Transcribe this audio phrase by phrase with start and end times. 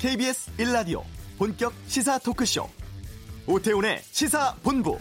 [0.00, 1.02] KBS 1라디오
[1.36, 2.66] 본격 시사 토크쇼
[3.46, 4.96] 오태훈의 시사본부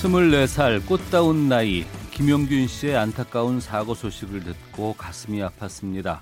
[0.00, 6.20] 스물네 살 꽃다운 나이 김용균 씨의 안타까운 사고 소식을 듣고 가슴이 아팠습니다.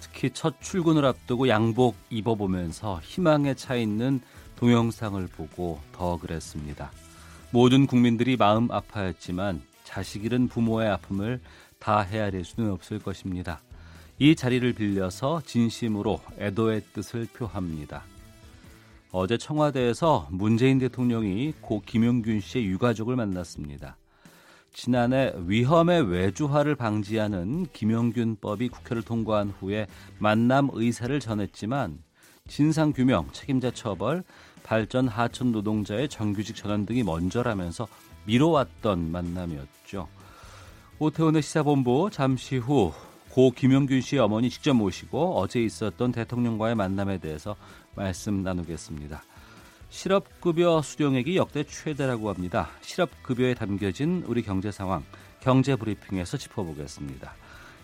[0.00, 4.20] 특히 첫 출근을 앞두고 양복 입어보면서 희망에 차 있는
[4.56, 6.90] 동영상을 보고 더 그랬습니다.
[7.54, 11.40] 모든 국민들이 마음 아파했지만 자식 잃은 부모의 아픔을
[11.78, 13.60] 다 헤아릴 수는 없을 것입니다.
[14.18, 18.02] 이 자리를 빌려서 진심으로 애도의 뜻을 표합니다.
[19.12, 23.98] 어제 청와대에서 문재인 대통령이 고 김용균 씨의 유가족을 만났습니다.
[24.72, 29.86] 지난해 위험의 외주화를 방지하는 김용균법이 국회를 통과한 후에
[30.18, 32.00] 만남 의사를 전했지만
[32.48, 34.24] 진상 규명, 책임자 처벌,
[34.64, 37.86] 발전 하천 노동자의 정규직 전환 등이 먼저라면서
[38.24, 40.08] 미뤄왔던 만남이었죠.
[40.98, 42.92] 오태훈의 시사본부 잠시 후
[43.34, 47.56] 고 김용균 씨의 어머니 직접 모시고 어제 있었던 대통령과의 만남에 대해서
[47.96, 49.24] 말씀 나누겠습니다.
[49.88, 52.70] 실업급여 수령액이 역대 최대라고 합니다.
[52.82, 55.02] 실업급여에 담겨진 우리 경제 상황,
[55.40, 57.34] 경제 브리핑에서 짚어보겠습니다.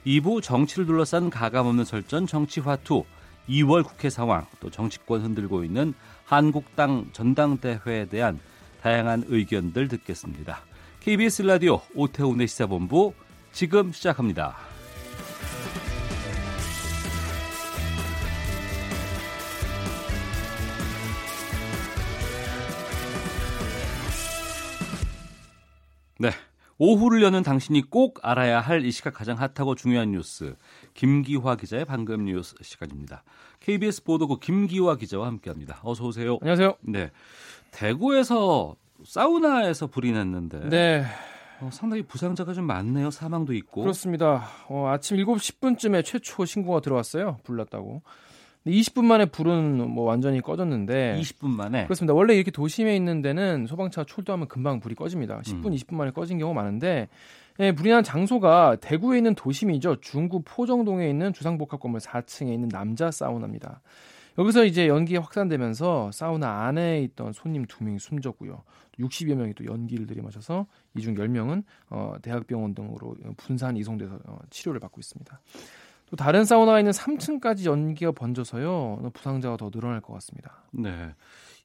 [0.06, 3.02] 2부 정치를 둘러싼 가감없는 설전 정치화투,
[3.48, 5.94] 2월 국회 상황, 또 정치권 흔들고 있는
[6.30, 8.38] 한국당 전당대회에 대한
[8.82, 10.60] 다양한 의견들 듣겠습니다.
[11.00, 13.14] KBS 라디오 오태훈의 시사본부
[13.50, 14.56] 지금 시작합니다.
[26.20, 26.30] 네.
[26.78, 30.54] 오후를 여는 당신이 꼭 알아야 할 이 시각 가장 핫하고 중요한 뉴스
[30.94, 33.22] 김기화 기자의 방금 뉴스 시간입니다.
[33.60, 35.80] KBS 보도국 김기화 기자와 함께합니다.
[35.84, 36.38] 어서 오세요.
[36.40, 36.76] 안녕하세요.
[36.80, 37.10] 네.
[37.70, 41.04] 대구에서 사우나에서 불이 났는데 네.
[41.60, 43.10] 어, 상당히 부상자가 좀 많네요.
[43.10, 43.82] 사망도 있고.
[43.82, 44.48] 그렇습니다.
[44.68, 47.38] 어, 아침 7시 10분쯤에 최초 신고가 들어왔어요.
[47.44, 48.02] 불났다고.
[48.66, 52.12] 20분 만에 불은 뭐 완전히 꺼졌는데 20분 만에 그렇습니다.
[52.12, 55.40] 원래 이렇게 도심에 있는 데는 소방차 출동하면 금방 불이 꺼집니다.
[55.40, 55.70] 10분, 음.
[55.72, 57.08] 20분 만에 꺼진 경우가 많은데
[57.58, 60.00] 예, 불이 난 장소가 대구에 있는 도심이죠.
[60.00, 63.82] 중구 포정동에 있는 주상복합 건물 4층에 있는 남자 사우나입니다.
[64.38, 68.62] 여기서 이제 연기가 확산되면서 사우나 안에 있던 손님 두 명이 숨졌고요.
[68.98, 70.66] 60여 명이 또 연기를 들이마셔서
[70.96, 75.40] 이 중 10명은 어, 대학병원 등으로 분산 이송돼서 어, 치료를 받고 있습니다.
[76.10, 79.10] 또 다른 사우나가 있는 3층까지 연기가 번져서요.
[79.14, 80.64] 부상자가 더 늘어날 것 같습니다.
[80.72, 81.14] 네.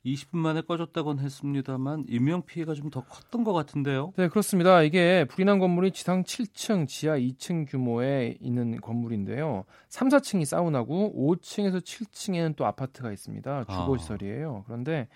[0.05, 4.13] 20분 만에 꺼졌다곤 했습니다만 인명 피해가 좀 더 컸던 것 같은데요.
[4.17, 4.83] 네, 그렇습니다.
[4.83, 9.65] 이게 불이 난 건물이 지상 7층, 지하 2층 규모에 있는 건물인데요.
[9.89, 13.63] 3, 4층이 사우나고 5층에서 7층에는 또 아파트가 있습니다.
[13.63, 14.63] 주거 시설이에요.
[14.67, 15.07] 그런데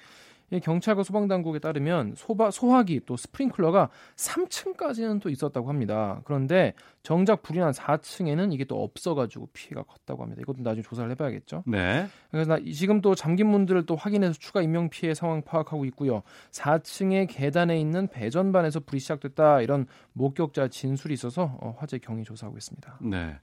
[0.57, 6.21] 경찰과 소방당국에 따르면 소바, 소화기 또 스프링클러가 3층까지는 또 있었다고 합니다.
[6.23, 6.73] 그런데
[7.03, 10.41] 정작 불이 난 4층에는 이게 또 없어가지고 피해가 컸다고 합니다.
[10.41, 11.63] 이것도 나중에 조사를 해봐야겠죠.
[11.67, 12.07] 네.
[12.31, 16.23] 그래서 나, 지금 또 잠긴 문들을 또 확인해서 추가 인명 피해 상황 파악하고 있고요.
[16.51, 22.99] 4층의 계단에 있는 배전반에서 불이 시작됐다 이런 목격자 진술이 있어서 어, 화재 경위 조사하고 있습니다.
[23.01, 23.37] 네.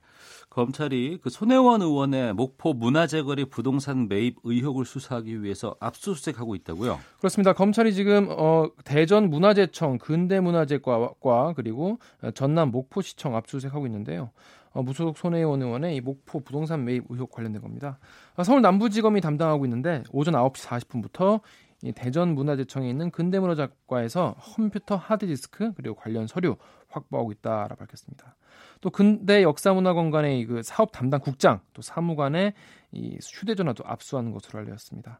[0.57, 6.97] 검찰이 그 손혜원 의원의 목포 문화재거리 부동산 매입 의혹을 수사하기 위해서 압수수색하고 있다고요?
[7.19, 7.53] 그렇습니다.
[7.53, 11.99] 검찰이 지금 어, 대전 문화재청 근대문화재과 그리고
[12.33, 14.31] 전남 목포시청 압수수색하고 있는데요.
[14.71, 17.99] 어, 무소속 손혜원 의원의 이 목포 부동산 매입 의혹 관련된 겁니다.
[18.35, 21.41] 어, 서울 남부지검이 담당하고 있는데 오전 9시 40분부터
[21.83, 26.55] 이 대전 문화재청에 있는 근대문화재과에서 컴퓨터 하드디스크 그리고 관련 서류
[26.89, 28.35] 확보하고 있다라 밝혔습니다.
[28.81, 32.53] 또 근대 역사문화관관의 그 사업 담당 국장 또 사무관의
[32.91, 35.19] 이 휴대전화도 압수하는 것으로 알려졌습니다.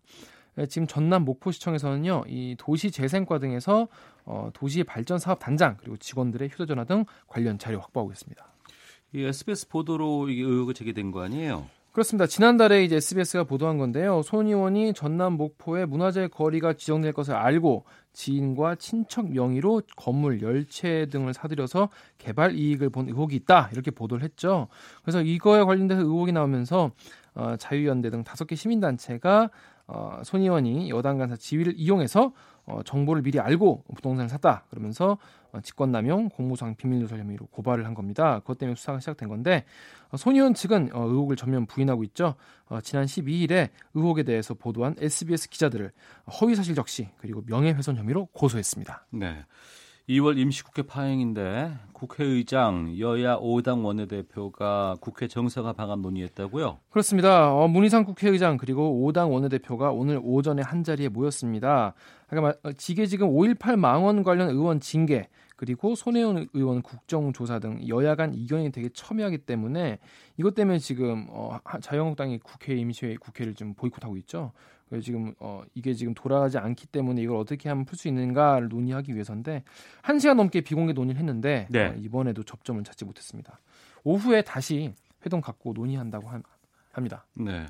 [0.60, 3.88] 예, 지금 전남 목포시청에서는요, 이 도시재생과 등에서
[4.26, 8.46] 어, 도시 발전 사업 단장 그리고 직원들의 휴대전화 등 관련 자료 확보하고 있습니다.
[9.14, 11.68] 이 SBS 보도로 이게 의혹이 제기된 거 아니에요?
[11.98, 12.28] 그렇습니다.
[12.28, 14.22] 지난달에 이제 SBS가 보도한 건데요.
[14.22, 21.34] 손 의원이 전남 목포에 문화재 거리가 지정될 것을 알고 지인과 친척 명의로 건물 열채 등을
[21.34, 21.90] 사들여서
[22.20, 24.68] 개발 이익을 본 의혹이 있다 이렇게 보도를 했죠.
[25.02, 26.92] 그래서 이거에 관련돼서 의혹이 나오면서
[27.34, 29.50] 어, 자유연대 등 다섯 개 시민단체가
[29.88, 32.32] 어, 손 의원이 여당 간사 지위를 이용해서
[32.68, 38.40] 어, 정보를 미리 알고 부동산을 샀다 그러면서 어, 직권남용, 공무상 비밀누설 혐의로 고발을 한 겁니다.
[38.40, 39.66] 그것 때문에 수사가 시작된 건데
[40.10, 42.36] 어, 손 의원 측은 어, 의혹을 전면 부인하고 있죠.
[42.68, 45.92] 어, 지난 12일에 의혹에 대해서 보도한 SBS 기자들을
[46.40, 49.08] 허위사실 적시 그리고 명예훼손 혐의로 고소했습니다.
[49.12, 49.46] 네.
[50.10, 56.80] 2월 임시국회 파행인데 국회의장 여야 5당 원내대표가 국회 정상화 방안 논의했다고요?
[56.90, 57.54] 그렇습니다.
[57.54, 61.94] 어, 문희상 국회의장 그리고 5당 원내대표가 오늘 오전에 한 자리에 모였습니다.
[62.30, 65.28] 그러니까 지게 지금 5.18 망원 관련 의원 징계
[65.58, 69.98] 그리고 손혜원 의원 국정조사 등 여야 간 이견이 되게 첨예하기 때문에
[70.38, 74.54] 이것 때문에 지금 어, 자유한국당이 국회 임시회 국회를 좀 보이콧하고 있죠.
[74.88, 79.14] 그래서 지금 어 이게 지금 돌아가지 않기 때문에 이걸 어떻게 하면 풀 수 있는가를 논의하기
[79.14, 79.64] 위해서인데
[80.02, 81.88] 한 시간 넘게 비공개 논의를 했는데 네.
[81.88, 83.60] 어, 이번에도 접점을 찾지 못했습니다.
[84.04, 84.94] 오후에 다시
[85.26, 86.40] 회동 갖고 논의한다고 하,
[86.92, 87.26] 합니다.
[87.34, 87.66] 네,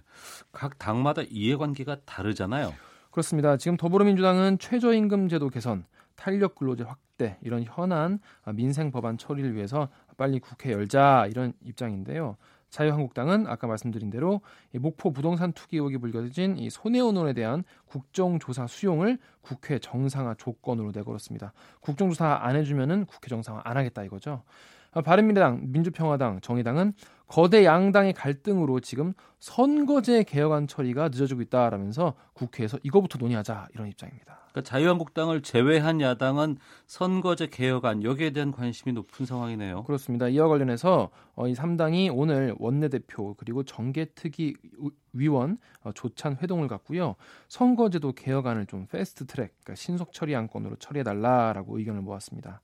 [0.51, 2.73] 각 당마다 이해관계가 다르잖아요.
[3.09, 3.57] 그렇습니다.
[3.57, 5.85] 지금 더불어민주당은 최저임금 제도 개선,
[6.15, 8.19] 탄력 근로제 확 대 이런 현안
[8.53, 12.37] 민생 법안 처리를 위해서 빨리 국회 열자 이런 입장인데요.
[12.69, 14.41] 자유한국당은 아까 말씀드린 대로
[14.73, 21.53] 목포 부동산 투기 의혹이 불거진 이 손혜원 의원에 대한 국정조사 수용을 국회 정상화 조건으로 내걸었습니다.
[21.79, 24.43] 국정조사 안 해주면은 국회 정상화 안 하겠다 이거죠.
[24.91, 26.93] 아, 바른미래당, 민주평화당, 정의당은
[27.27, 34.39] 거대 양당의 갈등으로 지금 선거제 개혁안 처리가 늦어지고 있다라면서 국회에서 이거부터 논의하자 이런 입장입니다.
[34.51, 36.57] 그러니까 자유한국당을 제외한 야당은
[36.87, 39.83] 선거제 개혁안 여기에 대한 관심이 높은 상황이네요.
[39.83, 40.27] 그렇습니다.
[40.29, 44.55] 이와 관련해서 어, 이 3당이 오늘 원내대표 그리고 정계특위
[45.13, 47.15] 위원 어, 조찬 회동을 갖고요.
[47.49, 52.61] 선거제도 개혁안을 좀 패스트 트랙, 그러니까 신속 처리 안건으로 처리해 달라라고 의견을 모았습니다.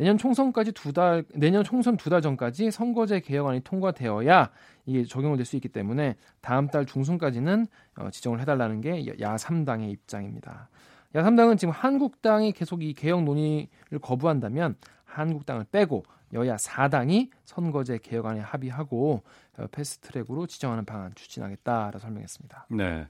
[0.00, 4.50] 내년 총선까지 두 달, 내년 총선 두 달 전까지 선거제 개혁안이 통과되어야
[4.86, 7.66] 이게 적용을 될수 있기 때문에 다음 달 중순까지는
[7.98, 10.70] 어, 지정을 해달라는 게 야 3당의 입장입니다.
[11.14, 18.40] 야 3당은 지금 한국당이 계속 이 개혁 논의를 거부한다면 한국당을 빼고 여야 4당이 선거제 개혁안에
[18.40, 19.22] 합의하고
[19.58, 22.68] 어, 패스트트랙으로 지정하는 방안 추진하겠다라고 설명했습니다.
[22.70, 23.06] 네.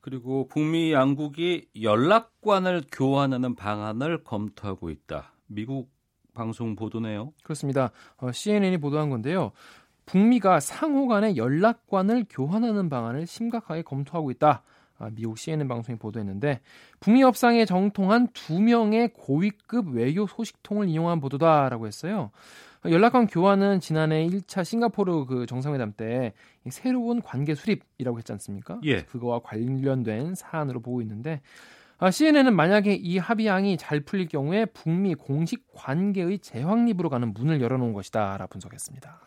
[0.00, 5.32] 그리고 북미 양국이 연락관을 교환하는 방안을 검토하고 있다.
[5.48, 5.95] 미국
[6.36, 7.32] 방송 보도네요.
[7.42, 7.90] 그렇습니다.
[8.18, 9.50] 어, CNN이 보도한 건데요.
[10.06, 14.62] 북미가 상호 간의 연락관을 교환하는 방안을 심각하게 검토하고 있다.
[14.98, 16.60] 아, 미국 CNN 방송이 보도했는데
[17.00, 22.30] 북미 협상에 정통한 두 명의 고위급 외교 소식통을 이용한 보도다라고 했어요.
[22.84, 26.32] 연락관 교환은 지난해 1차 싱가포르 그 정상회담 때
[26.70, 28.80] 새로운 관계 수립이라고 했지 않습니까?
[28.84, 29.02] 예.
[29.02, 31.40] 그거와 관련된 사안으로 보고 있는데 아,
[32.10, 38.46] CNN은 만약에 이 합의안이 잘 풀릴 경우에 북미 공식 관계의 재확립으로 가는 문을 열어놓은 것이다라
[38.48, 39.20] 분석했습니다.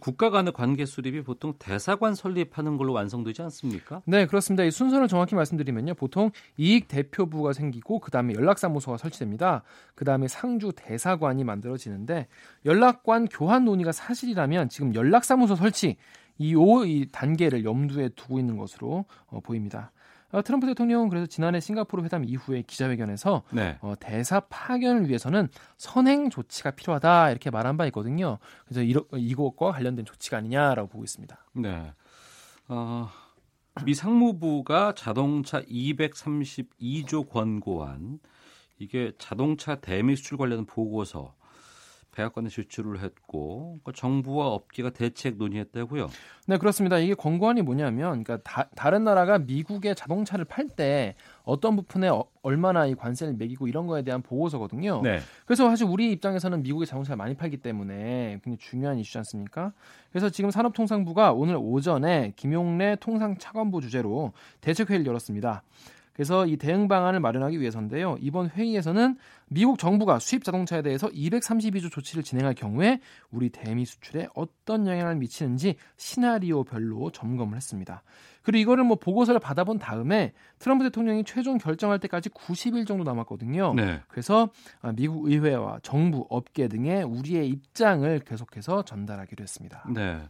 [0.00, 4.02] 국가 간의 관계 수립이 보통 대사관 설립하는 걸로 완성되지 않습니까?
[4.06, 4.64] 네, 그렇습니다.
[4.64, 5.94] 이 순서를 정확히 말씀드리면요.
[5.94, 9.62] 보통 이익 대표부가 생기고 그다음에 연락사무소가 설치됩니다.
[9.94, 12.26] 그다음에 상주 대사관이 만들어지는데
[12.64, 15.96] 연락관 교환 논의가 사실이라면 지금 연락사무소 설치
[16.38, 19.92] 이이 단계를 염두에 두고 있는 것으로 어, 보입니다.
[20.36, 23.78] 어, 트럼프 대통령은 그래서 지난해 싱가포르 회담 이후에 기자회견에서 네.
[23.80, 25.48] 어, 대사 파견을 위해서는
[25.78, 28.36] 선행 조치가 필요하다 이렇게 말한 바 있거든요.
[28.66, 31.38] 그래서 이러, 이것과 관련된 조치가 아니냐라고 보고 있습니다.
[31.54, 31.90] 네.
[32.68, 33.08] 어,
[33.86, 38.18] 미 상무부가 자동차 232조 권고안
[38.78, 41.34] 이게 자동차 대미 수출 관련 보고서
[42.16, 46.08] 백악관에 제출을 했고 그 정부와 업계가 대책 논의했다고요?
[46.46, 46.98] 네 그렇습니다.
[46.98, 48.38] 이게 권고안이 뭐냐면 그러니까
[48.74, 51.14] 다, 른 나라가 미국의 자동차를 팔 때
[51.44, 55.00] 어떤 부분에 어, 얼마나 이 관세를 매기고 이런 거에 대한 보고서거든요.
[55.02, 55.20] 네.
[55.44, 59.72] 그래서 사실 우리 입장에서는 미국의 자동차를 많이 팔기 때문에 굉장히 중요한 이슈지 않습니까?
[60.10, 65.62] 그래서 지금 산업통상부가 오늘 오전에 김용래 통상차관부 주재로 대책회의를 열었습니다.
[66.16, 68.16] 그래서 이 대응 방안을 마련하기 위해서인데요.
[68.20, 69.18] 이번 회의에서는
[69.48, 75.76] 미국 정부가 수입 자동차에 대해서 232조 조치를 진행할 경우에 우리 대미 수출에 어떤 영향을 미치는지
[75.98, 78.02] 시나리오별로 점검을 했습니다.
[78.42, 83.74] 그리고 이거를 뭐 보고서를 받아본 다음에 트럼프 대통령이 최종 결정할 때까지 90일 정도 남았거든요.
[83.74, 84.00] 네.
[84.08, 84.48] 그래서
[84.94, 89.86] 미국 의회와 정부, 업계 등의 우리의 입장을 계속해서 전달하기로 했습니다.
[89.92, 90.22] 네.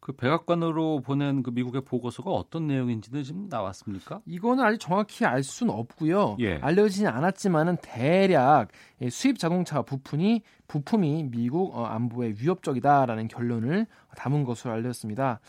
[0.00, 4.20] 그 백악관으로 보낸 그 미국의 보고서가 어떤 내용인지는 지금 나왔습니까?
[4.26, 6.36] 이거는 아직 정확히 알 수는 없고요.
[6.40, 6.58] 예.
[6.58, 8.68] 알려지지 않았지만은 대략
[9.10, 13.86] 수입 자동차 부품이 부품이 미국 어, 안보에 위협적이다라는 결론을
[14.16, 15.40] 담은 것으로 알렸습니다.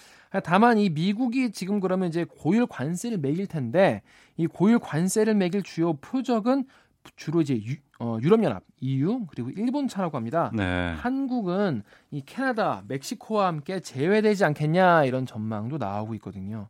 [0.43, 4.01] 다만 이 미국이 지금 그러면 이제 고율 관세를 매길 텐데
[4.37, 6.65] 이 고율 관세를 매길 주요 표적은
[7.15, 10.51] 주로 이제 유, 어, 유럽연합, EU 그리고 일본 차라고 합니다.
[10.53, 10.93] 네.
[10.97, 16.69] 한국은 이 캐나다, 멕시코와 함께 제외되지 않겠냐 이런 전망도 나오고 있거든요.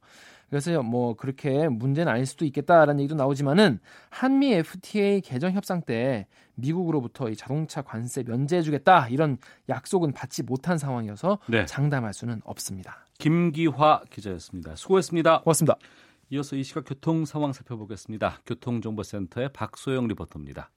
[0.49, 3.79] 그래서 뭐 그렇게 문제는 아닐 수도 있겠다라는 얘기도 나오지만은
[4.09, 9.37] 한미 FTA 개정 협상 때 미국으로부터 이 자동차 관세 면제해주겠다 이런
[9.69, 11.65] 약속은 받지 못한 상황이어서 네.
[11.65, 13.05] 장담할 수는 없습니다.
[13.19, 14.75] 김기화 기자였습니다.
[14.75, 15.41] 수고했습니다.
[15.41, 15.77] 고맙습니다.
[16.31, 18.41] 이어서 이 시각 교통 상황 살펴보겠습니다.
[18.45, 20.69] 교통정보센터의 박소영 리포터입니다.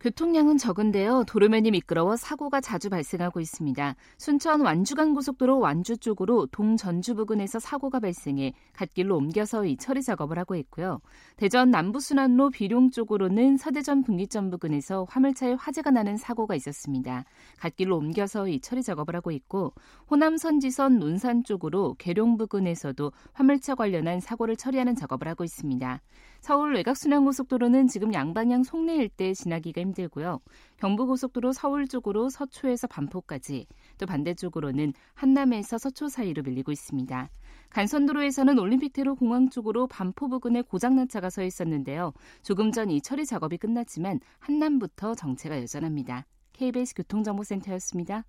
[0.00, 1.24] 교통량은 적은데요.
[1.26, 3.96] 도로면이 미끄러워 사고가 자주 발생하고 있습니다.
[4.16, 10.54] 순천 완주간 고속도로 완주 쪽으로 동전주 부근에서 사고가 발생해 갓길로 옮겨서 이 처리 작업을 하고
[10.54, 11.00] 있고요.
[11.36, 17.24] 대전 남부순환로 비룡 쪽으로는 서대전 분기점 부근에서 화물차에 화재가 나는 사고가 있었습니다.
[17.58, 19.72] 갓길로 옮겨서 이 처리 작업을 하고 있고
[20.08, 26.00] 호남 선지선 논산 쪽으로 계룡 부근에서도 화물차 관련한 사고를 처리하는 작업을 하고 있습니다.
[26.40, 30.40] 서울 외곽순환고속도로는 지금 양방향 송내 일대 지나기가 힘들고요.
[30.78, 33.66] 경부고속도로 서울 쪽으로 서초에서 반포까지,
[33.98, 37.28] 또 반대쪽으로는 한남에서 서초 사이로 밀리고 있습니다.
[37.70, 42.12] 간선도로에서는 올림픽대로 공항 쪽으로 반포 부근에 고장난 차가 서 있었는데요.
[42.42, 46.24] 조금 전 이 처리 작업이 끝났지만 한남부터 정체가 여전합니다.
[46.54, 48.24] KBS 교통정보센터였습니다.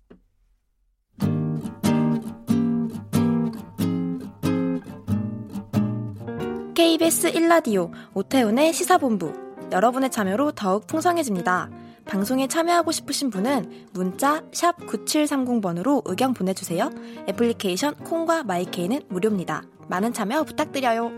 [6.80, 9.34] KBS 1라디오 오태훈의 시사본부
[9.70, 11.68] 여러분의 참여로 더욱 풍성해집니다.
[12.06, 16.90] 방송에 참여하고 싶으신 분은 문자 9730번으로 의견 보내주세요.
[17.28, 19.62] 애플리케이션 콩과 마이케이는 무료입니다.
[19.90, 21.10] 많은 참여 부탁드려요.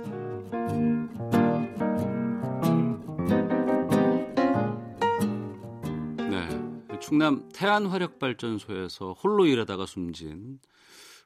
[6.29, 10.59] 네, 충남 태안화력발전소에서 홀로 일하다가 숨진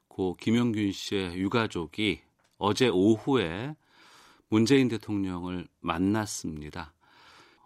[0.08, 2.20] 고 김영균 씨의 유가족이
[2.58, 3.74] 어제 오후에
[4.48, 6.92] 문재인 대통령을 만났습니다.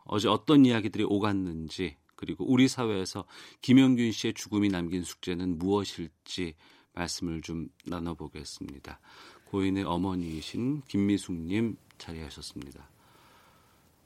[0.04, 3.24] 어제 어떤 이야기들이 오갔는지 그리고 우리 사회에서
[3.62, 6.54] 김영균 씨의 죽음이 남긴 숙제는 무엇일지
[6.92, 9.00] 말씀을 좀 나눠보겠습니다.
[9.46, 12.88] 고인의 어머니이신 김미숙님 자리하셨습니다.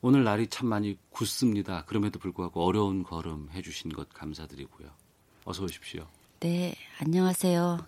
[0.00, 1.84] 오늘 날이 참 많이 굳습니다.
[1.86, 4.90] 그럼에도 불구하고 어려운 걸음 해주신 것 감사드리고요.
[5.44, 6.06] 어서 오십시오.
[6.40, 7.78] 네, 안녕하세요.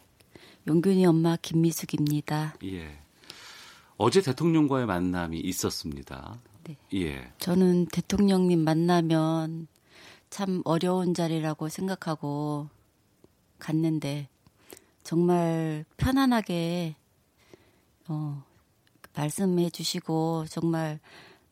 [0.67, 2.57] 용균이 엄마 김미숙입니다.
[2.65, 3.06] 예.
[3.99, 6.37] 어제 대통령과의 만남이 있었습니다.
[6.65, 6.77] 네.
[6.95, 7.33] 예.
[7.39, 9.69] 저는 대통령님 만나면
[10.31, 12.69] 참 어려운 자리라고 생각하고
[13.59, 14.29] 갔는데
[15.03, 16.97] 정말 편안하게
[18.09, 18.43] 어,
[19.15, 20.99] 말씀해 주시고 정말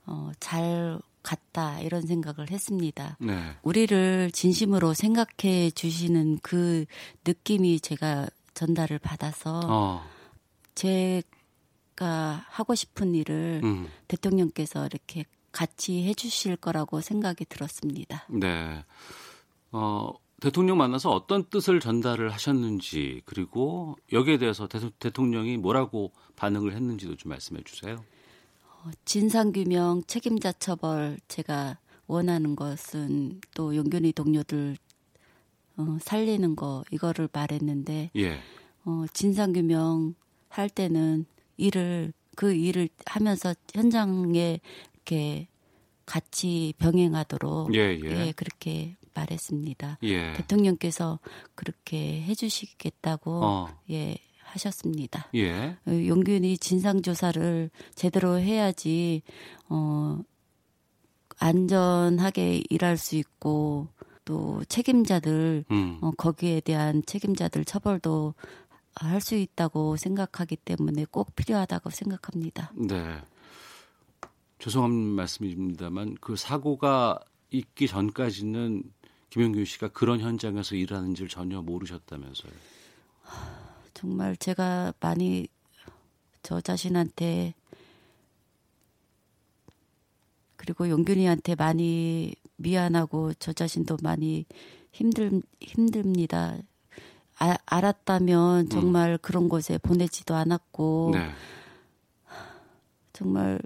[0.07, 3.17] 어, 잘 갔다 이런 생각을 했습니다.
[3.21, 3.57] 네.
[3.63, 6.85] 우리를 진심으로 생각해 주시는 그
[7.25, 10.03] 느낌이 제가 전달을 받아서 어.
[10.75, 11.23] 제
[11.97, 13.89] 가 하고 싶은 일을 음.
[14.09, 18.27] 대통령께서 이렇게 같이 해주실 거라고 생각이 들었습니다.
[18.29, 18.85] 네.
[19.71, 27.17] 어, 대통령 만나서 어떤 뜻을 전달을 하셨는지 그리고 여기에 대해서 대, 통령이 뭐라고 반응을 했는지도
[27.17, 28.05] 좀 말씀해 주세요.
[28.83, 34.77] 어, 진상규명 책임자 처벌 제가 원하는 것은 또 용균이 동료들
[35.77, 38.41] 어, 살리는 거 이거를 말했는데 예.
[38.85, 40.15] 어, 진상규명
[40.49, 44.61] 할 때는 일을 그 일을 하면서 현장에
[44.95, 45.49] 이렇게
[46.07, 48.27] 같이 병행하도록 예, 예.
[48.27, 49.99] 예, 그렇게 말했습니다.
[50.03, 50.33] 예.
[50.35, 51.19] 대통령께서
[51.55, 53.69] 그렇게 해주시겠다고 어.
[53.91, 55.29] 예 하셨습니다.
[55.35, 55.77] 예.
[55.87, 59.23] 어, 용균이 진상 조사를 제대로 해야지
[59.69, 60.19] 어
[61.39, 63.89] 안전하게 일할 수 있고
[64.25, 65.99] 또 책임자들 음.
[66.01, 68.35] 어, 거기에 대한 책임자들 처벌도
[68.97, 72.73] 할 수 있다고 생각하기 때문에 꼭 필요하다고 생각합니다.
[72.75, 73.21] 네.
[74.59, 77.19] 죄송한 말씀입니다만 그 사고가
[77.51, 78.83] 있기 전까지는
[79.31, 82.53] 김영균 씨가 그런 현장에서 일하는지를 전혀 모르셨다면서요.
[83.95, 85.49] 정말 제가 많이
[86.43, 87.55] 저 자신한테
[90.57, 94.47] 그리고 용균이한테 많이 미안하고 저 자신도 많이
[94.93, 96.57] 힘들 힘듭니다.
[97.39, 99.19] 아, 알았다면 정말 음.
[99.21, 101.31] 그런 곳에 보내지도 않았고 네.
[103.13, 103.61] 정말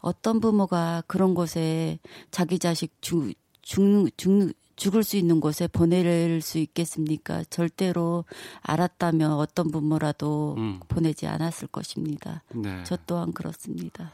[0.00, 1.98] 어떤 부모가 그런 곳에
[2.30, 7.42] 자기 자식 죽, 죽, 죽, 죽을 수 있는 곳에 보낼 수 있겠습니까?
[7.50, 8.24] 절대로
[8.62, 10.80] 알았다면 어떤 부모라도 음.
[10.88, 12.44] 보내지 않았을 것입니다.
[12.54, 12.84] 네.
[12.84, 14.12] 저 또한 그렇습니다.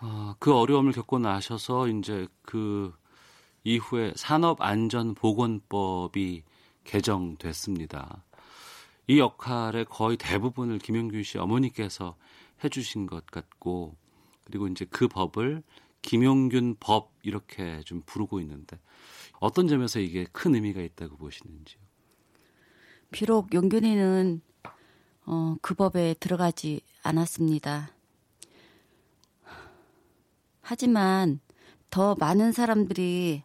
[0.00, 2.92] 아, 그 어려움을 겪고 나셔서 이제 그
[3.64, 6.42] 이후에 산업안전보건법이
[6.84, 8.24] 개정됐습니다.
[9.06, 12.16] 이 역할의 거의 대부분을 김영균 씨 어머니께서
[12.64, 13.96] 해주신 것 같고
[14.44, 15.62] 그리고 이제 그 법을
[16.02, 18.78] 김용균 법 이렇게 좀 부르고 있는데
[19.40, 21.80] 어떤 점에서 이게 큰 의미가 있다고 보시는지요?
[23.10, 24.40] 비록 용균이는
[25.26, 27.92] 어, 그 법에 들어가지 않았습니다.
[30.60, 31.40] 하지만
[31.90, 33.42] 더 많은 사람들이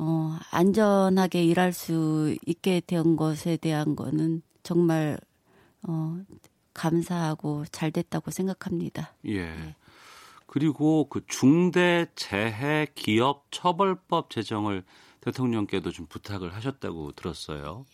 [0.00, 5.18] 어, 안전하게 일할 수 있게 된 것에 대한 거는 정말
[5.82, 6.20] 어,
[6.72, 9.14] 감사하고 잘 됐다고 생각합니다.
[9.24, 9.46] 예.
[9.46, 9.74] 네.
[10.46, 14.84] 그리고 그 중대 재해 기업 처벌법 제정을
[15.20, 17.84] 대통령께도 좀 부탁을 하셨다고 들었어요.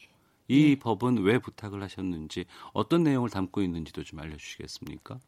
[0.47, 0.79] 이 네.
[0.79, 2.45] 법은 왜 부탁을 하셨는지
[2.75, 5.19] 어떤 내용을 담고 있는지도 좀 알려주시겠습니까?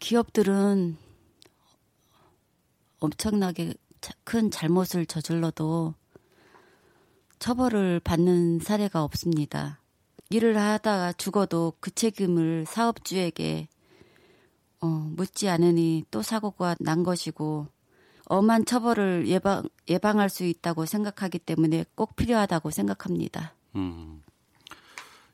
[0.00, 0.96] 기업들은
[2.98, 3.74] 엄청나게
[4.24, 5.94] 큰 잘못을 저질러도
[7.38, 9.80] 처벌을 받는 사례가 없습니다.
[10.30, 13.68] 일을 하다가 죽어도 그 책임을 사업주에게
[14.80, 17.66] 어, 묻지 않으니 또 사고가 난 것이고
[18.26, 23.54] 엄한 처벌을 예방 예방할 수 있다고 생각하기 때문에 꼭 필요하다고 생각합니다.
[23.76, 24.22] 음.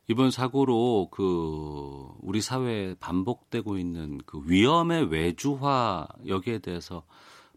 [0.08, 7.04] 이번 사고로 그 우리 사회에 반복되고 있는 그 위험의 외주화 여기에 대해서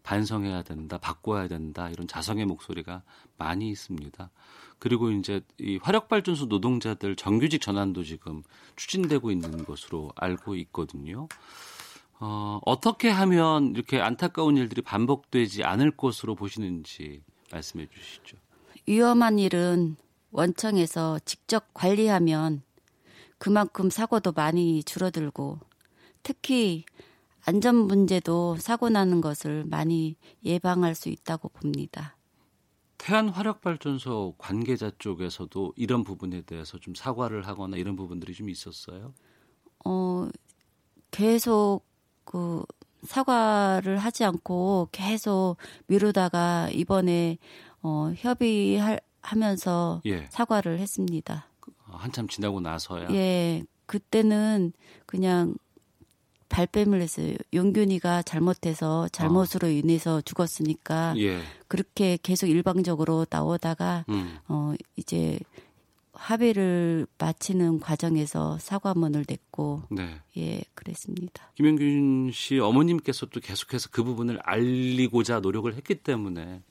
[0.06, 3.02] 반성해야 된다, 바꿔야 된다 이런 자성의 목소리가
[3.36, 4.30] 많이 있습니다.
[4.78, 8.44] 그리고 이제 이 화력 발전소 노동자들 정규직 전환도 지금
[8.76, 11.26] 추진되고 있는 것으로 알고 있거든요.
[12.20, 18.36] 어, 어떻게 하면 이렇게 안타까운 일들이 반복되지 않을 것으로 보시는지 말씀해 주시죠.
[18.86, 19.96] 위험한 일은
[20.30, 22.62] 원청에서 직접 관리하면
[23.38, 25.58] 그만큼 사고도 많이 줄어들고
[26.22, 26.84] 특히
[27.48, 32.16] 안전 문제도 사고 나는 것을 많이 예방할 수 있다고 봅니다.
[32.98, 39.14] 태안 화력 발전소 관계자 쪽에서도 이런 부분에 대해서 좀 사과를 하거나 이런 부분들이 좀 있었어요?
[39.84, 40.28] 어,
[41.12, 41.82] 계속
[42.24, 42.64] 그
[43.04, 47.38] 사과를 하지 않고 계속 미루다가 이번에
[47.80, 50.26] 어, 협의하면서 예.
[50.30, 51.46] 사과를 했습니다.
[51.60, 53.12] 그, 한참 지나고 나서야.
[53.12, 54.72] 예, 그때는
[55.04, 55.54] 그냥
[56.48, 57.34] 발뺌을 했어요.
[57.52, 59.70] 용균이가 잘못해서 잘못으로 어.
[59.70, 61.40] 인해서 죽었으니까 예.
[61.68, 64.38] 그렇게 계속 일방적으로 나오다가 음.
[64.48, 65.38] 어 이제
[66.12, 70.20] 합의를 마치는 과정에서 사과문을 냈고 네.
[70.36, 71.50] 예 그랬습니다.
[71.54, 76.62] 김영균 씨 어머님께서도 계속해서 그 부분을 알리고자 노력을 했기 때문에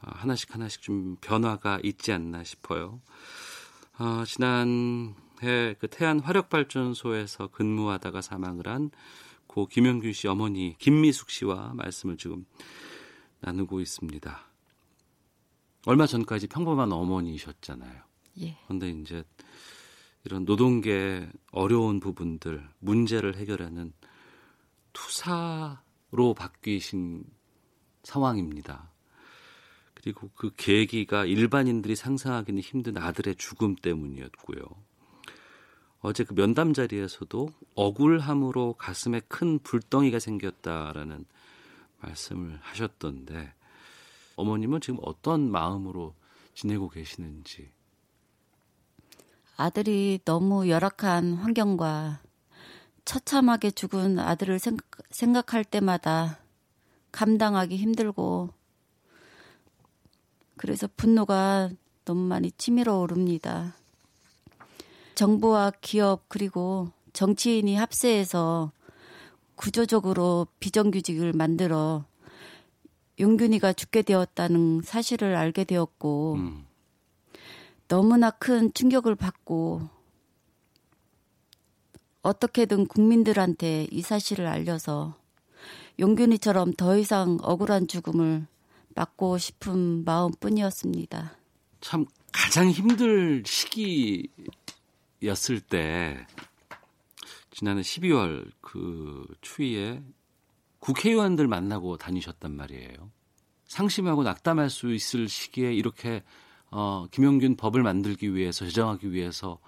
[0.00, 3.00] 아, 하나씩 하나씩 좀 변화가 있지 않나 싶어요.
[3.96, 8.90] 아, 지난 해 그 태안 화력발전소에서 근무하다가 사망을 한
[9.48, 12.44] 고 김영균 씨 어머니 김미숙 씨와 말씀을 지금
[13.40, 14.46] 나누고 있습니다.
[15.86, 18.02] 얼마 전까지 평범한 어머니셨잖아요.
[18.42, 18.56] 예.
[18.64, 19.24] 그런데 이제
[20.24, 23.92] 이런 노동계 어려운 부분들 문제를 해결하는
[24.92, 27.24] 투사로 바뀌신
[28.02, 28.92] 상황입니다.
[29.94, 34.62] 그리고 그 계기가 일반인들이 상상하기는 힘든 아들의 죽음 때문이었고요.
[36.00, 41.24] 어제 그 면담 자리에서도 억울함으로 가슴에 큰 불덩이가 생겼다라는
[42.00, 43.52] 말씀을 하셨던데
[44.36, 46.14] 어머님은 지금 어떤 마음으로
[46.54, 47.70] 지내고 계시는지
[49.56, 52.20] 아들이 너무 열악한 환경과
[53.04, 56.38] 처참하게 죽은 아들을 생각, 할 때마다
[57.10, 58.50] 감당하기 힘들고
[60.56, 61.70] 그래서 분노가
[62.04, 63.77] 너무 많이 치밀어 오릅니다.
[65.18, 68.70] 정부와 기업 그리고 정치인이 합세해서
[69.56, 72.04] 구조적으로 비정규직을 만들어
[73.18, 76.66] 용균이가 죽게 되었다는 사실을 알게 되었고 음.
[77.88, 79.88] 너무나 큰 충격을 받고
[82.22, 85.16] 어떻게든 국민들한테 이 사실을 알려서
[85.98, 88.46] 용균이처럼 더 이상 억울한 죽음을
[88.94, 91.36] 막고 싶은 마음뿐이었습니다.
[91.80, 94.28] 참 가장 힘들 시기
[95.22, 96.26] 였을 때
[97.50, 100.02] 지난해 12월 그 추위에
[100.78, 103.10] 국회의원들 만나고 다니셨단 말이에요.
[103.66, 106.22] 상심하고 낙담할 수 있을 시기에 이렇게
[106.70, 109.58] 어, 김용균 법을 만들기 위해서 제정하기 위해서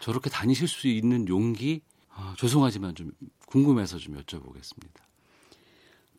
[0.00, 1.82] 저렇게 다니실 수 있는 용기
[2.14, 3.12] 어, 죄송하지만 좀
[3.46, 5.02] 궁금해서 좀 여쭤보겠습니다.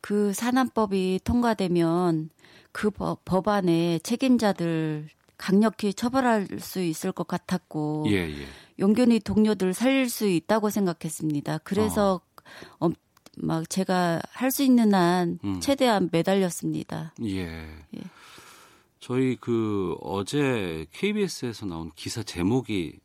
[0.02, 2.30] 그 산안법이 통과되면
[2.72, 5.08] 그 법, 법안에 책임자들
[5.44, 8.48] 강력히 처벌할 수 있을 것 같았고 예, 예.
[8.80, 11.58] 용균이 동료들 살릴 수 있다고 생각했습니다.
[11.66, 12.22] 그래서
[12.80, 12.90] 어.
[13.36, 15.60] 막 제가 할 수 있는 한 음.
[15.60, 17.14] 최대한 매달렸습니다.
[17.24, 17.68] 예.
[17.94, 18.02] 예.
[19.02, 23.00] 저희 그 어제 KBS에서 나온 기사 제목이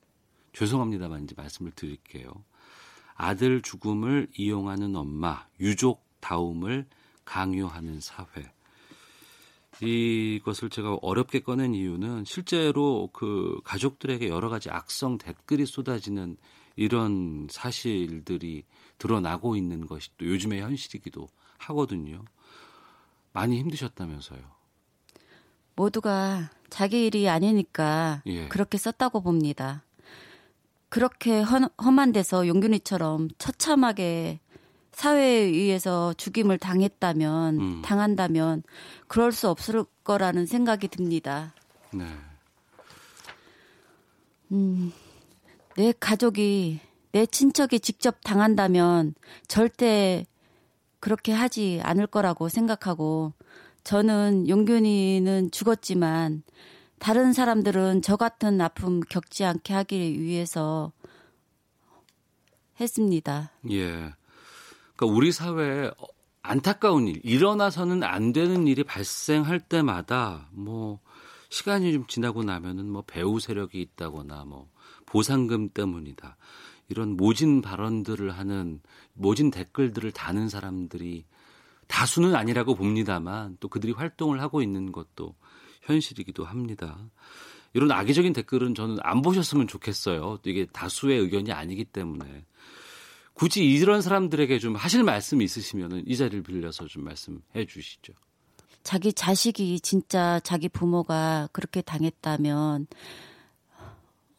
[0.52, 2.30] 죄송합니다만 이제 말씀을 드릴게요.
[3.16, 6.86] 아들 죽음을 이용하는 엄마, 유족 다움을
[7.24, 8.52] 강요하는 사회.
[9.80, 16.36] 이것을 제가 어렵게 꺼낸 이유는 실제로 그 가족들에게 여러 가지 악성 댓글이 쏟아지는
[16.76, 18.64] 이런 사실들이
[18.98, 22.24] 드러나고 있는 것이 또 요즘의 현실이기도 하거든요.
[23.32, 24.40] 많이 힘드셨다면서요.
[25.74, 28.48] 모두가 자기 일이 아니니까 예.
[28.48, 29.84] 그렇게 썼다고 봅니다.
[30.88, 34.40] 그렇게 험, 한 데서 용균이처럼 처참하게
[34.98, 37.82] 사회에 의해서 죽임을 당했다면 음.
[37.82, 38.64] 당한다면
[39.06, 41.54] 그럴 수 없을 거라는 생각이 듭니다.
[41.92, 42.04] 네.
[44.50, 44.92] 음,
[45.76, 46.80] 내 가족이
[47.12, 49.14] 내 친척이 직접 당한다면
[49.46, 50.26] 절대
[50.98, 53.34] 그렇게 하지 않을 거라고 생각하고
[53.84, 56.42] 저는 용균이는 죽었지만
[56.98, 60.90] 다른 사람들은 저 같은 아픔 겪지 않게 하기 위해서
[62.80, 63.52] 했습니다.
[63.70, 64.17] 예.
[64.98, 65.92] 그러니까 우리 사회에
[66.42, 70.98] 안타까운 일, 일어나서는 안 되는 일이 발생할 때마다 뭐
[71.50, 74.68] 시간이 좀 지나고 나면은 뭐 배우 세력이 있다거나 뭐
[75.06, 76.36] 보상금 때문이다.
[76.88, 78.80] 이런 모진 발언들을 하는
[79.14, 81.24] 모진 댓글들을 다는 사람들이
[81.86, 85.36] 다수는 아니라고 봅니다만 또 그들이 활동을 하고 있는 것도
[85.82, 86.98] 현실이기도 합니다.
[87.72, 90.38] 이런 악의적인 댓글은 저는 안 보셨으면 좋겠어요.
[90.44, 92.44] 이게 다수의 의견이 아니기 때문에
[93.38, 98.12] 굳이 이런 사람들에게 좀 하실 말씀 있으시면 이 자리를 빌려서 좀 말씀해 주시죠.
[98.82, 102.86] 자기 자식이 진짜 자기 부모가 그렇게 당했다면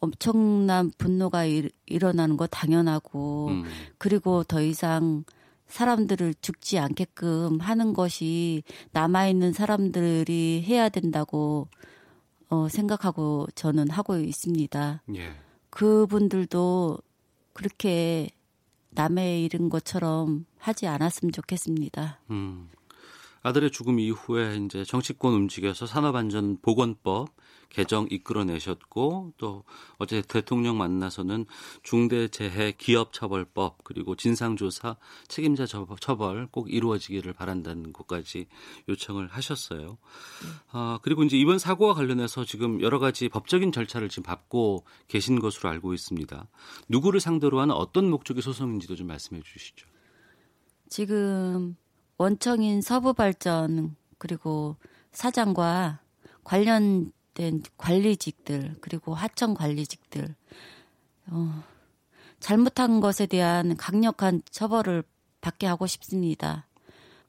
[0.00, 1.70] 엄청난 분노가 일,
[2.02, 3.64] 어나는 거 당연하고 음.
[3.96, 5.24] 그리고 더 이상
[5.68, 11.68] 사람들을 죽지 않게끔 하는 것이 남아있는 사람들이 해야 된다고
[12.48, 15.02] 어, 생각하고 저는 하고 있습니다.
[15.14, 15.32] 예.
[15.70, 16.98] 그분들도
[17.52, 18.30] 그렇게
[18.90, 22.20] 남의 일인 것처럼 하지 않았으면 좋겠습니다.
[22.30, 22.68] 음.
[23.42, 27.28] 아들의 죽음 이후에 이제 정치권 움직여서 산업안전보건법
[27.70, 29.64] 개정 이끌어내셨고 또
[29.96, 31.46] 어제 대통령 만나서는
[31.82, 34.96] 중대재해 기업처벌법 그리고 진상조사
[35.28, 38.46] 책임자 처벌 꼭 이루어지기를 바란다는 것까지
[38.88, 39.96] 요청을 하셨어요.
[40.72, 45.70] 아 그리고 이제 이번 사고와 관련해서 지금 여러 가지 법적인 절차를 지금 밟고 계신 것으로
[45.70, 46.48] 알고 있습니다.
[46.88, 49.86] 누구를 상대로 하는 어떤 목적의 소송인지도 좀 말씀해 주시죠.
[50.88, 51.76] 지금
[52.18, 54.76] 원청인 서부발전 그리고
[55.12, 56.00] 사장과
[56.44, 60.34] 관련 된 관리직들 그리고 하청 관리직들
[61.28, 61.62] 어,
[62.40, 65.04] 잘못한 것에 대한 강력한 처벌을
[65.40, 66.66] 받게 하고 싶습니다.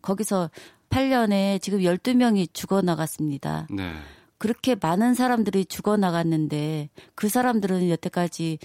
[0.01, 0.49] 거기서
[0.89, 3.67] 8년에 지금 12명이 죽어나갔습니다.
[3.69, 3.93] 네.
[4.37, 8.57] 그렇게 많은 사람들이 죽어나갔는데 그 사람들은 여태까지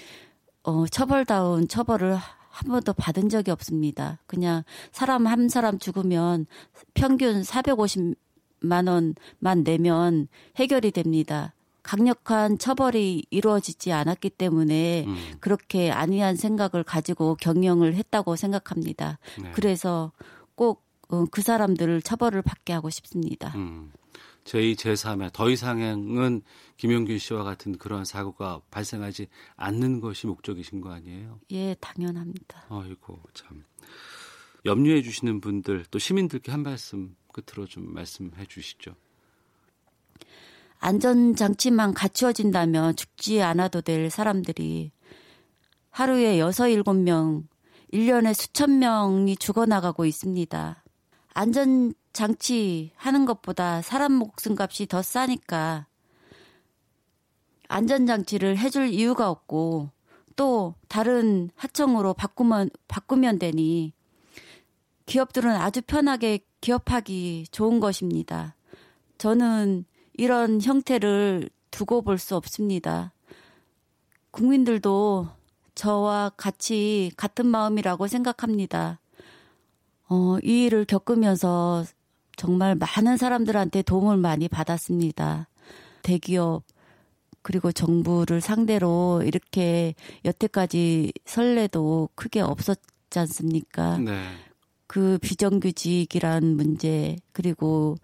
[0.63, 4.19] 어, 처벌다운 처벌을 한 번도 받은 적이 없습니다.
[4.27, 6.47] 그냥 사람 한 사람 죽으면
[6.95, 8.15] 평균 450
[8.67, 11.55] 만 원만 내면 해결이 됩니다.
[11.83, 15.17] 강력한 처벌이 이루어지지 않았기 때문에 음.
[15.39, 19.21] 그렇게 안이한 생각을 가지고 경영을 했다고 생각합니다.
[19.41, 19.53] 네.
[19.53, 20.11] 그래서
[20.57, 23.53] 꼭그 어, 사람들을 처벌을 받게 하고 싶습니다.
[23.55, 23.93] 음.
[24.47, 26.43] 제2, 제3의 더 이상은
[26.77, 31.41] 김용균 씨와 같은 그런 사고가 발생하지 않는 것이 목적이신 거 아니에요?
[31.51, 32.67] 예, 당연합니다.
[32.69, 33.65] 아이고, 참.
[34.65, 38.95] 염려해 주시는 분들, 또 시민들께 한 말씀 끝으로 좀 말씀해 주시죠.
[40.79, 44.93] 안전장치만 갖추어진다면 죽지 않아도 될 사람들이
[45.91, 47.49] 하루에 여섯 일곱 명,
[47.93, 50.83] 1년에 수천 명이 죽어나가고 있습니다.
[51.35, 55.87] 안전장치 하는 것보다 사람 목숨 값이 더 싸니까
[57.69, 59.91] 안전장치를 해줄 이유가 없고
[60.37, 63.96] 또 다른 하청으로 바꾸면, 바꾸면 되니
[65.07, 68.55] 기업들은 아주 편하게 기업하기 좋은 것입니다.
[69.19, 73.13] 저는 이런 형태를 두고 볼 수 없습니다.
[74.31, 75.29] 국민들도
[75.75, 79.01] 저와 같이 같은 마음이라고 생각합니다.
[80.09, 81.85] 어, 이 일을 겪으면서
[82.37, 85.49] 정말 많은 사람들한테 도움을 많이 받았습니다.
[86.03, 86.65] 대기업,
[87.43, 93.99] 그리고 정부를 상대로 이렇게 여태까지 설레도 크게 없었지 않습니까?
[93.99, 94.23] 네.
[94.87, 97.97] 그 비정규직이라는 문제 그리고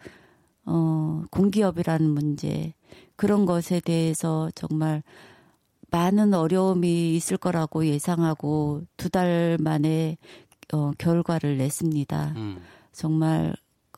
[0.64, 2.74] 어 공기업이라는 문제
[3.16, 5.02] 그런 것에 대해서 정말
[5.90, 10.16] 많은 어려움이 있을 거라고 예상하고 두 달 만에
[10.72, 12.32] 어 결과를 냈습니다.
[12.36, 12.62] 음.
[12.92, 13.54] 정말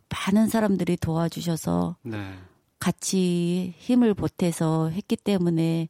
[0.08, 2.34] 많은 사람들이 도와주셔서 네.
[2.78, 5.88] 같이 힘을 보태서 했기 때문에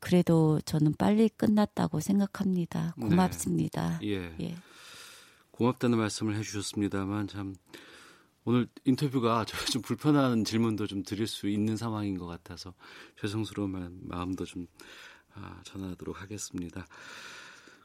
[0.00, 2.94] 그래도 저는 빨리 끝났다고 생각합니다.
[2.96, 3.08] 네.
[3.08, 3.98] 고맙습니다.
[4.00, 4.08] 네.
[4.08, 4.34] 예.
[4.40, 4.54] 예.
[5.58, 7.56] 고맙다는 말씀을 해주셨습니다만 참
[8.44, 12.72] 오늘 인터뷰가 좀 불편한 질문도 좀 드릴 수 있는 상황인 것 같아서
[13.20, 14.68] 죄송스러운 마음도 좀
[15.34, 16.86] 아, 전하도록 하겠습니다.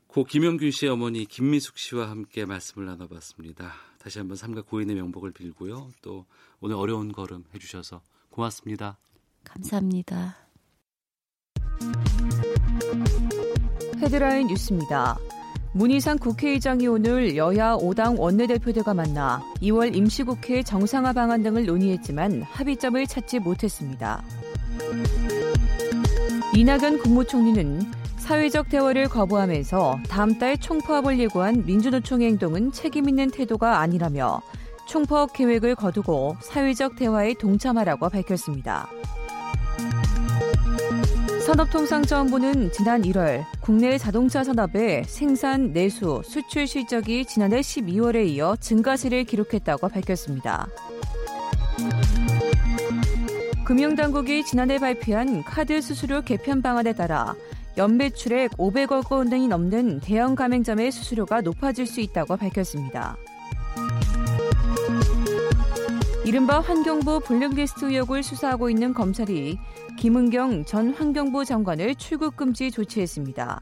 [0.07, 3.73] 고 김영균 씨의 어머니 김미숙 씨와 함께 말씀을 나눠봤습니다.
[3.97, 5.91] 다시 한번 삼가 고인의 명복을 빌고요.
[6.03, 6.27] 또
[6.59, 8.99] 오늘 어려운 걸음 해주셔서 고맙습니다.
[9.43, 10.37] 감사합니다.
[13.97, 15.17] 헤드라인 뉴스입니다.
[15.75, 23.39] 문희상 국회의장이 오늘 여야 5당 원내대표들과 만나 2월 임시국회 정상화 방안 등을 논의했지만 합의점을 찾지
[23.39, 24.23] 못했습니다.
[26.55, 27.81] 이낙연 국무총리는
[28.17, 34.41] 사회적 대화를 거부하면서 다음 달 총파업을 예고한 민주노총의 행동은 책임있는 태도가 아니라며
[34.85, 38.87] 총파업 계획을 거두고 사회적 대화에 동참하라고 밝혔습니다.
[41.45, 49.89] 산업통상자원부는 지난 1월 국내 자동차 산업의 생산, 내수, 수출 실적이 지난해 12월에 이어 증가세를 기록했다고
[49.89, 50.67] 밝혔습니다.
[53.65, 57.35] 금융당국이 지난해 발표한 카드 수수료 개편 방안에 따라
[57.75, 63.17] 연매출액 500억 원이 넘는 대형 가맹점의 수수료가 높아질 수 있다고 밝혔습니다.
[66.33, 69.55] 이른바 환경부 블랙리스트 의혹을 수사하고 있는 검찰이
[69.99, 73.61] 김은경 전 환경부 장관을 출국 금지 조치했습니다.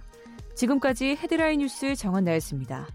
[0.55, 2.87] 지금까지 헤드라인 뉴스 정원 나였습니다.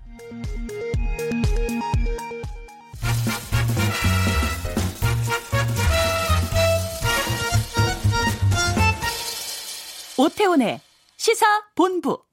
[10.17, 10.81] 오태훈의
[11.19, 12.27] 시사 본부.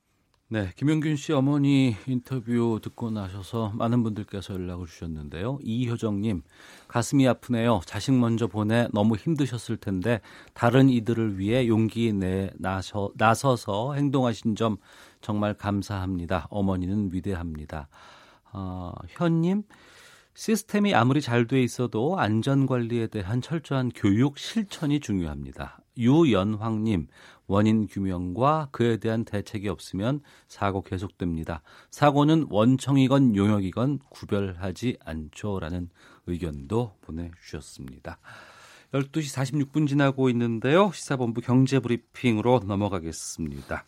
[0.54, 5.58] 네, 김영균 씨 어머니 인터뷰 듣고 나셔서 많은 분들께서 연락을 주셨는데요.
[5.64, 6.44] 이효정님,
[6.94, 7.82] 가슴이 아프네요.
[7.88, 10.22] 자식 먼저 보내 너무 힘드셨을 텐데
[10.54, 14.78] 다른 이들을 위해 용기 내 나서, 나서서 행동하신 점
[15.20, 16.46] 정말 감사합니다.
[16.52, 17.88] 어머니는 위대합니다.
[18.52, 19.64] 어, 현님,
[20.36, 25.80] 시스템이 아무리 잘 돼 있어도 안전 관리에 대한 철저한 교육 실천이 중요합니다.
[25.98, 27.08] 유연황님,
[27.48, 31.64] 원인 규명과 그에 대한 대책이 없으면 사고 계속됩니다.
[31.90, 35.90] 사고는 원청이건 용역이건 구별하지 않죠라는
[36.28, 38.20] 의견도 보내주셨습니다.
[38.94, 40.92] 12시 46분 지나고 있는데요.
[40.94, 43.86] 시사본부 경제브리핑으로 넘어가겠습니다.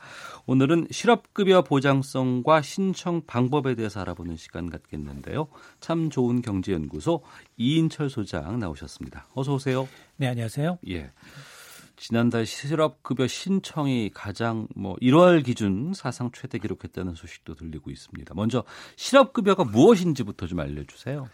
[0.47, 5.47] 오늘은 실업급여 보장성과 신청 방법에 대해서 알아보는 시간 갖겠는데요.
[5.79, 7.23] 참 좋은 경제연구소
[7.57, 9.27] 이인철 소장 나오셨습니다.
[9.35, 9.87] 어서 오세요.
[10.17, 10.79] 네, 안녕하세요.
[10.89, 11.11] 예.
[11.97, 18.33] 지난달 실업급여 신청이 가장 뭐 1월 기준 사상 최대 기록했다는 소식도 들리고 있습니다.
[18.33, 18.63] 먼저
[18.97, 21.29] 실업급여가 무엇인지부터 좀 알려주세요.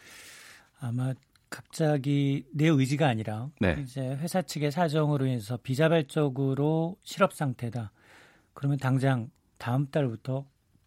[0.82, 1.14] 아마
[1.50, 3.78] 갑자기 내 의지가 아니라 네.
[3.84, 7.92] 이제 회사 측의 사정으로 인해서 비자발적으로 실업 상태다.
[8.54, 10.46] 그러면 당장 다음 달부터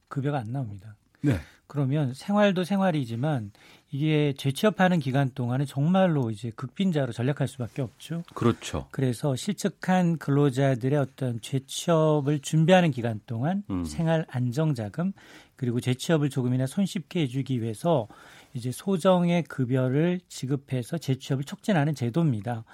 [0.08, 0.96] 급여가 안 나옵니다.
[1.20, 1.38] 네.
[1.66, 3.52] 그러면 생활도 생활이지만
[3.90, 8.22] 이게 재취업하는 기간 동안에 정말로 이제 극빈자로 전락할 수밖에 없죠.
[8.34, 8.88] 그렇죠.
[8.90, 13.84] 그래서 실직한 근로자들의 어떤 재취업을 준비하는 기간 동안 음.
[13.84, 15.12] 생활 안정자금
[15.56, 18.08] 그리고 재취업을 조금이나 손쉽게 해주기 위해서
[18.54, 22.64] 이제 소정의 급여를 지급해서 재취업을 촉진하는 제도입니다.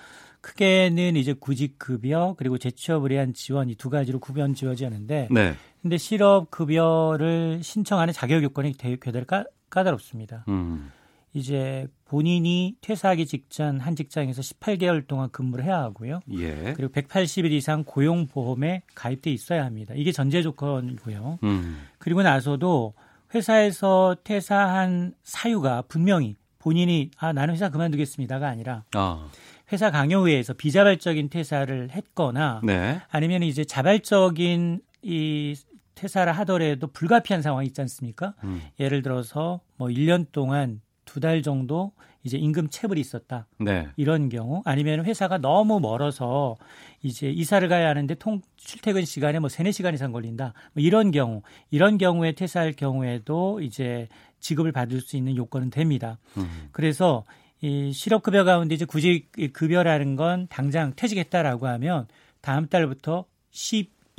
[0.43, 5.55] 크게는 이제 구직 급여 그리고 재취업을 위한 지원 이 두 가지로 구분 지어지는데 네.
[5.83, 10.45] 근데 실업 급여를 신청하는 자격 요건이 되게 까, 까다롭습니다.
[10.49, 10.91] 음.
[11.33, 16.21] 이제 본인이 퇴사하기 직전 한 직장에서 18개월 동안 근무를 해야 하고요.
[16.33, 16.75] 예.
[16.77, 19.95] 그리고 180일 이상 고용보험에 가입돼 있어야 합니다.
[19.97, 21.39] 이게 전제 조건이고요.
[21.45, 21.83] 음.
[21.99, 22.95] 그리고 나서도
[23.35, 29.27] 회사에서 퇴사한 사유가 분명히 본인이 아 나는 회사 그만두겠습니다가 아니라 아.
[29.73, 33.01] 회사 강요회에서 비자발적인 퇴사를 했거나 네.
[33.11, 35.57] 아니면 이제 자발적인 이
[35.95, 38.35] 퇴사를 하더라도 불가피한 상황이 있지 않습니까?
[38.45, 38.63] 음.
[38.81, 43.47] 예를 들어서 뭐 1년 동안 두 달 정도 이제 임금 체불이 있었다.
[43.59, 43.89] 네.
[43.97, 46.57] 이런 경우 아니면 회사가 너무 멀어서
[47.03, 50.53] 이제 이사를 가야 하는데 통 출퇴근 시간에 뭐 세네 시간 이상 걸린다.
[50.73, 54.09] 뭐 이런 경우 이런 경우에 퇴사할 경우에도 이제
[54.41, 56.19] 지급을 받을 수 있는 요건은 됩니다.
[56.37, 56.69] 음.
[56.73, 57.25] 그래서
[57.63, 62.07] 이 실업급여 가운데 이제 구직 급여라는 건 당장 퇴직했다라고 하면
[62.41, 63.27] 다음 달부터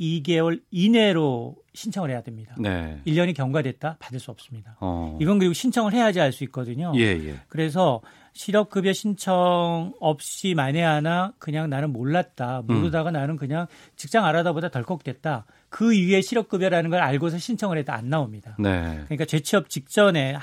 [0.02, 2.54] 12개월 이내로 신청을 해야 됩니다.
[2.58, 3.00] 네.
[3.06, 4.76] 1년이 경과됐다 받을 수 없습니다.
[4.80, 5.16] 어.
[5.20, 6.92] 이건 그리고 신청을 해야지 알 수 있거든요.
[6.96, 7.36] 예, 예.
[7.48, 8.00] 그래서
[8.34, 12.62] 실업급여 신청 없이 만에 하나 그냥 나는 몰랐다.
[12.66, 13.12] 모르다가 음.
[13.12, 15.44] 나는 그냥 직장 알아다 보다 덜컥됐다.
[15.68, 18.56] 그 이후에 실업급여라는 걸 알고서 신청을 해도 안 나옵니다.
[18.58, 19.00] 네.
[19.04, 20.36] 그러니까 재취업 직전에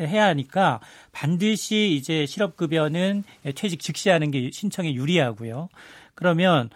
[0.00, 0.80] 해야 하니까
[1.12, 3.24] 반드시 이제 실업급여는
[3.54, 5.68] 퇴직 즉시 하는 게 신청에 유리하고요.
[6.14, 6.70] 그러면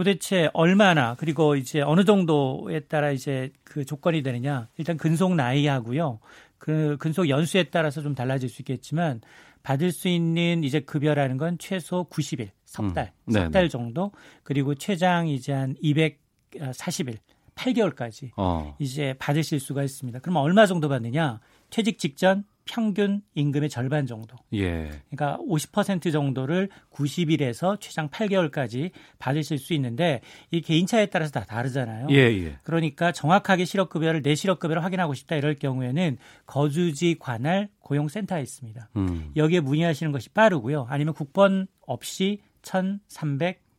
[0.00, 6.20] 도대체 얼마나 그리고 이제 어느 정도에 따라 이제 그 조건이 되느냐 일단 근속 나이하고요
[6.56, 9.20] 그 근속 연수에 따라서 좀 달라질 수 있겠지만
[9.62, 13.32] 받을 수 있는 이제 급여라는 건 최소 90일 석 달, 음.
[13.32, 14.10] 석달 정도
[14.42, 17.18] 그리고 최장 이제 한 240일
[17.54, 18.74] 8개월까지 어.
[18.78, 20.20] 이제 받으실 수가 있습니다.
[20.20, 21.40] 그럼 얼마 정도 받느냐?
[21.68, 24.36] 퇴직 직전 평균 임금의 절반 정도.
[24.52, 24.90] 예.
[25.10, 30.20] 그러니까 50% 정도를 90일에서 최장 8개월까지 받으실 수 있는데
[30.50, 32.08] 이 개인차에 따라서 다 다르잖아요.
[32.10, 32.58] 예, 예.
[32.62, 38.90] 그러니까 정확하게 실업급여를 내 실업급여를 확인하고 싶다 이럴 경우에는 거주지 관할 고용센터에 있습니다.
[38.96, 39.32] 음.
[39.36, 40.86] 여기에 문의하시는 것이 빠르고요.
[40.88, 42.40] 아니면 국번 없이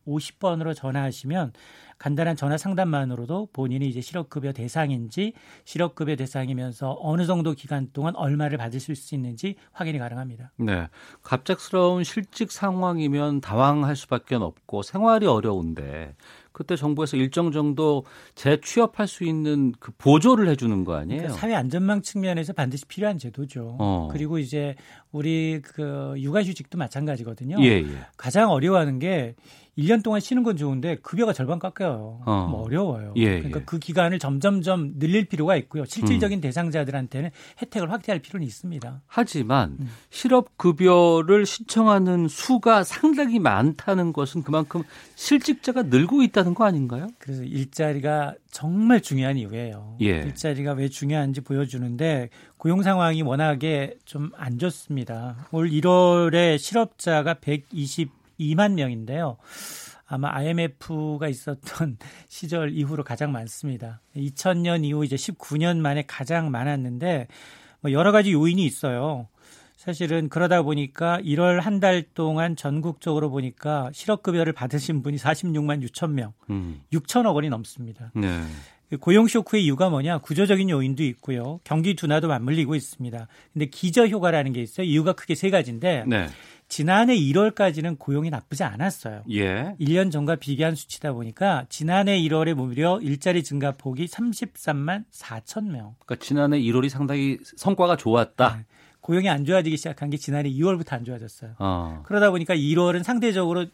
[0.06, 1.52] 1,350번으로 전화하시면
[1.98, 5.34] 간단한 전화 상담만으로도 본인이 이제 실업급여 대상인지
[5.64, 10.50] 실업급여 대상이면서 어느 정도 기간 동안 얼마를 받으실 수 있는지 확인이 가능합니다.
[10.56, 10.88] 네.
[11.22, 16.16] 갑작스러운 실직 상황이면 당황할 수밖에 없고 생활이 어려운데
[16.52, 21.22] 그때 정부에서 일정 정도 재취업할 수 있는 그 보조를 해주는 거 아니에요?
[21.22, 23.76] 그러니까 사회 안전망 측면에서 반드시 필요한 제도죠.
[23.78, 24.08] 어.
[24.12, 24.74] 그리고 이제
[25.12, 27.56] 우리 그 육아휴직도 마찬가지거든요.
[27.60, 27.86] 예, 예.
[28.16, 29.34] 가장 어려워하는 게
[29.78, 32.20] 1년 동안 쉬는 건 좋은데 급여가 절반 깎여요.
[32.26, 32.46] 어.
[32.50, 33.14] 좀 어려워요.
[33.16, 33.64] 예, 그러니까 예.
[33.64, 35.84] 그 기간을 점점점 늘릴 필요가 있고요.
[35.86, 36.40] 실질적인 음.
[36.40, 37.30] 대상자들한테는
[37.62, 39.02] 혜택을 확대할 필요는 있습니다.
[39.06, 39.88] 하지만 음.
[40.10, 44.82] 실업 급여를 신청하는 수가 상당히 많다는 것은 그만큼
[45.14, 47.08] 실직자가 늘고 있다는 거 아닌가요?
[47.18, 49.96] 그래서 일자리가 정말 중요한 이유예요.
[50.02, 50.18] 예.
[50.18, 55.46] 일자리가 왜 중요한지 보여주는데 고용 상황이 워낙에 좀 안 좋습니다.
[55.52, 57.34] 올 1월에 실업자가
[58.42, 59.36] 122만 명인데요.
[60.06, 61.96] 아마 IMF가 있었던
[62.28, 64.00] 시절 이후로 가장 많습니다.
[64.16, 67.28] 2000년 이후 이제 19년 만에 가장 많았는데
[67.80, 69.28] 뭐 여러 가지 요인이 있어요.
[69.76, 76.32] 사실은 그러다 보니까 1월 한 달 동안 전국적으로 보니까 실업급여를 받으신 분이 46만 6천 명,
[76.50, 76.82] 음.
[76.92, 78.12] 6천억 원이 넘습니다.
[78.14, 78.42] 네.
[78.92, 80.18] 그 고용 쇼크의 이유가 뭐냐?
[80.18, 81.60] 구조적인 요인도 있고요.
[81.64, 83.26] 경기 둔화도 맞물리고 있습니다.
[83.54, 84.86] 근데 기저 효과라는 게 있어요.
[84.86, 86.28] 이유가 크게 세 가지인데 네.
[86.68, 89.22] 지난해 1월까지는 고용이 나쁘지 않았어요.
[89.30, 89.74] 예.
[89.80, 95.94] 1년 전과 비교한 수치다 보니까 지난해 1월에 무려 일자리 증가 폭이 33만 4천 명.
[96.04, 98.56] 그러니까 지난해 1월이 상당히 성과가 좋았다.
[98.58, 98.64] 네.
[99.00, 101.52] 고용이 안 좋아지기 시작한 게 지난해 2월부터 안 좋아졌어요.
[101.58, 102.02] 어.
[102.04, 103.64] 그러다 보니까 1월은 상대적으로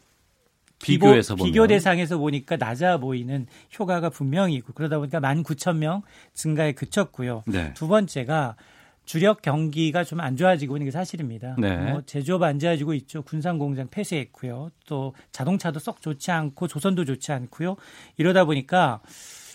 [0.81, 3.47] 비교해서 비교, 비교 대상에서 보니까 낮아 보이는
[3.79, 6.03] 효과가 분명히 있고 그러다 보니까 19,000명
[6.35, 7.43] 증가에 그쳤고요.
[7.47, 7.73] 네.
[7.75, 8.57] 두 번째가
[9.05, 11.57] 주력 경기가 좀 안 좋아지고 있는 게 사실입니다.
[11.59, 11.77] 네.
[11.93, 13.23] 뭐 제조업 안 좋아지고 있죠.
[13.23, 14.71] 군산 공장 폐쇄했고요.
[14.87, 17.77] 또 자동차도 썩 좋지 않고 조선도 좋지 않고요.
[18.19, 19.01] 이러다 보니까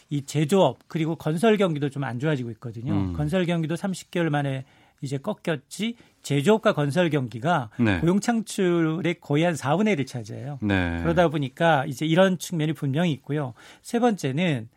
[0.10, 2.94] 이 제조업 그리고 건설 경기도 좀 안 좋아지고 있거든요.
[2.94, 3.14] 음.
[3.14, 4.66] 건설 경기도 30개월 만에
[5.04, 8.00] 이제 꺾였지 제조업과 건설 경기가 네.
[8.00, 10.58] 고용 창출의 거의 한 4분의 1을 차지해요.
[10.62, 11.00] 네.
[11.02, 13.54] 그러다 보니까 이제 이런 측면이 분명히 있고요.
[13.82, 14.70] 세 번째는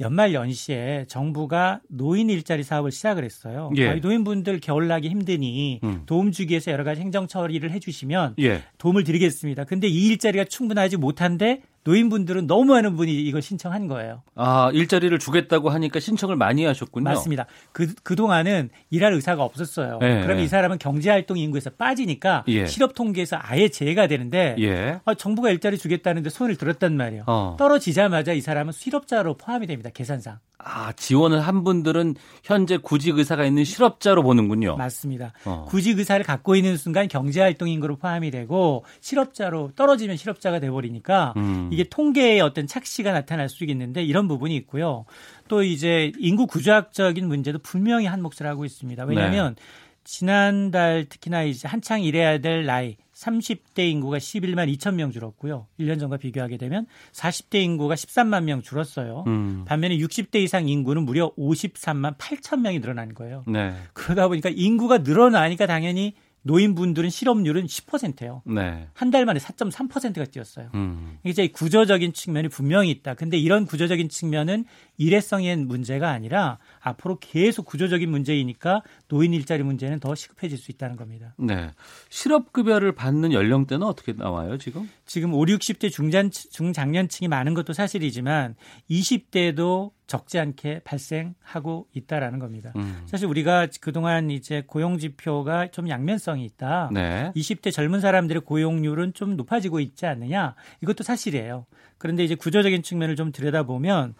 [0.00, 3.70] 연말 연시에 정부가 노인 일자리 사업을 시작을 했어요.
[3.76, 3.94] 예.
[3.94, 6.02] 노인분들 겨울 나기 힘드니 음.
[6.06, 8.62] 도움 주기 위해서 여러 가지 행정 처리를 해주시면 예.
[8.78, 9.64] 도움을 드리겠습니다.
[9.64, 14.22] 근데 이 일자리가 충분하지 못한데 노인분들은 너무 많은 분이 이걸 신청한 거예요.
[14.34, 17.04] 아, 일자리를 주겠다고 하니까 신청을 많이 하셨군요.
[17.04, 17.46] 맞습니다.
[17.72, 19.98] 그, 그동안은 일할 의사가 없었어요.
[20.02, 22.66] 예, 그러면 이 사람은 경제활동 인구에서 빠지니까 예.
[22.66, 25.00] 실업 통계에서 아예 제외가 되는데 예.
[25.04, 27.24] 아, 정부가 일자리 주겠다는데 손을 들었단 말이에요.
[27.26, 27.56] 어.
[27.58, 29.90] 떨어지자마자 이 사람은 실업자로 포함이 됩니다.
[29.92, 30.38] 계산상.
[30.64, 34.76] 아, 지원을 한 분들은 현재 구직 의사가 있는 실업자로 보는군요.
[34.76, 35.32] 맞습니다.
[35.44, 35.66] 어.
[35.68, 41.34] 구직 의사를 갖고 있는 순간 경제 활동 인구로 포함이 되고 실업자로 떨어지면 실업자가 돼 버리니까
[41.36, 41.68] 음.
[41.72, 45.04] 이게 통계의 어떤 착시가 나타날 수 있는데 이런 부분이 있고요.
[45.48, 49.04] 또 이제 인구 구조학적인 문제도 분명히 한 몫을 하고 있습니다.
[49.04, 49.62] 왜냐하면 네.
[50.04, 55.66] 지난달 특히나 이제 한창 일해야 될 나이 30대 인구가 11만 2천 명 줄었고요.
[55.78, 59.24] 1년 전과 비교하게 되면 40대 인구가 13만 명 줄었어요.
[59.26, 59.64] 음.
[59.66, 63.44] 반면에 60대 이상 인구는 무려 53만 8천 명이 늘어난 거예요.
[63.46, 63.74] 네.
[63.92, 68.42] 그러다 보니까 인구가 늘어나니까 당연히 노인분들은 실업률은 10%예요.
[68.46, 68.88] 네.
[68.94, 70.70] 한달 만에 4.3%가 뛰었어요.
[70.74, 71.18] 음.
[71.24, 73.14] 이제 구조적인 측면이 분명히 있다.
[73.14, 74.64] 근데 이런 구조적인 측면은
[74.98, 81.34] 일회성의 문제가 아니라 앞으로 계속 구조적인 문제이니까 노인 일자리 문제는 더 시급해질 수 있다는 겁니다.
[81.38, 81.70] 네.
[82.08, 84.88] 실업급여를 받는 연령대는 어떻게 나와요, 지금?
[85.06, 88.56] 지금 5, 60대 중장, 중장년층이 많은 것도 사실이지만
[88.90, 92.72] 20대도 적지 않게 발생하고 있다라는 겁니다.
[92.76, 93.02] 음.
[93.06, 96.90] 사실 우리가 그동안 이제 고용 지표가 좀 양면성이 있다.
[96.92, 97.32] 네.
[97.34, 100.54] 20대 젊은 사람들의 고용률은 좀 높아지고 있지 않느냐?
[100.82, 101.64] 이것도 사실이에요.
[101.96, 104.14] 그런데 이제 구조적인 측면을 좀 들여다보면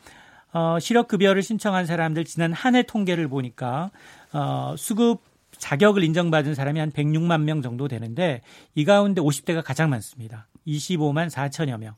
[0.55, 3.91] 어, 실업급여를 신청한 사람들 지난 한 해 통계를 보니까
[4.33, 5.21] 어, 수급
[5.59, 8.41] 자격을 인정받은 사람이 한 106만 명 정도 되는데
[8.75, 10.47] 이 가운데 50대가 가장 많습니다.
[10.67, 11.95] 25만 4천여 명.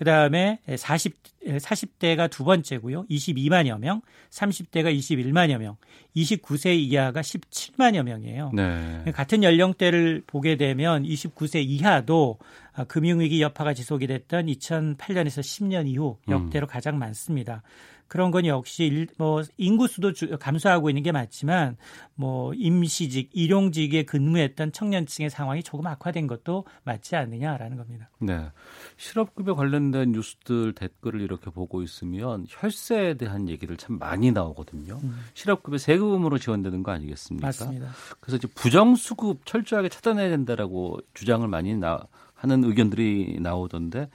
[0.00, 3.04] 그 다음에 40, 40대가 두 번째고요.
[3.10, 5.76] 22만여 명, 30대가 21만여 명,
[6.16, 8.50] 29세 이하가 17만여 명이에요.
[8.54, 9.04] 네.
[9.12, 12.38] 같은 연령대를 보게 되면 29세 이하도
[12.72, 16.68] 아, 금융위기 여파가 지속이 됐던 2008년에서 10년 이후 역대로 음.
[16.68, 17.62] 가장 많습니다.
[18.10, 21.76] 그런 건 역시 일, 뭐 인구 수도 주, 감소하고 있는 게 맞지만
[22.16, 28.10] 뭐 임시직, 일용직에 근무했던 청년층의 상황이 조금 악화된 것도 맞지 않느냐라는 겁니다.
[28.18, 28.50] 네.
[28.96, 34.98] 실업급여 관련된 뉴스들 댓글을 이렇게 보고 있으면 혈세에 대한 얘기를 참 많이 나오거든요.
[35.04, 35.20] 음.
[35.34, 37.46] 실업급여 세금으로 지원되는 거 아니겠습니까?
[37.46, 37.90] 맞습니다.
[38.18, 42.00] 그래서 이제 부정수급 철저하게 차단해야 된다라고 주장을 많이 나,
[42.40, 44.08] 하는 의견들이 나오던데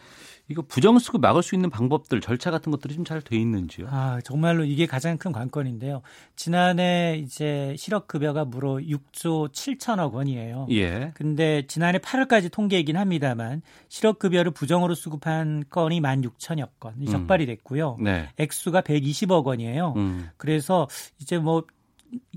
[0.48, 3.88] 이거 부정수급 막을 수 있는 방법들 절차 같은 것들이 좀 잘 돼 있는지요?
[3.90, 6.02] 아 정말로 이게 가장 큰 관건인데요.
[6.36, 10.68] 지난해 이제 실업급여가 무려 6조 7천억 원이에요.
[10.72, 11.12] 예.
[11.16, 17.06] 근데 지난해 8월까지 통계이긴 합니다만 실업급여를 부정으로 수급한 건이 1만 6천여 건 음.
[17.06, 17.98] 적발이 됐고요.
[18.00, 18.30] 네.
[18.38, 19.94] 액수가 120억 원이에요.
[19.96, 20.30] 음.
[20.38, 20.88] 그래서
[21.20, 21.64] 이제 뭐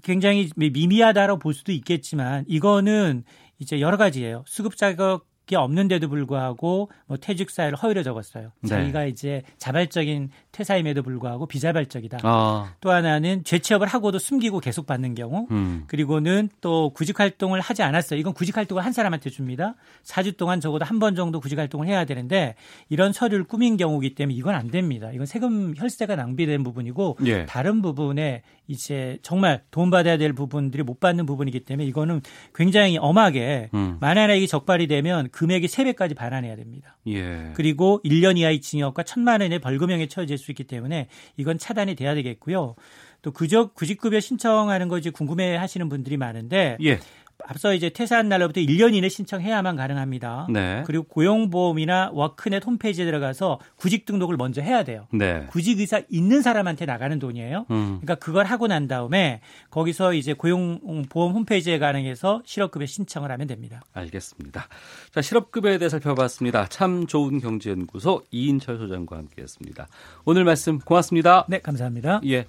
[0.02, 3.24] 굉장히 미미하다라고 볼 수도 있겠지만 이거는
[3.58, 4.44] 이제 여러 가지예요.
[4.46, 8.52] 수급 자격 게 없는데도 불구하고 뭐 퇴직 사유를 허위로 적었어요.
[8.60, 8.68] 네.
[8.68, 12.18] 자기가 이제 자발적인 퇴사임에도 불구하고 비자발적이다.
[12.22, 12.74] 아.
[12.80, 15.46] 또 하나는 재취업을 하고도 숨기고 계속 받는 경우.
[15.50, 15.84] 음.
[15.86, 18.20] 그리고는 또 구직 활동을 하지 않았어요.
[18.20, 19.74] 이건 구직 활동을 한 사람한테 줍니다.
[20.04, 22.54] 4주 동안 적어도 한 번 정도 구직 활동을 해야 되는데
[22.88, 25.10] 이런 서류를 꾸민 경우기 때문에 이건 안 됩니다.
[25.12, 27.46] 이건 세금 혈세가 낭비된 부분이고 예.
[27.46, 32.20] 다른 부분에 이제 정말 돈 받아야 될 부분들이 못 받는 부분이기 때문에 이거는
[32.54, 33.96] 굉장히 엄하게 음.
[33.98, 36.98] 만약에 이게 적발이 되면 금액이 3배까지 반환해야 됩니다.
[37.08, 37.50] 예.
[37.54, 41.08] 그리고 1년 이하의 징역과 1천만 원의 벌금형에 처해질 수 있기 때문에
[41.38, 42.76] 이건 차단이 돼야 되겠고요.
[43.22, 47.00] 또 구적 구직급여 신청하는 거 이제 궁금해 하시는 분들이 많은데 예.
[47.44, 50.48] 앞서 이제 퇴사한 날로부터 1년 이내 신청해야만 가능합니다.
[50.50, 50.82] 네.
[50.86, 55.06] 그리고 고용보험이나 워크넷 홈페이지에 들어가서 구직 등록을 먼저 해야 돼요.
[55.12, 55.46] 네.
[55.50, 57.66] 구직 의사 있는 사람한테 나가는 돈이에요.
[57.70, 57.98] 음.
[58.00, 63.82] 그러니까 그걸 하고 난 다음에 거기서 이제 고용보험 홈페이지에 가능해서 실업급여 신청을 하면 됩니다.
[63.92, 64.66] 알겠습니다.
[65.12, 66.66] 자, 실업급여에 대해 살펴봤습니다.
[66.68, 69.86] 참 좋은 경제연구소 이인철 소장과 함께했습니다.
[70.24, 71.46] 오늘 말씀 고맙습니다.
[71.48, 72.20] 네, 감사합니다.
[72.26, 72.46] 예.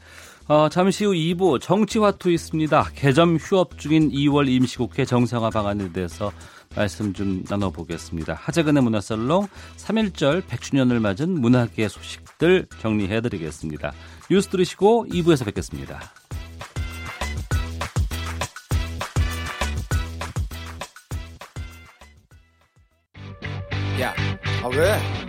[0.50, 2.89] 어, 잠시 후 2부 정치화투 있습니다.
[2.95, 6.32] 개점 휴업 중인 2월 임시국회 정상화 방안에 대해서
[6.76, 8.34] 말씀 좀 나눠보겠습니다.
[8.34, 9.47] 하재근의 문화살롱
[9.78, 13.93] 3.1절 100주년을 맞은 문화계 소식들 정리해드리겠습니다.
[14.32, 16.00] 뉴스 들으시고 2부에서 뵙겠습니다.
[24.02, 24.16] 야,
[24.64, 25.29] 아 왜?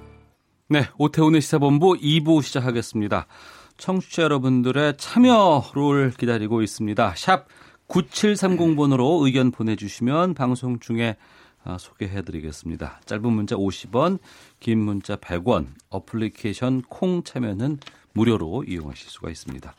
[0.71, 3.27] 네, 오태훈의 시사본부 2부 시작하겠습니다.
[3.75, 7.13] 청취자 여러분들의 참여를 기다리고 있습니다.
[7.17, 7.47] 샵
[7.89, 11.17] 9730번으로 의견 보내주시면 방송 중에
[11.65, 13.01] 아, 소개해드리겠습니다.
[13.03, 14.19] 짧은 문자 50원,
[14.61, 17.79] 긴 문자 100원, 어플리케이션 콩 참여는
[18.13, 19.75] 무료로 이용하실 수가 있습니다.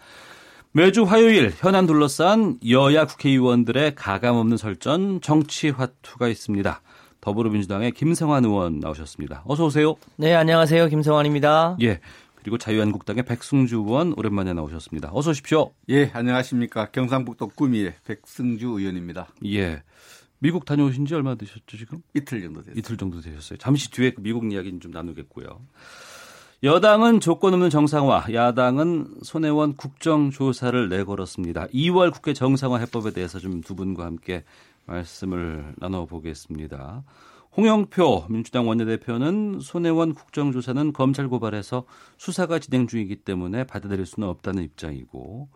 [0.72, 6.82] 매주 화요일 현안 둘러싼 여야 국회의원들의 가감없는 설전 정치 화투가 있습니다.
[7.22, 9.44] 더불어민주당의 김성환 의원 나오셨습니다.
[9.46, 9.94] 어서 오세요.
[10.16, 10.88] 네, 안녕하세요.
[10.88, 11.78] 김성환입니다.
[11.82, 12.00] 예.
[12.34, 15.10] 그리고 자유한국당의 백승주 의원 오랜만에 나오셨습니다.
[15.14, 15.70] 어서 오십시오.
[15.88, 16.90] 예, 안녕하십니까.
[16.90, 19.28] 경상북도 구미의 백승주 의원입니다.
[19.46, 19.82] 예.
[20.40, 22.02] 미국 다녀오신 지 얼마 되셨죠, 지금?
[22.14, 22.74] 이틀 정도 됐어요.
[22.76, 23.56] 이틀 정도 되셨어요.
[23.58, 25.60] 잠시 뒤에 그 미국 이야기는 좀 나누겠고요.
[26.64, 31.66] 여당은 조건 없는 정상화, 야당은 손혜원 국정조사를 내걸었습니다.
[31.68, 34.42] 2월 국회 정상화 해법에 대해서 좀 두 분과 함께
[34.92, 37.04] 말씀을 나눠보겠습니다.
[37.56, 41.84] 홍영표 민주당 원내대표는 손혜원 국정조사는 검찰 고발에서
[42.16, 45.48] 수사가 진행 중이기 때문에 받아들일 수는 없다는 입장이고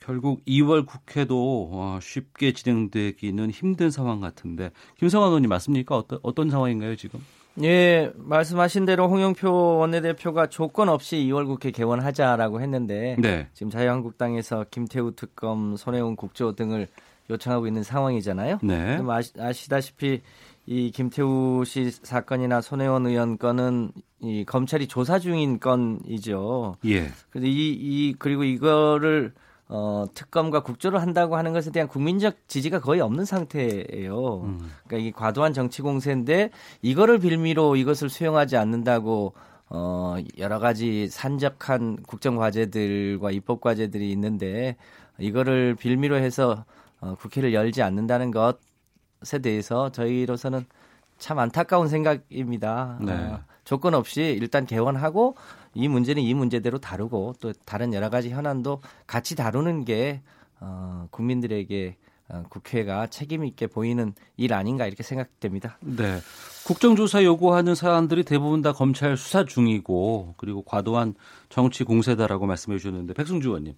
[0.00, 5.96] 결국 2월 국회도 어, 쉽게 진행되기는 힘든 상황 같은데 김성환 의원님 맞습니까?
[5.96, 7.20] 어떤 어떤 상황인가요 지금?
[7.62, 13.48] 예, 말씀하신 대로 홍영표 원내대표가 조건 없이 2월 국회 개원하자라고 했는데 네.
[13.54, 16.88] 지금 자유한국당에서 김태우 특검, 손혜원 국조 등을
[17.30, 18.58] 요청하고 있는 상황이잖아요.
[18.62, 18.98] 네.
[19.38, 20.22] 아시, 다시피
[20.66, 26.76] 이 김태우 씨 사건이나 손혜원 의원 건은 이 검찰이 조사 중인 건이죠.
[26.86, 27.08] 예.
[27.30, 29.32] 그래서 이, 이 그리고 이거를
[29.68, 34.42] 어, 특검과 국조를 한다고 하는 것에 대한 국민적 지지가 거의 없는 상태예요.
[34.44, 34.70] 음.
[34.86, 36.50] 그러니까 이 과도한 정치 공세인데
[36.82, 39.34] 이거를 빌미로 이것을 수용하지 않는다고
[39.70, 44.76] 어, 여러 가지 산적한 국정 과제들과 입법 과제들이 있는데
[45.18, 46.64] 이거를 빌미로 해서
[47.04, 48.58] 어, 국회를 열지 않는다는 것
[49.24, 50.66] 것에 대해서 저희로서는
[51.18, 52.98] 참 안타까운 생각입니다.
[53.00, 53.12] 네.
[53.12, 55.36] 어, 조건 없이 일단 개원하고
[55.72, 60.22] 이 문제는 이 문제대로 다루고 또 다른 여러 가지 현안도 같이 다루는 게
[60.60, 61.96] 어, 국민들에게
[62.28, 65.78] 어, 국회가 책임 있게 보이는 일 아닌가 이렇게 생각됩니다.
[65.80, 66.20] 네.
[66.66, 71.14] 국정조사 요구하는 사안들이 대부분 다 검찰 수사 중이고 그리고 과도한
[71.48, 73.74] 정치 공세다라고 말씀해 주셨는데 백승주 의원님.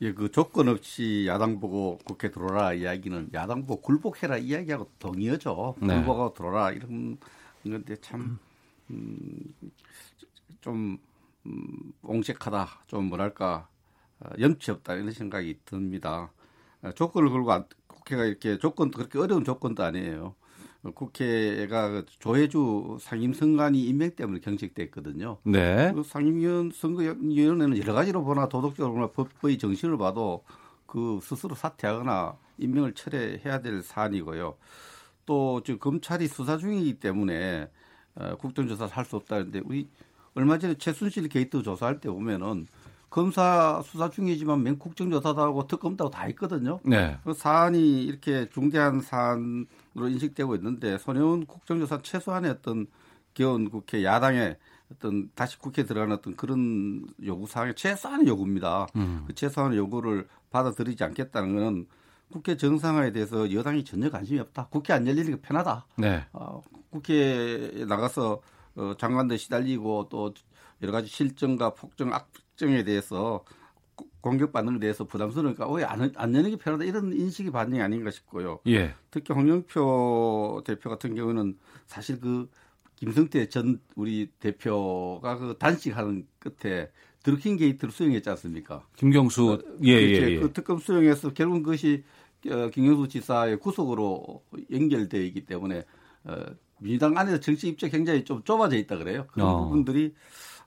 [0.00, 5.74] 예, 그 조건 없이 야당 보고 국회 들어라 이야기는 야당 보고 굴복해라 이야기하고 동의어죠.
[5.80, 5.94] 네.
[5.96, 7.18] 굴복하고 들어라 이런
[7.64, 8.38] 건데 참,
[8.90, 9.54] 음,
[10.60, 10.98] 좀,
[11.46, 12.84] 음, 옹색하다.
[12.86, 13.68] 좀 뭐랄까,
[14.20, 14.94] 어, 염치 없다.
[14.94, 16.30] 이런 생각이 듭니다.
[16.82, 20.36] 어, 조건을 걸고 국회가 이렇게 조건 그렇게 어려운 조건도 아니에요.
[20.84, 25.38] 어, 국회가 그 조혜주 상임선관위 임명 때문에 경직됐거든요.
[25.44, 25.92] 네.
[25.94, 30.44] 그 상임위원 선거위원회는 여러 가지로 보나 도덕적으로 보나 법의 정신을 봐도
[30.86, 34.56] 그 스스로 사퇴하거나 임명을 철회해야 될 사안이고요.
[35.26, 37.68] 또 지금 검찰이 수사 중이기 때문에
[38.14, 39.88] 어, 국정조사를 할 수 없다는데 우리
[40.34, 42.66] 얼마 전에 최순실 게이트 조사할 때 보면은
[43.10, 46.80] 검찰 수사 중이지만 맨 국정 조사도 하고 특검도 하고 다 했거든요.
[46.84, 47.18] 네.
[47.24, 52.86] 그 사안이 이렇게 중대한 사안으로 인식되고 있는데 손혜원 국정조사 최소한의 어떤
[53.34, 54.58] 개헌 국회 야당의
[54.92, 58.86] 어떤 다시 국회에 들어가는 어떤 그런 요구 사항의 최소한의 요구입니다.
[58.96, 59.24] 음.
[59.26, 61.86] 그 최소한의 요구를 받아들이지 않겠다는 것은
[62.30, 64.68] 국회 정상화에 대해서 여당이 전혀 관심이 없다.
[64.70, 65.86] 국회 안 열리는 게 편하다.
[65.96, 66.26] 네.
[66.32, 68.40] 어, 국회에 나가서
[68.76, 70.34] 어, 장관들 시달리고 또
[70.82, 73.44] 여러 가지 실정과 폭정, 악 정에 대해서
[74.20, 78.60] 공격받는 데 대해서 부담스러우니까 왜안 안 여는 게 편하다 이런 인식이 반영이 아닌가 싶고요.
[78.66, 78.94] 예.
[79.10, 81.56] 특히 홍영표 대표 같은 경우는
[81.86, 82.50] 사실 그
[82.96, 86.90] 김성태 전 우리 대표가 그 단식하는 끝에
[87.22, 88.84] 드루킹 게이트를 수용했지 않습니까?
[88.96, 90.40] 김경수 어, 예, 예, 예.
[90.40, 92.02] 그 특검 수용해서 결국은 그것이
[92.50, 95.84] 어, 김경수 지사의 구속으로 연결되어 있기 때문에
[96.24, 96.44] 어,
[96.80, 99.26] 민주당 안에서 정치 입장 굉장히 좀 좁아져 있다 그래요.
[99.32, 99.64] 그런 어.
[99.64, 100.14] 부분들이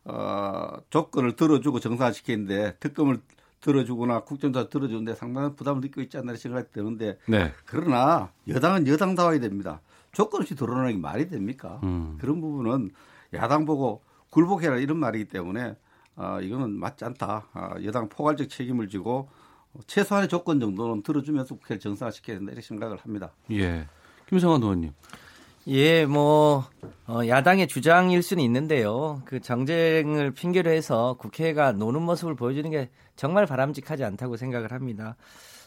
[0.05, 3.19] 어, 조건을 들어주고 정상화시키는데 특검을
[3.61, 7.53] 들어주거나 국정조사 들어주는데 상당한 부담을 느끼고 있지 않나 생각이 드는데 네.
[7.65, 9.81] 그러나 여당은 여당다워야 됩니다.
[10.11, 11.79] 조건 없이 드러나는 게 말이 됩니까?
[11.83, 12.17] 음.
[12.19, 12.91] 그런 부분은
[13.33, 15.75] 야당 보고 굴복해라 이런 말이기 때문에
[16.15, 17.47] 어, 이거는 맞지 않다.
[17.53, 19.29] 어, 여당 포괄적 책임을 지고
[19.87, 23.31] 최소한의 조건 정도는 들어주면서 국회를 정상화시켜야 된다 이렇게 생각을 합니다.
[23.51, 23.87] 예.
[24.27, 24.93] 김성환 의원님.
[25.67, 26.65] 예, 뭐
[27.07, 29.21] 어, 야당의 주장일 수는 있는데요.
[29.25, 35.15] 그 정쟁을 핑계로 해서 국회가 노는 모습을 보여주는 게 정말 바람직하지 않다고 생각을 합니다.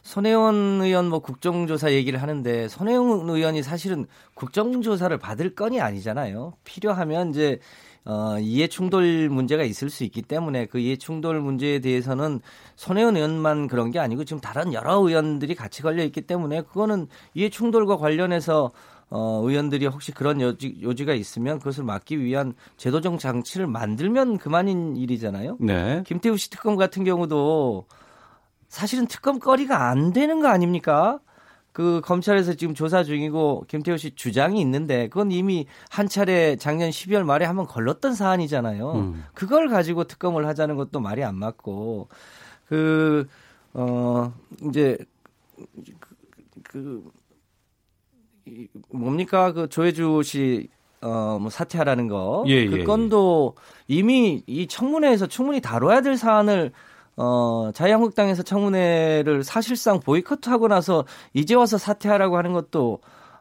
[0.03, 6.55] 손혜원 의원 뭐 국정조사 얘기를 하는데 손혜원 의원이 사실은 국정조사를 받을 건이 아니잖아요.
[6.65, 7.61] 필요하면 이제
[8.05, 12.41] 어, 이해 충돌 문제가 있을 수 있기 때문에 그 이해 충돌 문제에 대해서는
[12.77, 17.49] 손혜원 의원만 그런 게 아니고 지금 다른 여러 의원들이 같이 걸려 있기 때문에 그거는 이해
[17.49, 18.73] 충돌과 관련해서
[19.15, 25.59] 어, 의원들이 혹시 그런 여지, 요지가 있으면 그것을 막기 위한 제도적 장치를 만들면 그만인 일이잖아요.
[25.61, 26.03] 네.
[26.07, 27.87] 김태우 씨 특검 같은 경우도
[28.69, 31.21] 사실은 특검거리가 안 되는 거 아닙니까?
[31.73, 37.25] 그 검찰에서 지금 조사 중이고 김태우 씨 주장이 있는데 그건 이미 한 차례 작년 12월
[37.25, 38.93] 말에 한번 걸렀던 사안이잖아요.
[38.93, 39.25] 음.
[39.35, 42.09] 그걸 가지고 특검을 하자는 것도 말이 안 맞고
[42.67, 43.27] 그
[43.75, 44.33] 어
[44.69, 44.97] 이제
[45.57, 46.15] 그,
[46.63, 47.11] 그
[48.91, 50.69] 뭡니까 그 조혜주 씨
[51.01, 52.45] 어, 뭐 사퇴하라는 거.
[52.47, 53.55] 예, 그 예, 건도
[53.91, 53.95] 예.
[53.97, 56.73] 이미 이 청문회에서 충분히 다뤄야 될 사안을
[57.17, 63.01] 어, 자유한국당에서 청문회를 사실상 보이콧하고 나서 이제 와서 사퇴하라고 하는 것도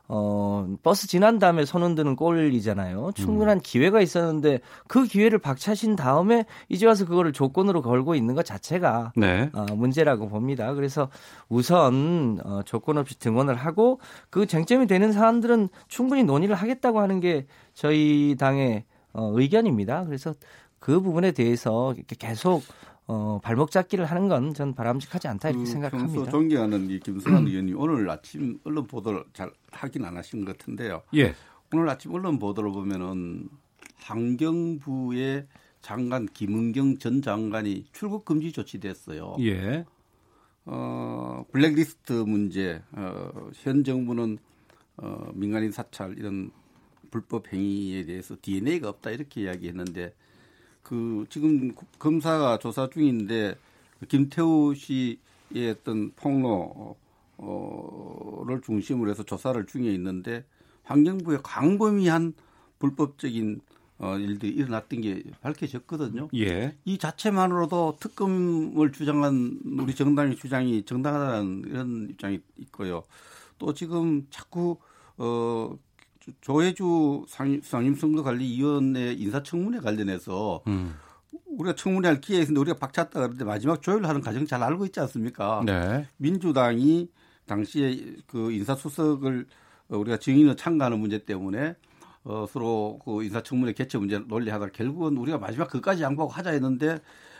[0.09, 3.11] 어, 버스 지난 다음에 손 흔드는 꼴이잖아요.
[3.15, 3.61] 충분한 음.
[3.63, 9.49] 기회가 있었는데 그 기회를 박차신 다음에 이제 와서 그거를 조건으로 걸고 있는 것 자체가 네.
[9.53, 10.73] 어, 문제라고 봅니다.
[10.73, 11.09] 그래서
[11.47, 13.99] 우선 어, 조건 없이 등원을 하고
[14.29, 18.83] 그 쟁점이 되는 사안들은 충분히 논의를 하겠다고 하는 게 저희 당의
[19.13, 20.05] 어, 의견입니다.
[20.05, 20.33] 그래서
[20.79, 22.61] 그 부분에 대해서 계속
[23.07, 26.13] 어, 발목 잡기를 하는 건 전 바람직하지 않다 이렇게 그 생각합니다.
[26.13, 31.01] 평소 존경하는 이 김승환 의원님 오늘 아침 언론 보도를 잘 하긴 안 하신 것 같은데요.
[31.15, 31.33] 예.
[31.73, 33.49] 오늘 아침 언론 보도를 보면은
[33.97, 35.47] 환경부의
[35.81, 39.35] 장관 김은경 전 장관이 출국 금지 조치됐어요.
[39.41, 39.85] 예.
[40.65, 44.37] 어, 블랙리스트 문제, 어, 현 정부는
[44.97, 46.51] 어, 민간인 사찰 이런
[47.11, 50.13] 불법 행위에 대해서 DNA가 없다 이렇게 이야기했는데
[50.83, 53.55] 그 지금 검사가 조사 중인데
[54.09, 56.95] 김태우 씨의 어떤 폭로를
[58.63, 60.45] 중심으로 해서 조사를 중에 있는데
[60.83, 62.33] 환경부에 광범위한
[62.79, 63.61] 불법적인
[63.99, 66.27] 어, 일들이 일어났던 게 밝혀졌거든요.
[66.35, 66.75] 예.
[66.83, 73.03] 이 자체만으로도 특검을 주장한 우리 정당의 주장이 정당하다는 이런 입장이 있고요.
[73.59, 74.77] 또 지금 자꾸
[75.17, 75.77] 어
[76.41, 80.95] 조혜주 상임, 상임선거관리위원회 인사청문회 관련해서 음.
[81.45, 85.63] 우리가 청문회 할 기회에 있는데 우리가 박찼다 그러는데 마지막 조율하는 과정 잘 알고 있지 않습니까?
[85.65, 86.07] 네.
[86.17, 87.09] 민주당이
[87.45, 89.45] 당시에 그 인사수석을
[89.89, 91.75] 우리가 증인으로 참가하는 문제 때문에
[92.23, 96.99] 어, 서로 그 인사청문회 개최 문제 논리하다 결국은 우리가 마지막 그까지 양보하고 하자 했는데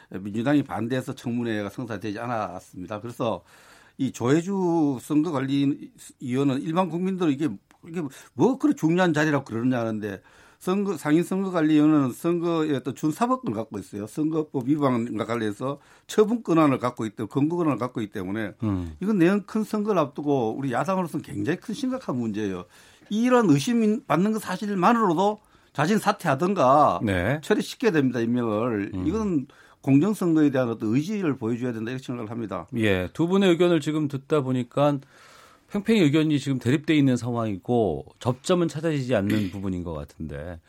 [0.10, 3.00] 민주당이 반대해서 청문회가 성사되지 않았습니다.
[3.00, 3.44] 그래서
[3.98, 7.50] 이 조혜주 선거관리위원은 일반 국민들은 이게
[7.88, 8.02] 이게
[8.34, 10.22] 뭐 그렇게 중요한 자리라고 그러느냐 하는데
[10.64, 14.08] 선거 상인 선거관리위원회는 선거의 어떤 준사법권을 갖고 있어요.
[14.08, 18.96] 선거법 위반과 관련해서 처분 권한을 갖고 있고 건거 권한을 갖고 있기 때문에 음.
[19.02, 22.64] 이건 내년 큰 선거를 앞두고 우리 야당으로서는 굉장히 큰 심각한 문제예요.
[23.10, 25.42] 이런 의심 받는 것 사실만으로도
[25.74, 27.42] 자신 사퇴하든가 네.
[27.44, 29.08] 처리 시켜야 됩니다 임명을 음.
[29.08, 29.48] 이건
[29.82, 32.68] 공정선거에 대한 어떤 의지를 보여줘야 된다 이렇게 생각을 합니다.
[32.78, 35.00] 예, 두 분의 의견을 지금 듣다 보니까
[35.74, 40.60] 팽팽히 의견이 지금 대립돼 있는 상황이고 접점은 찾아지지 않는 부분인 것 같은데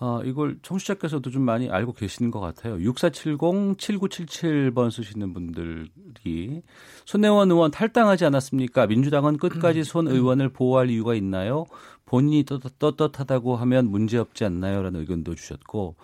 [0.00, 2.76] 어, 이걸 청취자께서도 좀 많이 알고 계시는 것 같아요.
[2.76, 6.60] 6470-7977번 쓰시는 분들이
[7.06, 8.86] 손혜원 의원 탈당하지 않았습니까?
[8.86, 11.64] 민주당은 끝까지 손 의원을 보호할 이유가 있나요?
[12.04, 14.82] 본인이 떳떳하다고 하면 문제없지 않나요?
[14.82, 15.96] 라는 의견도 주셨고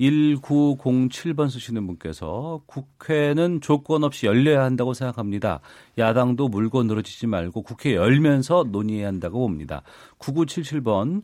[0.00, 5.60] 1907번 쓰시는 분께서 국회는 조건 없이 열려야 한다고 생각합니다.
[5.98, 9.82] 야당도 물고 늘어지지 말고 국회 열면서 논의해야 한다고 봅니다.
[10.18, 11.22] 9977번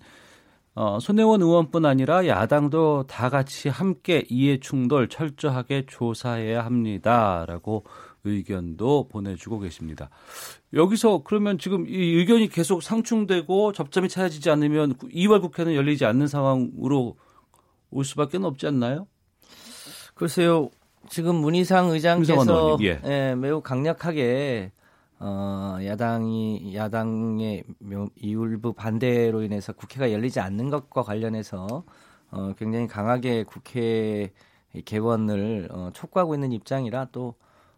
[0.76, 7.84] 어, 손혜원 의원뿐 아니라 야당도 다 같이 함께 이해 충돌 철저하게 조사해야 합니다라고
[8.24, 10.10] 의견도 보내주고 계십니다.
[10.72, 17.16] 여기서 그러면 지금 이 의견이 계속 상충되고 접점이 찾아지지 않으면 2월 국회는 열리지 않는 상황으로
[17.94, 19.06] 올 수밖에 없지 않나요?
[20.14, 20.68] 글쎄요.
[21.08, 23.00] 지금 문희상 의장께서 예.
[23.04, 24.72] 예, 매우 강력하게
[25.20, 27.64] 어, 야당이 야당의
[28.16, 31.84] 일부 반대로 인해서 국회가 열리지 않는 것과 관련해서
[32.30, 34.32] 어, 굉장히 강하게 국회
[34.84, 37.34] 개원을 어, 촉구하고 있는 입장이라 또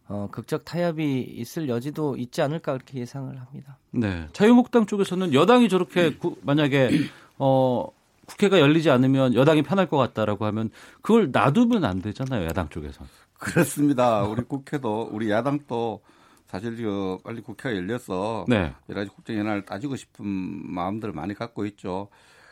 [0.08, 3.78] 어, 극적 타협이 있을 여지도 있지 않을까 그렇게 예상을 합니다.
[3.90, 4.28] 네.
[4.32, 6.90] 자유한국당 쪽에서는 여당이 저렇게 구, 만약에
[7.38, 7.88] 어,
[8.26, 10.70] 국회가 열리지 않으면 여당이 편할 것 같다라고 하면
[11.02, 12.44] 그걸 놔두면 안 되잖아요.
[12.46, 13.04] 야당 쪽에서.
[13.38, 14.22] 그렇습니다.
[14.24, 16.00] 우리 국회도 우리 야당도
[16.46, 18.72] 사실 그 빨리 국회가 열려서 네.
[18.88, 22.08] 여러 가지 국정 현안을 따지고 싶은 마음들을 많이 갖고 있죠.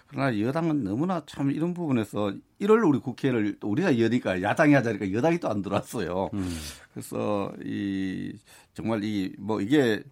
[0.07, 5.49] 그러나 여당은 너무나 참 이런 부분에서 1월 우리 국회를 우리가 여니까 야당이 하자니까 여당이 또
[5.49, 6.31] 안 들어왔어요.
[6.35, 6.57] 음.
[6.93, 8.33] 그래서 이
[8.75, 10.03] 정말 이 뭐 이게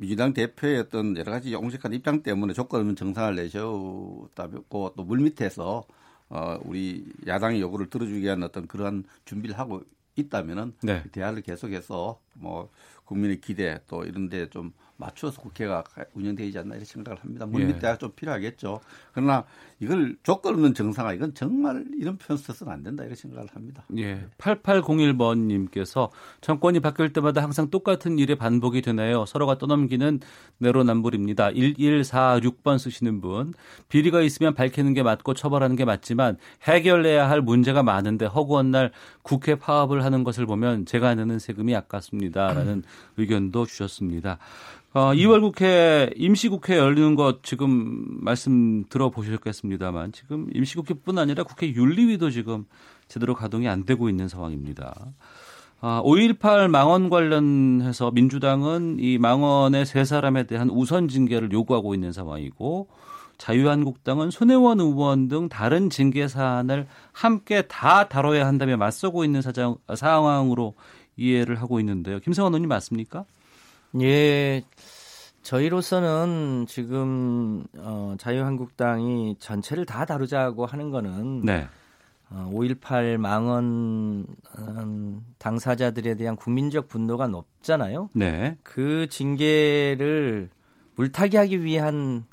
[0.00, 5.84] 민주당 대표의 어떤 여러 가지 용식한 입장 때문에 조건 없는 정상을 내셨다고 또 물밑에서
[6.30, 9.82] 어 우리 야당의 요구를 들어주기 위한 어떤 그러한 준비를 하고
[10.16, 11.02] 있다면은 네.
[11.12, 12.70] 대화를 계속해서 뭐
[13.04, 15.84] 국민의 기대 또 이런데 좀 맞춰서 국회가
[16.14, 17.44] 운영되지 않나 이런 생각을 합니다.
[17.44, 17.78] 물밑 예.
[17.80, 18.80] 대화가 좀 필요하겠죠.
[19.12, 19.44] 그러나
[19.80, 23.82] 이걸 조건 없는 정상화 이건 정말 이런 표현 써서는 안 된다 이런 생각을 합니다.
[23.96, 24.26] 예.
[24.36, 26.10] 8801번 님께서
[26.42, 29.24] 정권이 바뀔 때마다 항상 똑같은 일의 반복이 되나요?
[29.24, 30.20] 서로가 떠넘기는
[30.58, 31.52] 내로남불입니다.
[31.52, 33.54] 1146번 쓰시는 분
[33.88, 39.54] 비리가 있으면 밝히는 게 맞고 처벌하는 게 맞지만 해결해야 할 문제가 많은데 허구한 날 국회
[39.54, 42.82] 파업을 하는 것을 보면 제가 내는 세금이 아깝습니다라는
[43.16, 44.38] 의견도 주셨습니다.
[44.92, 51.72] 어, 2월 국회 임시 국회 열리는 것 지금 말씀 들어보셨겠습니다 만 지금 임시국회뿐 아니라 국회
[51.72, 52.66] 윤리위도 지금
[53.08, 54.94] 제대로 가동이 안 되고 있는 상황입니다.
[55.82, 62.88] 아, 5.18 망언 관련해서 민주당은 이 망언의 세 사람에 대한 우선 징계를 요구하고 있는 상황이고
[63.38, 70.74] 자유한국당은 손혜원 의원 등 다른 징계 사안을 함께 다 다뤄야 한다며 맞서고 있는 사장, 상황으로
[71.16, 72.20] 이해를 하고 있는데요.
[72.20, 73.24] 김성환 의원님 맞습니까?
[74.02, 74.62] 예.
[75.42, 81.66] 저희로서는 지금 어, 자유한국당이 전체를 다 다루자고 하는 거는 네.
[82.30, 84.26] 어, 5.18 망언
[84.58, 88.10] 음, 당사자들에 대한 국민적 분노가 높잖아요.
[88.14, 88.56] 네.
[88.62, 90.50] 그 징계를
[90.94, 92.24] 물타기하기 위한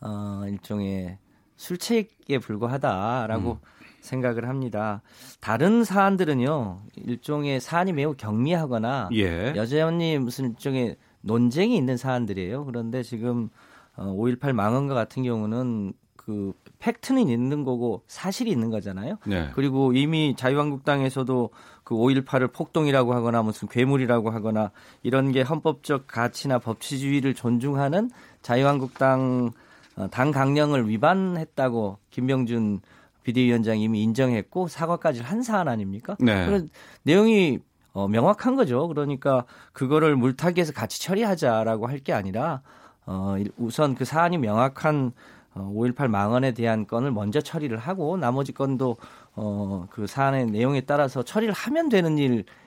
[0.00, 1.18] 어, 일종의
[1.56, 3.58] 술책에 불과하다라고 음.
[4.00, 5.02] 생각을 합니다.
[5.40, 9.54] 다른 사안들은요 일종의 사안이 매우 경미하거나 예.
[9.56, 10.96] 여전히 무슨 일종의
[11.26, 12.64] 논쟁이 있는 사안들이에요.
[12.64, 13.50] 그런데 지금
[13.96, 19.18] 5.18 어, 망언과 같은 경우는 그 팩트는 있는 거고 사실이 있는 거잖아요.
[19.26, 19.50] 네.
[19.54, 21.50] 그리고 이미 자유한국당에서도
[21.84, 24.70] 그 5.18을 폭동이라고 하거나 무슨 괴물이라고 하거나
[25.02, 28.10] 이런 게 헌법적 가치나 법치주의를 존중하는
[28.42, 29.52] 자유한국당
[29.96, 32.80] 어, 당 강령을 위반했다고 김병준
[33.22, 36.16] 비대위원장이 이미 인정했고 사과까지 한 사안 아닙니까?
[36.20, 36.46] 네.
[36.46, 36.68] 그런
[37.02, 37.60] 내용이
[37.96, 38.86] 어, 명확한 거죠.
[38.88, 42.60] 그러니까 그거를 물타기해서 같이 처리하자라고 할 게 아니라
[43.06, 45.12] 어, 우선 그 사안이 명확한
[45.54, 48.98] 어, 5.18 망언에 대한 건을 먼저 처리를 하고 나머지 건도
[49.34, 52.18] 어, 그 사안의 내용에 따라서 처리를 하면 되는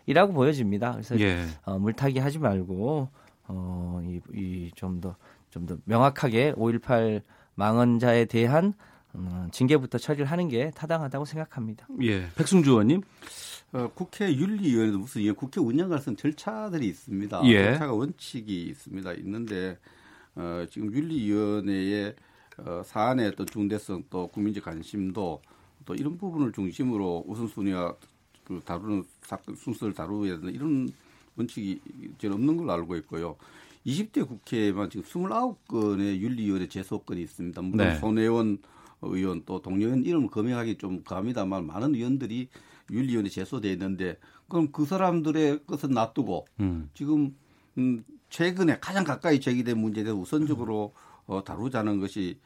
[0.08, 0.94] 일이라고 보여집니다.
[0.94, 1.46] 그래서 예.
[1.66, 3.10] 어, 물타기 하지 말고
[3.48, 5.16] 어, 이, 이 좀 더
[5.52, 7.22] 좀 더 명확하게 5.18
[7.56, 8.74] 망언자에 대한
[9.16, 11.86] 음, 징계부터 처리를 하는 게 타당하다고 생각합니다.
[12.02, 12.28] 예.
[12.36, 13.02] 백승주 의원님.
[13.72, 17.42] 어, 국회 윤리위원회도 무슨 예, 국회 운영 관련 절차들이 있습니다.
[17.46, 17.64] 예.
[17.66, 19.14] 절차가 원칙이 있습니다.
[19.14, 19.78] 있는데
[20.36, 22.16] 어, 지금 윤리위원회의
[22.58, 25.42] 어, 사안의 또 중대성 또 국민적 관심도
[25.86, 27.96] 또 이런 부분을 중심으로 우선순위와
[28.44, 30.90] 그 다루는 사건 순서를 다루어야 되는 이런
[31.38, 31.80] 원칙이
[32.18, 33.36] 전 없는 걸로 알고 있고요.
[33.86, 37.62] 20대 국회에만 지금 29건의 윤리위원회 제소건이 있습니다.
[37.62, 37.96] 물론 네.
[37.96, 38.58] 손혜원
[39.02, 42.50] 의원 또 동료원 이름을 검명하기 좀 감이다만 많은 의원들이
[42.92, 44.18] 윤리위원회 제소돼 있는데
[44.48, 46.90] 그럼 그 사람들의 것은 놔두고 음.
[46.94, 47.36] 지금
[47.78, 50.94] 음, 최근에 가장 가까이 제기된 문제에 대해 우선적으로
[51.26, 52.40] 어, 다루자는 것이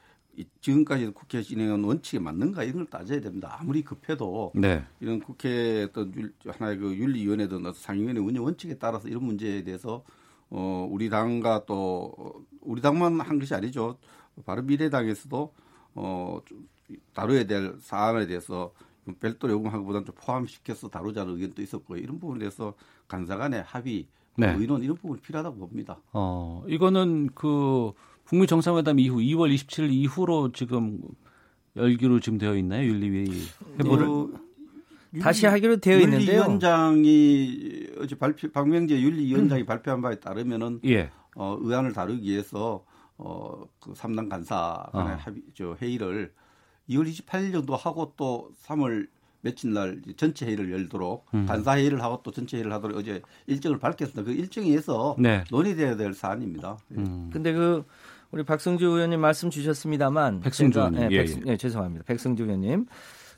[0.61, 3.55] 지금까지 국회 진행한 원칙에 맞는가 이런 걸 따져야 됩니다.
[3.59, 4.83] 아무리 급해도 네.
[4.99, 10.03] 이런 국회 어떤 하나의 그 윤리위원회든 상임위원회 운영 원칙에 따라서 이런 문제에 대해서
[10.49, 13.97] 어 우리 당과 또 우리 당만 한 것이 아니죠.
[14.45, 15.53] 바른 미래당에서도
[15.95, 16.41] 어
[17.13, 18.73] 다뤄야 될 사안에 대해서
[19.19, 21.99] 별도로 요구하기보다는 좀 포함시켜서 다루자는 의견도 있었고요.
[21.99, 22.73] 이런 부분에 대해서
[23.07, 24.53] 간사 간의 합의, 네.
[24.53, 25.99] 의논 이런 부분이 필요하다고 봅니다.
[26.13, 27.91] 어 이거는 그
[28.25, 31.01] 북미 정상회담 이후 2월 27일 이후로 지금
[31.75, 32.87] 열기로 지금 되어 있나요?
[32.87, 33.31] 윤리위
[33.79, 34.29] 회부를 어,
[35.21, 36.19] 다시 하기로 되어 있는데요.
[36.19, 39.65] 윤리위원장이 어제 발표 박명재 윤리위원장이 음.
[39.65, 41.11] 발표한 바에 따르면은 예.
[41.35, 42.83] 어, 의안을 다루기 위해서
[43.17, 45.17] 어, 그 3당 간사 간의 어.
[45.17, 46.33] 합의 저 회의를
[46.89, 49.07] 2월 28일 정도 하고 또 3월
[49.41, 51.45] 며칠 날 전체 회의를 열도록 음.
[51.45, 54.23] 간사 회의를 하고 또 전체 회의를 하도록 어제 일정을 밝혔습니다.
[54.23, 55.43] 그 일정에서 네.
[55.51, 56.77] 논의돼야 될 사안입니다.
[56.91, 57.29] 음.
[57.31, 57.83] 근데 그
[58.31, 61.39] 우리 박성주 의원님 말씀 주셨습니다만 백승주 의원님 네, 백, 예, 예.
[61.51, 62.05] 네, 죄송합니다.
[62.05, 62.85] 백승주 의원님.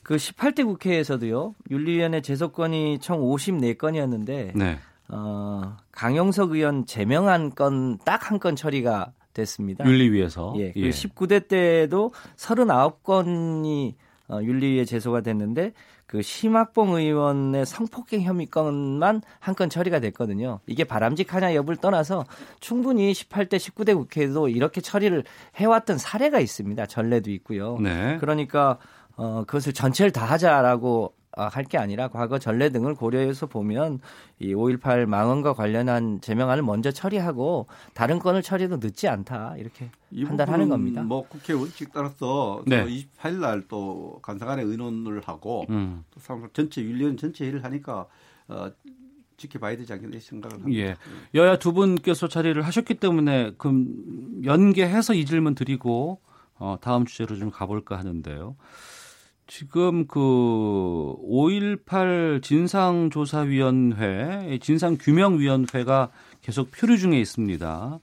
[0.04, 1.56] 그 18대 국회에서도요.
[1.72, 4.78] 윤리위원회 제소건이 총 54건이었는데 네.
[5.10, 9.86] 어, 강용석 의원 제명한 건 딱 한 건 처리가 됐습니다.
[9.86, 10.56] 윤리위에서.
[10.58, 10.72] 예.
[10.72, 10.90] 그 예.
[10.90, 13.94] 19대 때도 39건이
[14.28, 15.74] 어, 윤리위에 제소가 됐는데
[16.08, 20.60] 그 심학봉 의원의 성폭행 혐의 건만 한 건 처리가 됐거든요.
[20.68, 22.26] 이게 바람직하냐 여부를 떠나서
[22.60, 25.24] 충분히 18대 19대 국회에도 이렇게 처리를
[25.56, 26.86] 해왔던 사례가 있습니다.
[26.88, 27.78] 전례도 있고요.
[27.80, 28.18] 네.
[28.20, 28.78] 그러니까
[29.16, 34.00] 어, 그것을 전체를 다 하자라고 아, 할 게 아니라 과거 전례 등을 고려해서 보면
[34.40, 39.90] 이 5.18 망언과 관련한 제명안을 먼저 처리하고 다른 건을 처리도 늦지 않다 이렇게
[40.26, 41.04] 판단하는 겁니다.
[41.04, 42.86] 뭐 국회 원칙 따라서 네.
[42.86, 46.04] 28일 날 또 간사간의 의논을 하고 음.
[46.12, 48.06] 또 전체 윤리원 전체 일을 하니까
[48.48, 48.70] 어,
[49.38, 50.80] 지켜봐야 되지 않겠나 생각을 합니다.
[50.80, 50.96] 예.
[51.34, 53.88] 여야 두 분께서 자리를 하셨기 때문에 그럼
[54.46, 56.22] 연계해서 이 질문 드리고
[56.58, 58.56] 어, 다음 주제로 좀 가볼까 하는데요.
[59.48, 66.10] 지금 그 5.18 진상조사위원회, 진상규명위원회가
[66.42, 68.00] 계속 표류 중에 있습니다.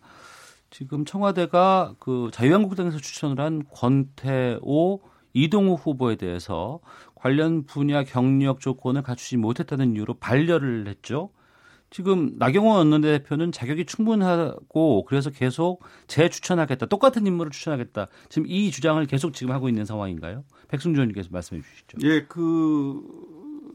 [0.70, 5.02] 지금 청와대가 그 자유한국당에서 추천을 한 권태호,
[5.34, 6.80] 이동우 후보에 대해서
[7.14, 11.30] 관련 분야 경력 조건을 갖추지 못했다는 이유로 반려를 했죠.
[11.92, 16.86] 지금 나경원 원내 대표는 자격이 충분하고 그래서 계속 재추천하겠다.
[16.86, 18.08] 똑같은 인물을 추천하겠다.
[18.30, 20.42] 지금 이 주장을 계속 지금 하고 있는 상황인가요?
[20.72, 21.98] 백승주 의원님께서 말씀해 주시죠.
[22.02, 23.02] 예, 그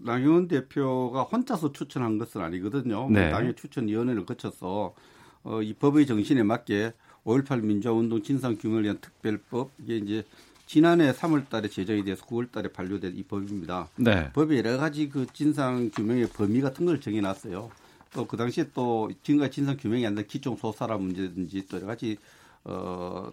[0.03, 3.07] 나경원 대표가 혼자서 추천한 것은 아니거든요.
[3.11, 3.29] 네.
[3.29, 4.95] 당의 추천위원회를 거쳐서
[5.43, 6.93] 어, 이 법의 정신에 맞게
[7.23, 10.23] 5.18 민주화운동 진상규명을 위한 특별법 이게 이제
[10.65, 13.89] 지난해 3월 달에 제정이 돼서 9월 달에 반려된 이 법입니다.
[13.97, 14.31] 네.
[14.33, 17.69] 법에 여러 가지 그 진상규명의 범위 같은 걸 정해놨어요.
[18.13, 22.17] 또 그 당시에 또 지금까지 진상 규명이 안 된 기총 소사라 문제든지 또 여러 가지
[22.63, 23.29] 어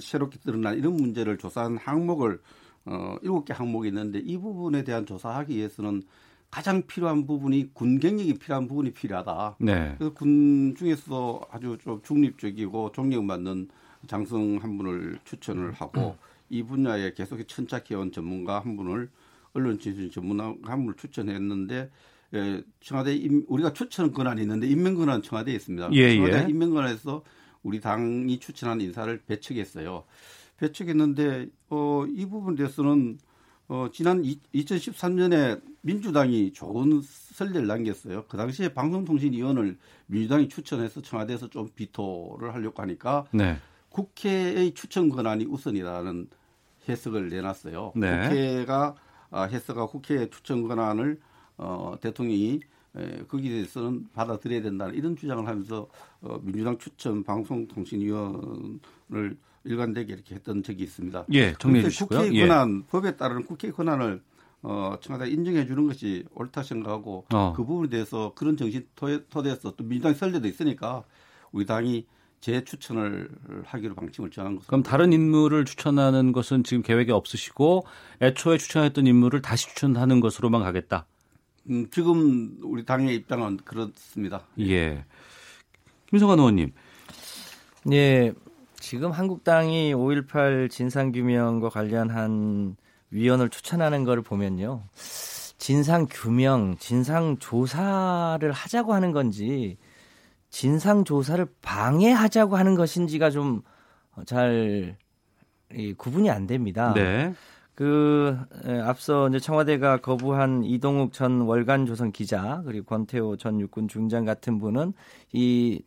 [0.00, 2.38] 새롭게 드러난 이런 문제를 조사한 항목을
[2.86, 6.02] 어 일곱 개 항목이 있는데 이 부분에 대한 조사하기 위해서는
[6.50, 9.56] 가장 필요한 부분이 군 경력이 필요한 부분이 필요하다.
[9.58, 9.94] 네.
[9.98, 13.68] 그래서 군 중에서 아주 좀 중립적이고 존경 받는
[14.06, 16.16] 장성 한 분을 추천을 하고
[16.50, 19.08] 이 분야에 계속 천착해온 전문가 한 분을
[19.52, 21.90] 언론 진실 전문가 한 분을 추천했는데
[22.34, 25.90] 예, 청와대 임, 우리가 추천 권한이 있는데 임명 권한 청와대에 있습니다.
[25.92, 26.46] 예, 청와대 예.
[26.48, 27.22] 임명 권한에서
[27.62, 30.04] 우리 당이 추천한 인사를 배척했어요.
[30.58, 33.18] 배척했는데 어, 이 부분에 대해서는
[33.68, 38.24] 어, 지난 이, 2013년에 민주당이 좋은 설례를 남겼어요.
[38.28, 43.56] 그 당시에 방송통신위원을 민주당이 추천해서 청와대에서 좀 비토를 하려고 하니까 네.
[43.88, 46.28] 국회의 추천 권한이 우선이라는
[46.88, 47.92] 해석을 내놨어요.
[47.96, 48.28] 네.
[48.28, 48.94] 국회가
[49.30, 51.18] 아, 해석하 국회의 추천 권한을
[51.56, 52.60] 어, 대통령이
[52.96, 55.88] 에, 거기에 대해서는 받아들여야 된다는 이런 주장을 하면서
[56.20, 61.26] 어, 민주당 추천 방송통신위원을 일관되게 이렇게 했던 적이 있습니다.
[61.32, 62.20] 예, 정리해 주시고요.
[62.20, 62.90] 국회 권한 예.
[62.90, 64.22] 법에 따른 국회 권한을
[64.62, 67.52] 어, 청와대 인정해 주는 것이 옳다 생각하고 어.
[67.54, 71.04] 그 부분에 대해서 그런 정신 토대에서 또 민주당이 설례도 있으니까
[71.52, 72.06] 우리 당이
[72.40, 73.30] 재추천을
[73.64, 74.68] 하기로 방침을 정한 것입니다.
[74.68, 77.86] 그럼 다른 인물을 추천하는 것은 지금 계획에 없으시고
[78.20, 81.06] 애초에 추천했던 인물을 다시 추천하는 것으로만 가겠다.
[81.70, 84.42] 음, 지금 우리 당의 입장은 그렇습니다.
[84.60, 85.04] 예.
[86.10, 86.72] 김성환 의원님.
[87.92, 88.32] 예.
[88.84, 92.76] 지금 한국당이 5.18 진상규명과 관련한
[93.10, 94.82] 위원을 추천하는 것을 보면요.
[95.56, 99.78] 진상 규명, 진상 조사를 하자고 하는 건지
[100.50, 103.62] 진상 조사를 방해하자고 하는 것인지가 좀
[104.26, 104.96] 잘
[105.96, 106.92] 구분이 안 됩니다.
[106.94, 107.34] 네.
[107.74, 108.38] 그
[108.84, 114.60] 앞서 이제 청와대가 거부한 이동욱 전 월간 조선 기자 그리고 권태호 전 육군 중장 같은
[114.60, 114.92] 분은
[115.32, 115.82] 이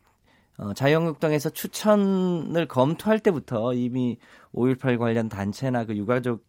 [0.58, 4.18] 어, 자유한국당에서 추천을 검토할 때부터 이미
[4.54, 6.44] 5.18 관련 단체나 그 유가족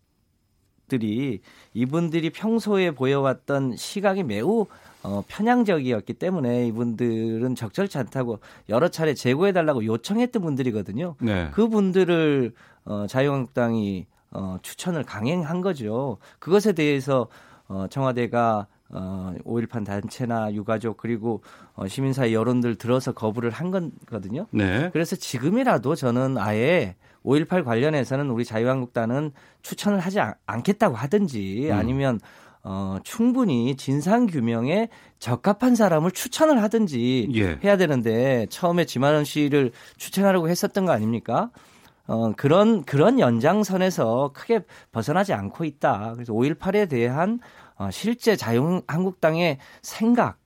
[0.90, 1.42] 들이
[1.74, 4.66] 이분들이 평소에 보여왔던 시각이 매우
[5.04, 11.16] 어, 편향적이었기 때문에 이분들은 적절치 않다고 여러 차례 제고해달라고 요청했던 분들이거든요.
[11.22, 11.50] 네.
[11.54, 12.54] 그 분들을
[12.86, 16.18] 어, 자유한국당이 어, 추천을 강행한 거죠.
[16.40, 17.28] 그것에 대해서
[17.68, 21.42] 어, 청와대가 어, 5.18 단체나 유가족 그리고
[21.76, 24.48] 어, 시민사회 여론들 들어서 거부를 한 거거든요.
[24.52, 24.90] 네.
[24.92, 29.32] 그래서 지금이라도 저는 아예 5.18 관련해서는 우리 자유한국당은
[29.62, 31.78] 추천을 하지 않, 겠다고 하든지 음.
[31.78, 32.20] 아니면
[32.64, 37.60] 어, 충분히 진상 규명에 적합한 사람을 추천을 하든지 예.
[37.64, 41.52] 해야 되는데 처음에 지만원 씨를 추천하려고 했었던 거 아닙니까?
[42.10, 46.14] 어, 그런 그런 연장선에서 크게 벗어나지 않고 있다.
[46.16, 47.40] 그래서 5.18에 대한
[47.76, 50.40] 어, 실제 자유한국당의 생각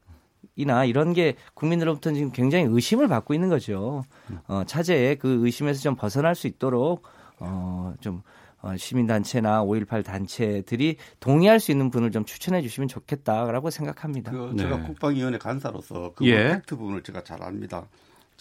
[0.55, 4.03] 이나 이런 게 국민들로부터는 지금 굉장히 의심을 받고 있는 거죠.
[4.47, 7.03] 어, 차제에 그 의심에서 좀 벗어날 수 있도록
[7.39, 8.22] 어, 좀
[8.61, 14.32] 어, 시민단체나 5.18 단체들이 동의할 수 있는 분을 좀 추천해 주시면 좋겠다라고 생각합니다.
[14.32, 14.84] 그 제가 네.
[14.84, 16.49] 국방위원회 간사로서 그 예.
[16.49, 17.88] 팩트 부분을 제가 잘 압니다.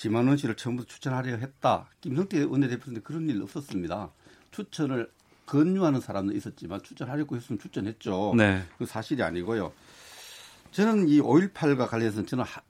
[0.03, 1.89] 지만원 씨를 처음부터 추천하려 했다.
[2.01, 4.11] 김성태 원내대표인데 그런 일 없었습니다.
[4.51, 5.09] 추천을
[5.47, 8.35] 권유하는 사람은 있었지만 추천하려고 했으면 추천했죠.
[8.37, 8.65] 네.
[8.79, 9.73] 그 사실이 아니고요.
[10.73, 12.63] 저는 이 5.18과 관련해서 저는 하,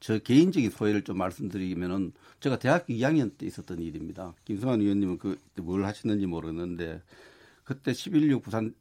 [0.00, 4.34] 저 개인적인 소회를 좀 말씀드리면은 제가 대학교 2학년 때 있었던 일입니다.
[4.44, 7.00] 김성환 의원님은 그때 뭘 하시는지 모르는데
[7.64, 8.74] 그때 11.6 부산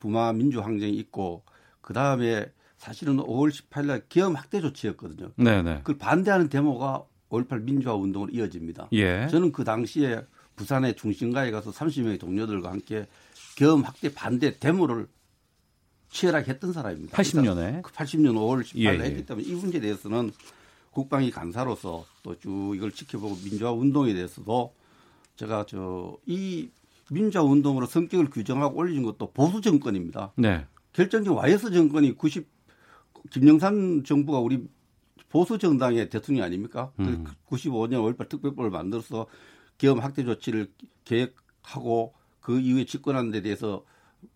[0.00, 1.44] 부마 민주항쟁이 있고
[1.80, 5.30] 그 다음에 사실은 5월 18일 날 기업 확대 조치였거든요.
[5.36, 5.78] 네네.
[5.84, 8.88] 그걸 반대하는 데모가 5.18 민주화 운동으로 이어집니다.
[8.92, 9.26] 예.
[9.30, 10.20] 저는 그 당시에
[10.56, 13.06] 부산의 중심가에 가서 30명의 동료들과 함께
[13.56, 15.06] 계엄 확대 반대 데모를
[16.10, 17.16] 치열하게 했던 사람입니다.
[17.16, 17.82] 80년에.
[17.82, 19.04] 80년 5월 18일에 예, 예.
[19.04, 20.32] 했기 때문에 이 문제에 대해서는
[20.90, 24.74] 국방위 간사로서 또 쭉 이걸 지켜보고 민주화 운동에 대해서도
[25.36, 26.68] 제가 저 이
[27.12, 30.32] 민주화 운동으로 성격을 규정하고 올린 것도 보수 정권입니다.
[30.36, 30.64] 네.
[30.92, 32.48] 결정적 YS 정권이 90
[33.30, 34.66] 김영삼 정부가 우리
[35.30, 36.92] 보수 정당의 대통령 아닙니까?
[36.98, 37.24] 음.
[37.48, 39.26] 95년 5.18 특별법을 만들어서
[39.78, 40.70] 기업 확대 조치를
[41.04, 43.84] 계획하고 그 이후에 집권하는 데 대해서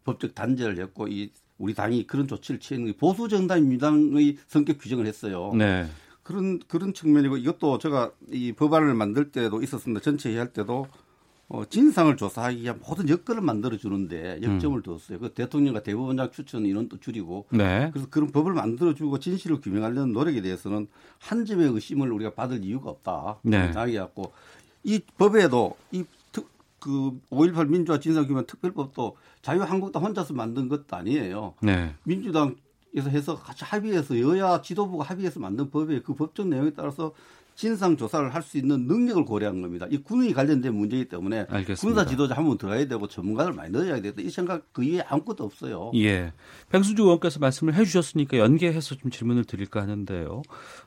[0.05, 5.07] 법적 단죄를 했고 이 우리 당이 그런 조치를 취하는 게 보수 정당 민주당의 성격 규정을
[5.07, 5.53] 했어요.
[5.55, 5.87] 네.
[6.23, 10.01] 그런 그런 측면이고 이것도 제가 이 법안을 만들 때도 있었습니다.
[10.01, 10.87] 전체 회의할 때도
[11.49, 14.83] 어, 진상을 조사하기 위한 모든 여건을 만들어 주는데 역점을 음.
[14.83, 15.19] 두었어요.
[15.19, 17.91] 그 대통령과 대법원장 추천 인원도 줄이고 네.
[17.93, 20.87] 그래서 그런 법을 만들어 주고 진실을 규명하려는 노력에 대해서는
[21.19, 23.39] 한 점의 의심을 우리가 받을 이유가 없다.
[23.43, 23.71] 네.
[23.75, 24.33] 이야기했고
[24.85, 26.05] 이 법에도 이
[26.85, 31.55] 그 5.18 민주화 진상규명 특별법도 자유한국당 혼자서 만든 것도 아니에요.
[31.63, 31.95] 네.
[32.03, 37.15] 민주당에서 해서 같이 합의해서 여야 지도부가 합의해서 만든 법에 그 법적 내용에 따라서
[37.55, 39.87] 진상 조사를 할 수 있는 능력을 고려한 겁니다.
[39.91, 41.81] 이 군이 관련된 문제이기 때문에 알겠습니다.
[41.81, 44.21] 군사 지도자 한번 들어가야 되고 전문가를 많이 넣어야 되겠다.
[44.21, 45.91] 이 생각 그 이외에 아무것도 없어요.
[45.95, 46.33] 예.
[46.69, 50.43] 백수주 의원께서 말씀을 해주셨으니까 연계해서 좀 질문을 드릴까 하는데요.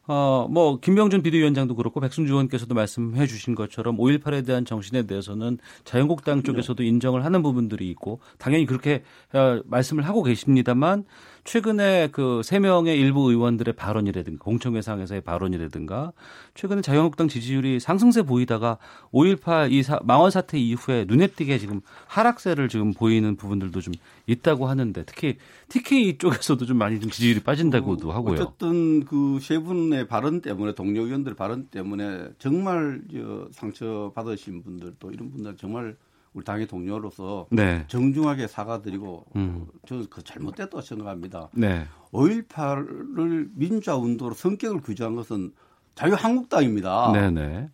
[0.08, 6.44] 어, 뭐 김병준 비대위원장도 그렇고 백승주 의원께서도 말씀해 주신 것처럼 5.18에 대한 정신에 대해서는 자유한국당
[6.44, 9.04] 쪽에서도 인정을 하는 부분들이 있고 당연히 그렇게
[9.34, 11.06] 어, 말씀을 하고 계십니다만
[11.48, 16.12] 최근에 그 세 명의 일부 의원들의 발언이라든가 공청회상에서의 발언이라든가
[16.56, 18.78] 최근에 자유한국당 지지율이 상승세 보이다가
[19.14, 23.94] 5.18이 사, 망원 사태 이후에 눈에 띄게 지금 하락세를 지금 보이는 부분들도 좀
[24.28, 25.38] 있다고 하는데 특히
[25.70, 28.34] TK 쪽에서도 좀 많이 좀 지지율이 빠진다고도 하고요.
[28.42, 33.02] 어쨌든 그 세 분의 발언 때문에 동료 의원들 발언 때문에 정말
[33.52, 35.96] 상처 받으신 분들도 이런 분들 정말
[36.38, 37.84] 우리 당의 동료로서 네.
[37.88, 39.66] 정중하게 사과드리고 음.
[39.88, 41.50] 저는 그 잘못됐다고 생각합니다.
[41.54, 41.86] 네.
[42.12, 45.52] 5.18을 민주화 운동으로 성격을 규정한 것은
[45.96, 47.12] 자유한국당입니다.
[47.12, 47.70] 네네.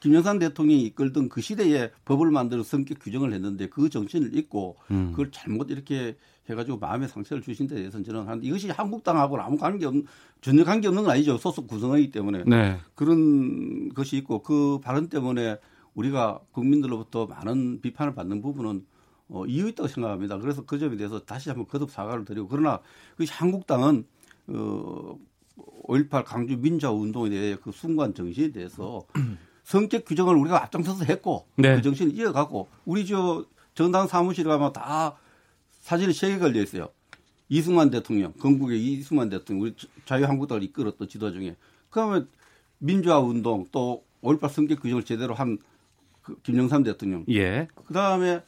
[0.00, 5.12] 김영삼 대통령이 이끌던 그 시대에 법을 만들어 성격 규정을 했는데 그 정신을 잊고 음.
[5.12, 6.18] 그걸 잘못 이렇게
[6.50, 10.04] 해가지고 마음의 상처를 주신 데 대해서는 저는 한 이것이 한국당하고는 아무 관계 없는
[10.42, 12.78] 전혀 관계 없는 건 아니죠 소속 구성이기 때문에 네.
[12.94, 15.56] 그런 것이 있고 그 발언 때문에
[15.94, 18.86] 우리가 국민들로부터 많은 비판을 받는 부분은
[19.28, 20.38] 어, 이유 있다고 생각합니다.
[20.38, 22.80] 그래서 그 점에 대해서 다시 한번 거듭 사과를 드리고 그러나
[23.16, 24.06] 그 한국당은
[24.48, 25.18] 어,
[25.84, 29.06] 5.18 강주 민주화 운동에 대해 그 순간 정신에 대해서
[29.64, 31.76] 성격 규정을 우리가 앞장서서 했고 네.
[31.76, 35.16] 그 정신을 이어가고 우리 저 정당 사무실에 가면 다
[35.80, 36.88] 사진이 세개 걸려 있어요.
[37.48, 39.74] 이승만 대통령, 건국의 이승만 대통령, 우리
[40.06, 41.56] 자유한국당을 이끌었던 지도 중에
[41.90, 42.28] 그러면
[42.78, 45.62] 민주화 운동 또 5.18 성격 규정을 제대로 한그
[46.42, 47.68] 김영삼 대통령, 예.
[47.86, 48.42] 그 다음에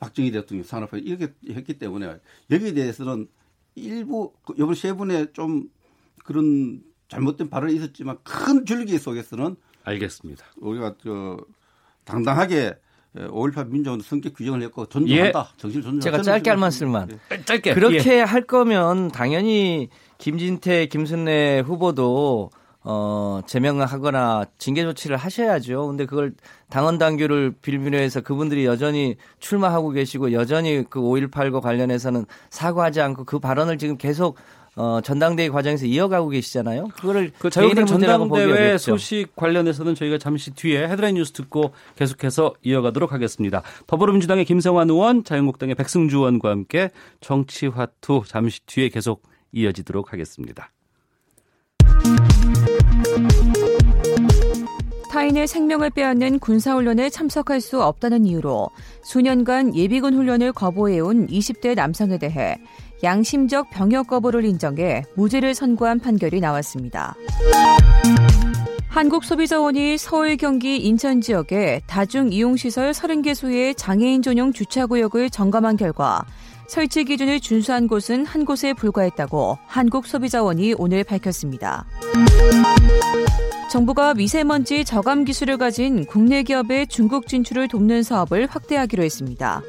[0.00, 2.18] 박정희 대통령 산업화 이렇게 했기 때문에
[2.50, 3.28] 여기에 대해서는
[3.74, 5.68] 일부 이번 그세 분의 좀
[6.24, 10.44] 그런 잘못된 발언이 있었지만 큰 줄기 속에서는 알겠습니다.
[10.56, 11.38] 우리가 저
[12.04, 12.76] 당당하게
[13.14, 15.50] 5.18 민주화 성격 규정을 했고 존중한다.
[15.52, 15.56] 예.
[15.56, 16.00] 정신 존중.
[16.00, 17.10] 제가 짧게 할 말씀만.
[17.30, 17.44] 예.
[17.44, 17.74] 짧게.
[17.74, 18.20] 그렇게 예.
[18.20, 22.50] 할 거면 당연히 김진태, 김순례 후보도
[22.86, 25.86] 어, 제명하거나 징계 조치를 하셔야죠.
[25.86, 26.34] 근데 그걸
[26.68, 33.38] 당원 당규를 빌미로 해서 그분들이 여전히 출마하고 계시고 여전히 그 5.18과 관련해서는 사과하지 않고 그
[33.38, 34.36] 발언을 지금 계속
[34.76, 36.88] 어, 전당대회 과정에서 이어가고 계시잖아요.
[36.88, 43.62] 그거를 그 저희는 전당대회 소식 관련해서는 저희가 잠시 뒤에 헤드라인 뉴스 듣고 계속해서 이어가도록 하겠습니다.
[43.86, 49.22] 더불어민주당의 김성환 의원, 자유한국당의 백승주 의원과 함께 정치화투 잠시 뒤에 계속
[49.52, 50.73] 이어지도록 하겠습니다.
[55.14, 58.70] 타인의 생명을 빼앗는 군사훈련에 참석할 수 없다는 이유로
[59.04, 62.56] 수년간 예비군 훈련을 거부해온 20대 남성에 대해
[63.04, 67.14] 양심적 병역 거부를 인정해 무죄를 선고한 판결이 나왔습니다.
[68.88, 76.24] 한국소비자원이 서울, 경기, 인천 지역의 다중 이용시설 30개 소의 장애인 전용 주차구역을 점검한 결과
[76.66, 81.86] 설치 기준을 준수한 곳은 한 곳에 불과했다고 한국소비자원이 오늘 밝혔습니다.
[83.74, 89.62] 정부가 미세먼지 저감 기술을 가진 국내 기업의 중국 진출을 돕는 사업을 확대하기로 했습니다.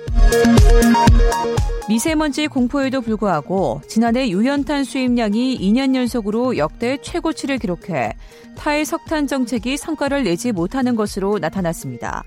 [1.89, 8.14] 미세먼지 공포에도 불구하고 지난해 유연탄 수입량이 2년 연속으로 역대 최고치를 기록해
[8.56, 12.24] 타일 석탄 정책이 성과를 내지 못하는 것으로 나타났습니다.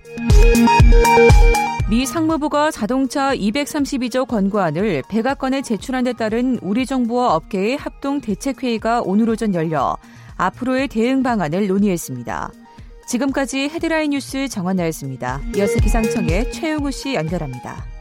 [1.88, 9.30] 미 상무부가 자동차 232조 권고안을 백악관에 제출한 데 따른 우리 정부와 업계의 합동 대책회의가 오늘
[9.30, 9.96] 오전 열려
[10.38, 12.50] 앞으로의 대응 방안을 논의했습니다.
[13.06, 15.40] 지금까지 헤드라인 뉴스 정원나였습니다.
[15.56, 17.97] 이어서 기상청의 최용우 씨 연결합니다.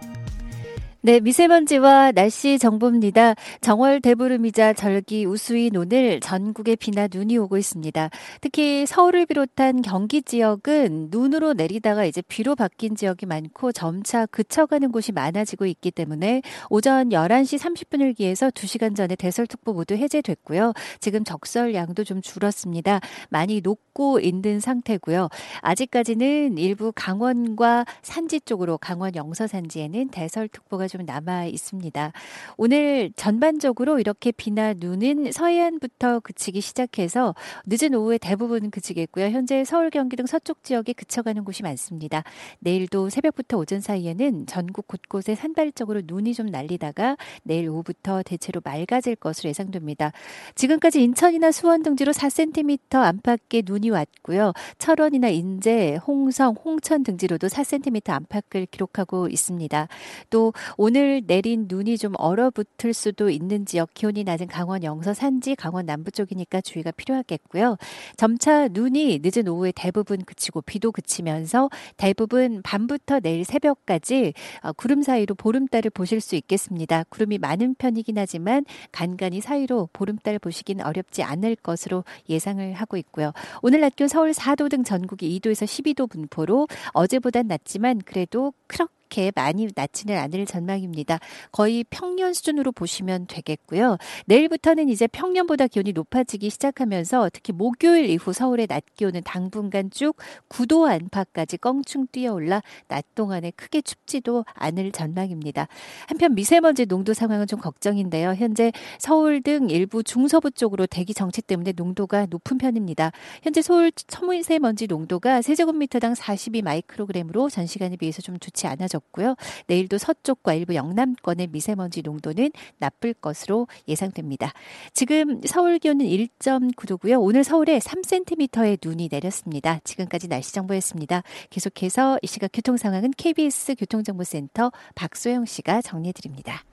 [1.07, 3.35] 네, 미세먼지와 날씨 정보입니다.
[3.61, 8.09] 정월 대보름이자 절기 우수인 오늘 전국에 비나 눈이 오고 있습니다.
[8.41, 15.13] 특히 서울을 비롯한 경기 지역은 눈으로 내리다가 이제 비로 바뀐 지역이 많고 점차 그쳐가는 곳이
[15.13, 20.73] 많아지고 있기 때문에 오전 11시 30분을 기해서 2시간 전에 대설특보 모두 해제됐고요.
[20.99, 22.99] 지금 적설량도 좀 줄었습니다.
[23.29, 25.29] 많이 녹고 있는 상태고요.
[25.61, 32.11] 아직까지는 일부 강원과 산지 쪽으로 강원 영서 산지에는 대설특보가 좀좀 남아 있습니다.
[32.57, 37.35] 오늘 전반적으로 이렇게 비나 눈은 서해안부터 그치기 시작해서
[37.67, 39.27] 늦은 오후에 대부분 그치겠고요.
[39.29, 42.23] 현재 서울, 경기 등 서쪽 지역에 그쳐가는 곳이 많습니다.
[42.59, 49.49] 내일도 새벽부터 오전 사이에는 전국 곳곳에 산발적으로 눈이 좀 날리다가 내일 오후부터 대체로 맑아질 것으로
[49.49, 50.11] 예상됩니다.
[50.55, 54.53] 지금까지 인천이나 수원 등지로 4cm 안팎의 눈이 왔고요.
[54.79, 59.87] 철원이나 인제, 홍성, 홍천 등지로도 4cm 안팎을 기록하고 있습니다.
[60.29, 65.87] 또 오늘 내린 눈이 좀 얼어붙을 수도 있는 지역 기온이 낮은 강원 영서 산지, 강원
[65.87, 67.77] 남부 쪽이니까 주의가 필요하겠고요.
[68.15, 75.33] 점차 눈이 늦은 오후에 대부분 그치고 비도 그치면서 대부분 밤부터 내일 새벽까지 어, 구름 사이로
[75.33, 77.05] 보름달을 보실 수 있겠습니다.
[77.09, 83.31] 구름이 많은 편이긴 하지만 간간히 사이로 보름달 보시긴 어렵지 않을 것으로 예상을 하고 있고요.
[83.63, 89.31] 오늘 낮 기온 서울 4도 등 전국이 2도에서 12도 분포로 어제보단 낮지만 그래도 그렇게 그렇게
[89.35, 91.19] 많이 낮지는 않을 전망입니다.
[91.51, 93.97] 거의 평년 수준으로 보시면 되겠고요.
[94.25, 100.15] 내일부터는 이제 평년보다 기온이 높아지기 시작하면서 특히 목요일 이후 서울의 낮 기온은 당분간 쭉
[100.49, 105.67] 9도 안팎까지 껑충 뛰어올라 낮 동안에 크게 춥지도 않을 전망입니다.
[106.07, 108.33] 한편 미세먼지 농도 상황은 좀 걱정인데요.
[108.35, 113.11] 현재 서울 등 일부 중서부 쪽으로 대기 정체 때문에 농도가 높은 편입니다.
[113.41, 119.35] 현재 서울 초미세먼지 농도가 세제곱미터당 42 마이크로그램으로 전 시간에 비해서 좀 좋지 않아져 맑아졌고요.
[119.67, 124.51] 내일도 서쪽과 일부 영남권의 미세먼지 농도는 나쁠 것으로 예상됩니다.
[124.93, 127.21] 지금 서울 기온은 1.9도고요.
[127.21, 129.79] 오늘 서울에 3cm의 눈이 내렸습니다.
[129.83, 131.23] 지금까지 날씨 정보였습니다.
[131.49, 136.63] 계속해서 이 시각 교통 상황은 KBS 교통정보센터 박소영 씨가 정리해 드립니다.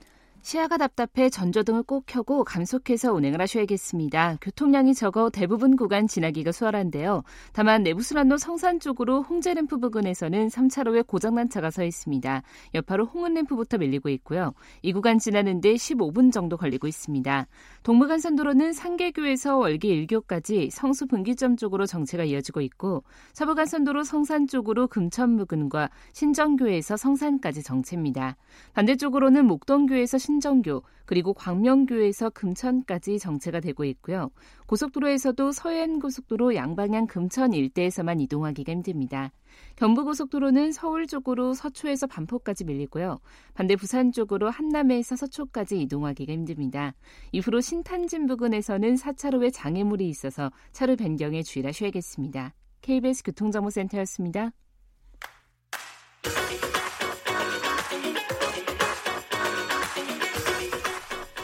[0.45, 4.37] 시야가 답답해 전조등을 꼭 켜고 감속해서 운행을 하셔야겠습니다.
[4.41, 7.23] 교통량이 적어 대부분 구간 지나기가 수월한데요.
[7.51, 12.43] 다만 내부순환로 성산 쪽으로 홍제램프 부근에서는 3차로에 고장난 차가 서 있습니다.
[12.75, 14.53] 여파로 홍은램프부터 밀리고 있고요.
[14.83, 17.47] 이 구간 지나는데 15분 정도 걸리고 있습니다.
[17.81, 25.89] 동부간선도로는 상계교에서 월계 1교까지 성수 분기점 쪽으로 정체가 이어지고 있고 서부간선도로 성산 쪽으로 금천 부근과
[26.13, 28.37] 신정교에서 성산까지 정체입니다.
[28.75, 34.31] 반대쪽으로는 목동교에서 신 신정교 그리고 광명교에서 금천까지 정체가 되고 있고요.
[34.67, 39.31] 고속도로에서도 서해안고속도로 양방향 금천 일대에서만 이동하기가 힘듭니다.
[39.77, 43.19] 경부고속도로는 서울 쪽으로 서초에서 반포까지 밀리고요.
[43.53, 46.93] 반대 부산 쪽으로 한남에서 서초까지 이동하기가 힘듭니다.
[47.31, 52.53] 이후로 신탄진 부근에서는 4차로에 장애물이 있어서 차로 변경에 주의하셔야겠습니다.
[52.81, 54.51] KBS 교통정보센터였습니다.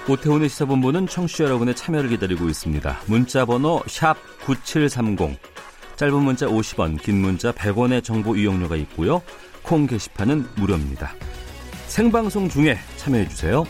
[0.09, 3.01] 오태훈의 시사본부는 청취자 여러분의 참여를 기다리고 있습니다.
[3.05, 3.83] 문자 번호
[4.45, 5.37] 9730.
[5.95, 9.21] 짧은 문자 50원, 긴 문자 100원의 정보 이용료가 있고요.
[9.61, 11.13] 콩 게시판은 무료입니다.
[11.85, 13.63] 생방송 중에 참여해 주세요.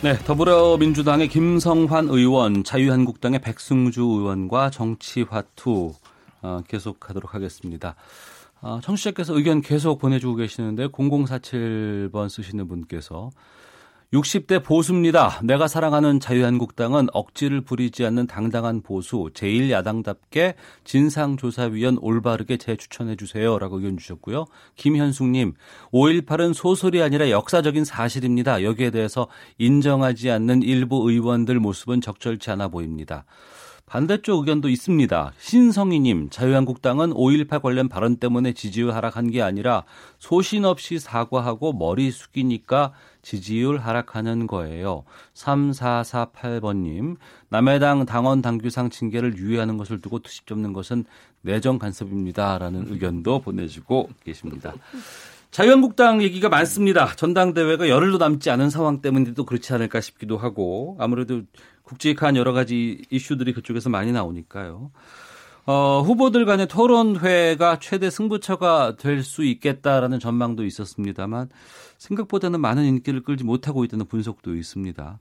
[0.00, 5.92] 네, 더불어민주당의 김성환 의원, 자유한국당의 백승주 의원과 정치화투
[6.40, 7.96] 어, 계속하도록 하겠습니다.
[8.60, 13.30] 어, 청취자께서 의견 계속 보내주고 계시는데 0047번 쓰시는 분께서
[14.12, 15.38] 60대 보수입니다.
[15.44, 20.54] 내가 사랑하는 자유한국당은 억지를 부리지 않는 당당한 보수, 제1야당답게
[20.84, 23.58] 진상조사위원 올바르게 재추천해 주세요.
[23.58, 24.46] 라고 의견 주셨고요.
[24.76, 25.52] 김현숙님,
[25.92, 28.62] 5.18은 소설이 아니라 역사적인 사실입니다.
[28.62, 29.28] 여기에 대해서
[29.58, 33.26] 인정하지 않는 일부 의원들 모습은 적절치 않아 보입니다.
[33.88, 35.32] 반대쪽 의견도 있습니다.
[35.38, 39.84] 신성희님, 자유한국당은 5.18 관련 발언 때문에 지지율 하락한 게 아니라
[40.18, 45.04] 소신 없이 사과하고 머리 숙이니까 지지율 하락하는 거예요.
[45.34, 47.16] 3448번님,
[47.48, 51.04] 남해당 당원 당규상 징계를 유예하는 것을 두고 투식 접는 것은
[51.40, 52.58] 내정 간섭입니다.
[52.58, 54.74] 라는 의견도 보내주고 계십니다.
[55.50, 57.14] 자유한국당 얘기가 많습니다.
[57.16, 61.42] 전당대회가 열흘도 남지 않은 상황 때문에도 그렇지 않을까 싶기도 하고 아무래도
[61.88, 64.90] 굵직한 여러 가지 이슈들이 그쪽에서 많이 나오니까요.
[65.66, 71.48] 어, 후보들 간의 토론회가 최대 승부처가 될 수 있겠다라는 전망도 있었습니다만
[71.98, 75.18] 생각보다는 많은 인기를 끌지 못하고 있다는 분석도 있습니다.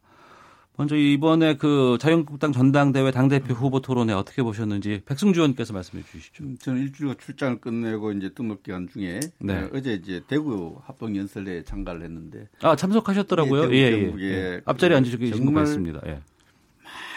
[0.80, 6.44] 먼저 이번에 그 자유한국당 전당대회 당대표 후보 토론회 어떻게 보셨는지 백승주 의원께서 말씀해 주시죠.
[6.44, 9.64] 음, 저는 일주일 출장을 끝내고 이제 등록 기간 중에 네.
[9.64, 13.74] 어, 어제 이제 대구 합동 연설회에 참가를 했는데 아 참석하셨더라고요.
[13.74, 14.22] 예, 예, 예.
[14.22, 14.62] 예.
[14.66, 16.00] 앞자리에 앉으시고 계신 거 봤습니다.
[16.06, 16.22] 예.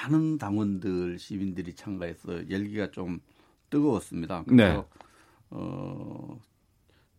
[0.05, 3.20] 많은 당원들 시민들이 참가해서 열기가 좀
[3.70, 4.44] 뜨거웠습니다.
[4.44, 5.07] 그래서 네.
[5.51, 6.40] 어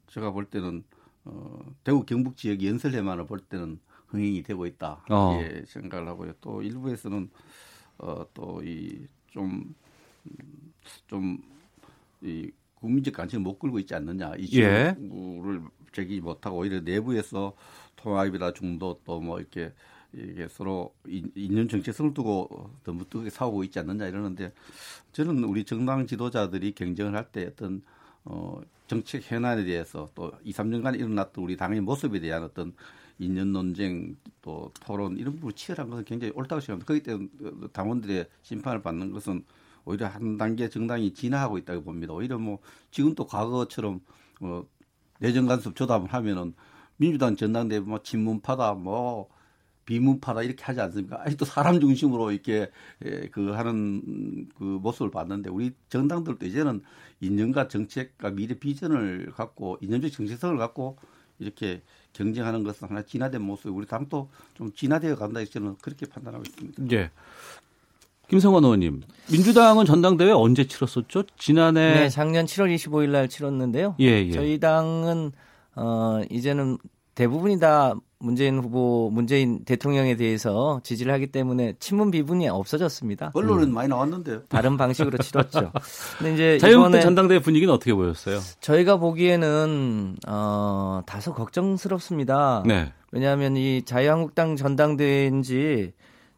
[0.07, 0.83] 제가 볼 때는
[1.25, 5.39] 어 대구 경북 지역 연설회만을 볼 때는 흥행이 되고 있다 어.
[5.41, 6.33] 예, 생각을 하고요.
[6.41, 7.29] 또 일부에서는
[7.99, 9.75] 어, 또이좀
[11.07, 14.95] 좀이 국민적 관심을 못 끌고 있지 않느냐 이슈를 예.
[15.93, 17.55] 제기 못하고 오히려 내부에서
[17.97, 19.73] 통합이라 중도 또 뭐 이렇게
[20.13, 24.51] 이게 서로 인연 정체성을 두고 너무 뜨겁게 싸우고 있지 않느냐 이러는데
[25.13, 27.81] 저는 우리 정당 지도자들이 경쟁을 할 때 어떤
[28.25, 32.73] 어 정책 현안에 대해서 또 2, 3년간 일어났던 우리 당의 모습에 대한 어떤
[33.19, 36.87] 인연 논쟁 또 토론 이런 부분 치열한 것은 굉장히 옳다고 생각합니다.
[36.87, 39.45] 거기 때문에 당원들의 심판을 받는 것은
[39.85, 42.13] 오히려 한 단계 정당이 진화하고 있다고 봅니다.
[42.13, 42.59] 오히려 뭐
[42.91, 44.01] 지금 또 과거처럼
[44.41, 44.67] 뭐
[45.19, 46.53] 내정 간섭 조담을 하면은
[46.97, 49.29] 민주당 전당대회 뭐 친문파다 뭐
[49.85, 51.21] 비문파다 이렇게 하지 않습니까?
[51.21, 52.69] 아직도 사람 중심으로 이렇게
[53.05, 56.81] 예, 그 하는 그 모습을 봤는데 우리 정당들도 이제는
[57.19, 60.97] 인연과 정책과 미래 비전을 갖고 인연적 정체성을 갖고
[61.39, 61.81] 이렇게
[62.13, 63.75] 경쟁하는 것은 하나 진화된 모습.
[63.75, 66.83] 우리 당도 좀 진화되어 간다 저는 그렇게 판단하고 있습니다.
[66.91, 67.11] 예.
[68.29, 71.23] 김성원 의원님, 민주당은 전당대회 언제 치렀었죠?
[71.37, 73.95] 지난해 네, 작년 7월 25일 날 치렀는데요.
[73.99, 74.31] 예, 예.
[74.31, 75.33] 저희 당은
[75.75, 76.77] 어 이제는
[77.13, 83.31] 대부분이 다 문재인 후보, 문재인 대통령에 대해서 지지를 하기 때문에 친문 비분이 없어졌습니다.
[83.33, 83.73] 언론은 음.
[83.73, 84.43] 많이 나왔는데요.
[84.49, 85.71] 다른 방식으로 치렀죠.
[86.17, 88.39] 근데 이제 자유한국당 전당대회 분위기는 어떻게 보였어요?
[88.59, 92.63] 저희가 보기에는 어, 다소 걱정스럽습니다.
[92.65, 92.93] 네.
[93.11, 95.93] 왜냐하면 이 자유한국당 전당대회인지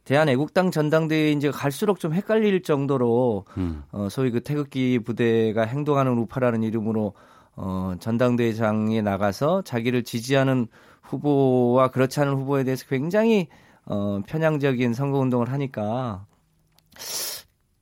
[0.06, 3.84] 대한애국당 전당대회 이제 갈수록 좀 헷갈릴 정도로 음.
[3.92, 7.14] 어, 소위 그 태극기 부대가 행동하는 우파라는 이름으로
[7.56, 10.68] 어, 전당대회장에 나가서 자기를 지지하는
[11.14, 13.48] 후보와 그렇지 않은 후보에 대해서 굉장히
[13.86, 16.26] 어, 편향적인 선거 운동을 하니까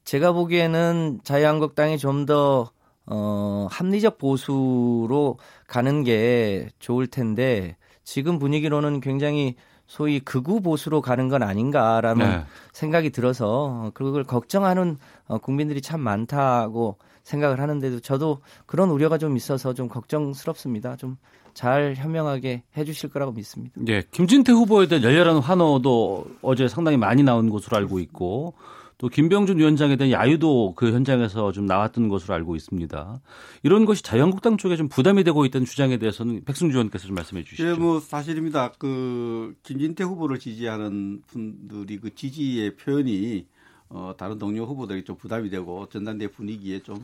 [0.03, 2.71] 제가 보기에는 자유한국당이 좀더
[3.05, 5.37] 어, 합리적 보수로
[5.67, 9.55] 가는 게 좋을 텐데 지금 분위기로는 굉장히
[9.87, 12.45] 소위 극우 보수로 가는 건 아닌가라는 네.
[12.71, 14.97] 생각이 들어서 그걸 걱정하는
[15.27, 20.95] 어, 국민들이 참 많다고 생각을 하는데도 저도 그런 우려가 좀 있어서 좀 걱정스럽습니다.
[20.95, 21.17] 좀
[21.53, 23.73] 잘 현명하게 해주실 거라고 믿습니다.
[23.77, 28.53] 네, 김진태 후보에 대한 열렬한 환호도 어제 상당히 많이 나온 것으로 알고 있고
[29.01, 33.19] 또 김병준 위원장에 대한 야유도 그 현장에서 좀 나왔던 것으로 알고 있습니다.
[33.63, 37.67] 이런 것이 자유한국당 쪽에 좀 부담이 되고 있다는 주장에 대해서는 백승주 의원께서 좀 말씀해 주시죠.
[37.67, 38.73] 예, 뭐 사실입니다.
[38.77, 43.47] 그 김진태 후보를 지지하는 분들이 그 지지의 표현이
[43.89, 47.03] 어, 다른 동료 후보들이 좀 부담이 되고 전당대 분위기에 좀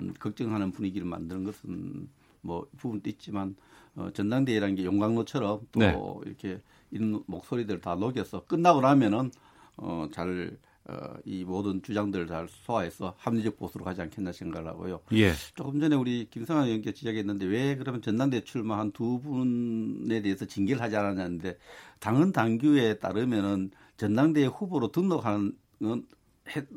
[0.00, 2.08] 음, 걱정하는 분위기를 만드는 것은
[2.42, 3.56] 뭐 부분도 있지만
[3.98, 5.94] 어, 전당대회라는 게 용광로처럼 또 네.
[6.24, 6.60] 이렇게
[6.92, 9.30] 이런 목소리들을 다 녹여서 끝나고 나면은
[9.76, 15.00] 어, 잘 어, 이 모든 주장들을 잘 소화해서 합리적 보수로 가지 않겠나 생각을 하고요.
[15.12, 15.32] 예.
[15.54, 20.96] 조금 전에 우리 김성환 의원께 지적했는데 왜 그러면 전당대 출마한 두 분에 대해서 징계를 하지
[20.96, 21.58] 않았냐는데
[21.98, 25.52] 당헌 당규에 따르면은 전당대 후보로 등록하는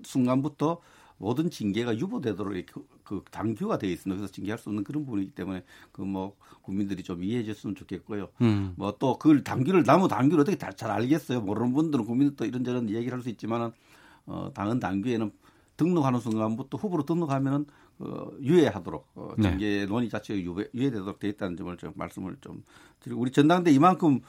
[0.03, 0.81] 순간부터
[1.17, 2.85] 모든 징계가 유보되도록 그,
[3.19, 4.17] 그 당규가 되어 있습니다.
[4.17, 8.29] 그래서 징계할 수 없는 그런 부분이기 때문에 그 뭐 국민들이 좀 이해해 줬으면 좋겠고요.
[8.41, 8.73] 음.
[8.77, 11.41] 뭐또 그걸 당규를 나무 당규를 어떻게 다, 잘 알겠어요.
[11.41, 13.71] 모르는 분들은 국민들도 이런저런 얘기를 할 수 있지만은
[14.25, 15.31] 어, 당헌 당규에는
[15.77, 17.65] 등록하는 순간부터 후보로 등록하면은
[17.99, 19.49] 어, 유예하도록 어, 네.
[19.49, 19.85] 징계 네.
[19.85, 22.63] 논의 자체가 유예, 유예되도록 돼 있다는 점을 좀 말씀을 좀
[22.99, 24.21] 드리고 우리 전당대 이만큼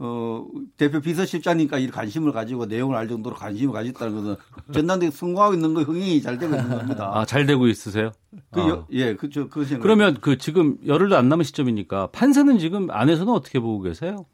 [0.00, 0.46] 어,
[0.76, 4.36] 대표 비서실장님까 이 관심을 가지고 내용을 알 정도로 관심을 가졌다는 것은
[4.72, 7.10] 전당대 성공하고 있는 거 흥행이 잘 되고 있는 겁니다.
[7.12, 8.12] 아, 잘 되고 있으세요?
[8.52, 8.86] 그, 아.
[8.92, 9.48] 예, 그죠.
[9.48, 9.82] 그 생각.
[9.82, 14.24] 그러면 그 지금 열흘도 안 남은 시점이니까 판세는 지금 안에서는 어떻게 보고 계세요?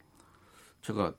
[0.83, 1.13] 제가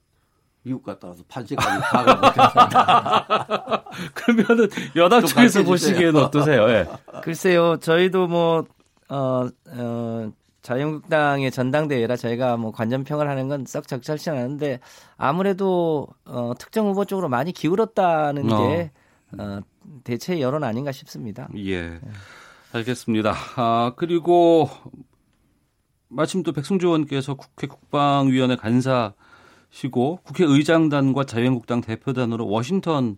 [0.62, 3.84] 미국 갔다 와서 판세까지 파악을 못했습니다.
[4.14, 6.68] 그러면은 여당 쪽에서 보시기에는 어떠세요?
[6.68, 6.86] 예.
[7.22, 8.64] 글쎄요, 저희도 뭐,
[9.08, 10.32] 어, 어,
[10.66, 14.80] 자유한국당의 전당대회라 저희가 뭐 관전평을 하는 건 썩 적절치 않은데
[15.16, 18.68] 아무래도 어, 특정 후보 쪽으로 많이 기울었다는 어.
[18.68, 18.90] 게
[19.38, 19.60] 어,
[20.04, 21.48] 대체 여론 아닌가 싶습니다.
[21.56, 22.00] 예.
[22.72, 23.34] 알겠습니다.
[23.56, 24.68] 아, 그리고
[26.08, 29.14] 마침 또 백승주 의원께서 국회 국방위원회 간사
[29.70, 33.16] 시고 국회의장단과 자유한국당 대표단으로 워싱턴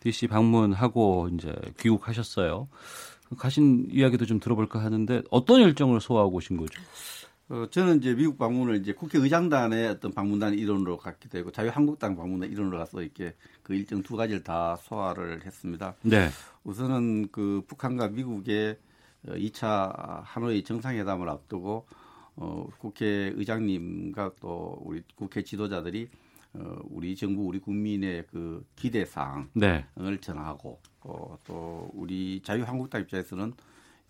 [0.00, 2.68] DC 방문하고 이제 귀국하셨어요.
[3.36, 6.80] 가신 이야기도 좀 들어볼까 하는데 어떤 일정을 소화하고 오신 거죠?
[7.50, 12.78] 어, 저는 이제 미국 방문을 이제 국회의장단의 어떤 방문단 일원으로 갔기도 하고 자유한국당 방문단 일원으로
[12.78, 15.94] 가서 이렇게 그 일정 두 가지를 다 소화를 했습니다.
[16.02, 16.28] 네.
[16.64, 18.76] 우선은 그 북한과 미국의
[19.26, 21.86] 2차 하노이 정상회담을 앞두고
[22.36, 26.08] 어, 국회의장님과 또 우리 국회 지도자들이
[26.54, 29.84] 어, 우리 정부 우리 국민의 그 기대 사항을 네.
[30.20, 33.54] 전하고 어, 또 우리 자유한국당 입장에서는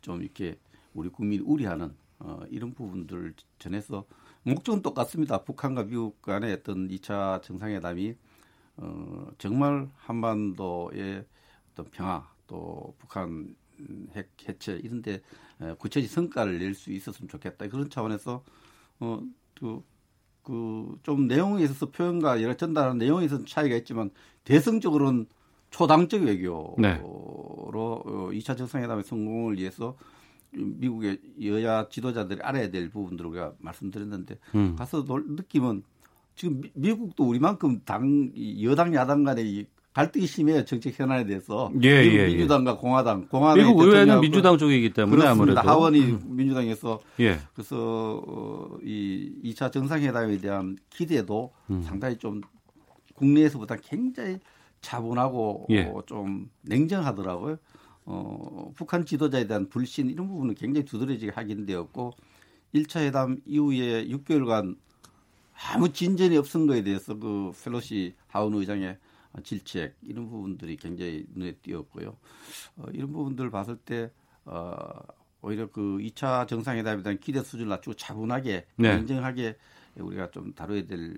[0.01, 0.59] 좀 이렇게
[0.95, 4.05] 우리 국민 우려하는 어, 이런 부분들을 전해서
[4.43, 5.45] 목적은 똑같습니다.
[5.45, 8.17] 북한과 미국 간의 어떤 2차 정상회담이
[8.79, 11.25] 어, 정말 한반도의
[11.73, 13.55] 어떤 평화 또 북한
[14.15, 15.23] 핵 해체 이런데
[15.79, 18.43] 구체적인 성과를 낼 수 있었으면 좋겠다 그런 차원에서
[18.99, 19.85] 어그
[20.43, 24.11] 그좀 내용에 있어서 표현과 여러 전달하는 내용에 있어서 차이가 있지만
[24.45, 25.27] 대승적으로는
[25.71, 27.01] 초당적 외교로 네.
[27.01, 29.97] 2차 어, 정상회담의 성공을 위해서
[30.51, 34.77] 미국의 여야 지도자들이 알아야 될 부분들을 우리가 말씀드렸는데 음.
[34.77, 35.83] 가서 느낌은
[36.35, 38.31] 지금 미국도 우리만큼 당
[38.63, 42.27] 여당 야당 간의 갈등이 심해요 정책 현안에 대해서 예, 미국 예, 예.
[42.29, 42.77] 민주당과 예.
[42.77, 45.61] 공화당 공화당 미국 의회는 민주당 쪽이기 때문에 그렇습니다.
[45.61, 46.23] 아무래도 하원이 음.
[46.29, 47.39] 민주당에서 예.
[47.53, 51.83] 그래서 어, 이 2차 정상회담에 대한 기대도 음.
[51.83, 52.41] 상당히 좀
[53.15, 54.39] 국내에서보다 굉장히
[54.81, 55.85] 차분하고 예.
[55.85, 57.59] 어, 좀 냉정하더라고요.
[58.05, 62.15] 어, 북한 지도자에 대한 불신 이런 부분은 굉장히 두드러지게 확인되었고
[62.75, 64.77] 1차 회담 이후에 6개월간
[65.71, 68.99] 아무 진전이 없은 거에 대해서 그 펠로시 하원 의장의
[69.43, 72.17] 질책 이런 부분들이 굉장히 눈에 띄었고요.
[72.77, 74.11] 어, 이런 부분들을 봤을 때
[74.45, 74.79] 어,
[75.43, 78.97] 오히려 그 2차 정상회담에 대한 기대 수준을 낮추고 차분하게 네.
[78.97, 79.57] 냉정하게
[80.03, 81.17] 우리가 좀 다뤄야 될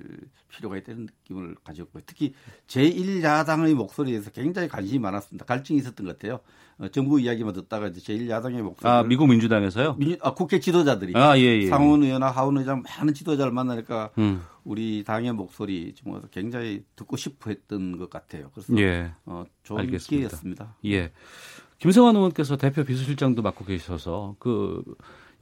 [0.48, 2.35] 필요가 있다는 느낌을 가졌고 특히
[2.66, 5.44] 제1야당의 목소리에서 굉장히 관심이 많았습니다.
[5.44, 6.40] 갈증이 있었던 것 같아요.
[6.78, 8.89] 어, 정부 이야기만 듣다가 이제 제1야당의 목소리.
[8.89, 9.97] 아, 미국 민주당에서요?
[9.97, 11.12] 민주, 아, 국회 지도자들이.
[11.15, 11.66] 아, 예, 예.
[11.69, 14.43] 상원 의원이나 하원 의장 많은 지도자를 만나니까 음.
[14.65, 18.51] 우리 당의 목소리 좀 굉장히 듣고 싶어 했던 것 같아요.
[18.55, 19.12] 그래서 예.
[19.27, 20.09] 어, 좋은 알겠습니다.
[20.09, 20.77] 기회였습니다.
[20.86, 21.12] 예.
[21.78, 24.82] 김성환 의원께서 대표 비서실장도 맡고 계셔서 그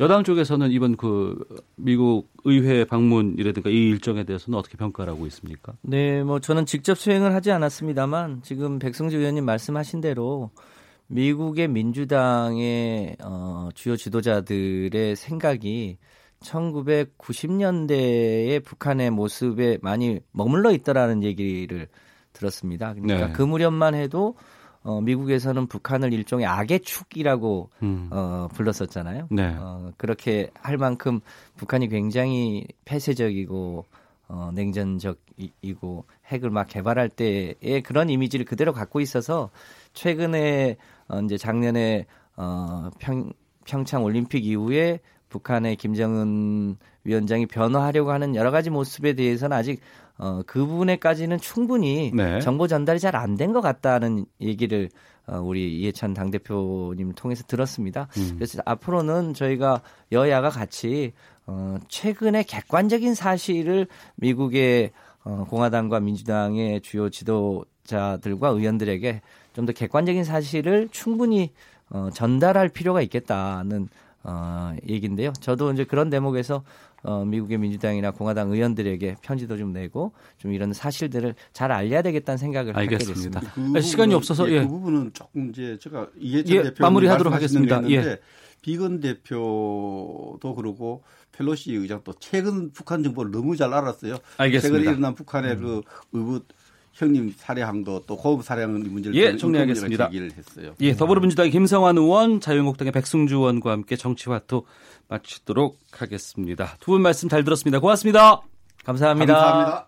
[0.01, 1.45] 여당 쪽에서는 이번 그
[1.75, 5.73] 미국 의회 방문이라든가 이 일정에 대해서는 어떻게 평가를 하고 있습니까?
[5.83, 10.51] 네, 뭐 저는 직접 수행을 하지 않았습니다만 지금 백성주 의원님 말씀하신 대로
[11.09, 15.99] 미국의 민주당의 어, 주요 지도자들의 생각이
[16.41, 21.89] 1990년대의 북한의 모습에 많이 머물러 있더라는 얘기를
[22.33, 22.95] 들었습니다.
[22.95, 23.33] 그러니까 네.
[23.33, 24.37] 그 무렵만 해도
[24.83, 28.09] 어, 미국에서는 북한을 일종의 악의 축이라고 음.
[28.11, 29.29] 어, 불렀었잖아요.
[29.31, 29.55] 네.
[29.59, 31.21] 어, 그렇게 할 만큼
[31.57, 33.85] 북한이 굉장히 폐쇄적이고
[34.29, 39.51] 어, 냉전적이고 핵을 막 개발할 때의 그런 이미지를 그대로 갖고 있어서
[39.95, 40.77] 최근에
[41.09, 42.07] 어, 이제 작년에
[42.37, 43.33] 어, 평,
[43.65, 49.81] 평창 올림픽 이후에 북한의 김정은 위원장이 변화하려고 하는 여러 가지 모습에 대해서는 아직
[50.19, 52.40] 어, 그 부분에까지는 충분히 네.
[52.40, 54.89] 정보 전달이 잘 안 된 것 같다는 얘기를
[55.27, 58.09] 어, 우리 이해찬 당대표님 통해서 들었습니다.
[58.16, 58.32] 음.
[58.36, 59.82] 그래서 앞으로는 저희가
[60.12, 61.12] 여야가 같이
[61.47, 63.86] 어, 최근에 객관적인 사실을
[64.16, 64.90] 미국의
[65.24, 69.20] 어, 공화당과 민주당의 주요 지도자들과 의원들에게
[69.55, 71.53] 좀 더 객관적인 사실을 충분히
[71.90, 73.89] 어, 전달할 필요가 있겠다는
[74.23, 75.32] 어, 얘기인데요.
[75.40, 76.62] 저도 이제 그런 대목에서
[77.03, 82.77] 어, 미국의 민주당이나 공화당 의원들에게 편지도 좀 내고 좀 이런 사실들을 잘 알려야 되겠다는 생각을
[82.77, 83.41] 알겠습니다.
[83.41, 83.73] 하게 됐습니다.
[83.73, 84.62] 그 시간이 없어서 예, 예.
[84.62, 87.89] 그 부분은 조금 이제 제가 이해찬 예, 대표 마무리하도록 하겠습니다.
[87.91, 88.19] 예.
[88.62, 91.03] 비건 대표도 그러고
[91.33, 94.19] 펠로시 의장 또 최근 북한 정보를 너무 잘 알았어요.
[94.39, 94.79] 알겠습니다.
[94.79, 95.61] 최근에 일어난 북한의 음.
[95.61, 96.49] 그 의붓
[96.99, 97.35] 형님
[97.85, 100.07] 거또 고급 살해한 문제를 예, 정리하겠습니다.
[100.07, 100.75] 제기를 했어요.
[100.81, 104.65] 예, 더불어민주당의 김성환 의원, 자유한국당의 백승주 의원과 함께 정치화투
[105.09, 106.77] 마치도록 하겠습니다.
[106.81, 107.79] 두 분 말씀 잘 들었습니다.
[107.81, 108.43] 고맙습니다.
[108.85, 109.35] 감사합니다.
[109.35, 109.88] 감사합니다.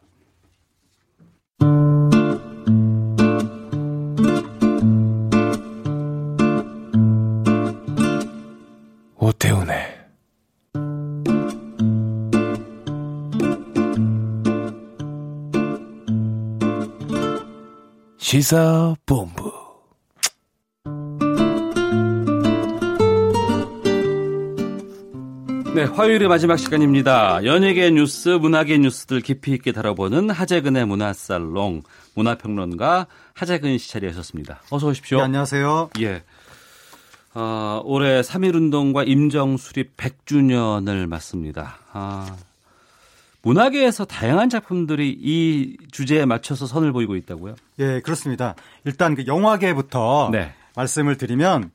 [18.31, 19.53] 시사본부
[25.75, 27.45] 네, 화요일의 마지막 시간입니다.
[27.45, 31.83] 연예계 뉴스, 문화계 뉴스들 깊이 있게 다뤄보는 하재근의 문화살롱
[32.15, 34.63] 문화평론가 하재근 씨 자리하셨습니다.
[34.71, 35.19] 어서 오십시오.
[35.19, 35.91] 네, 안녕하세요.
[35.99, 36.23] 예.
[37.35, 41.79] 어, 올해 3.1운동과 임정수립 100주년을 맞습니다.
[41.93, 42.37] 아,
[43.43, 47.55] 문화계에서 다양한 작품들이 이 주제에 맞춰서 선을 보이고 있다고요?
[47.79, 48.55] 예, 그렇습니다.
[48.85, 50.53] 일단 그 영화계부터 네.
[50.77, 51.71] 말씀을 드리면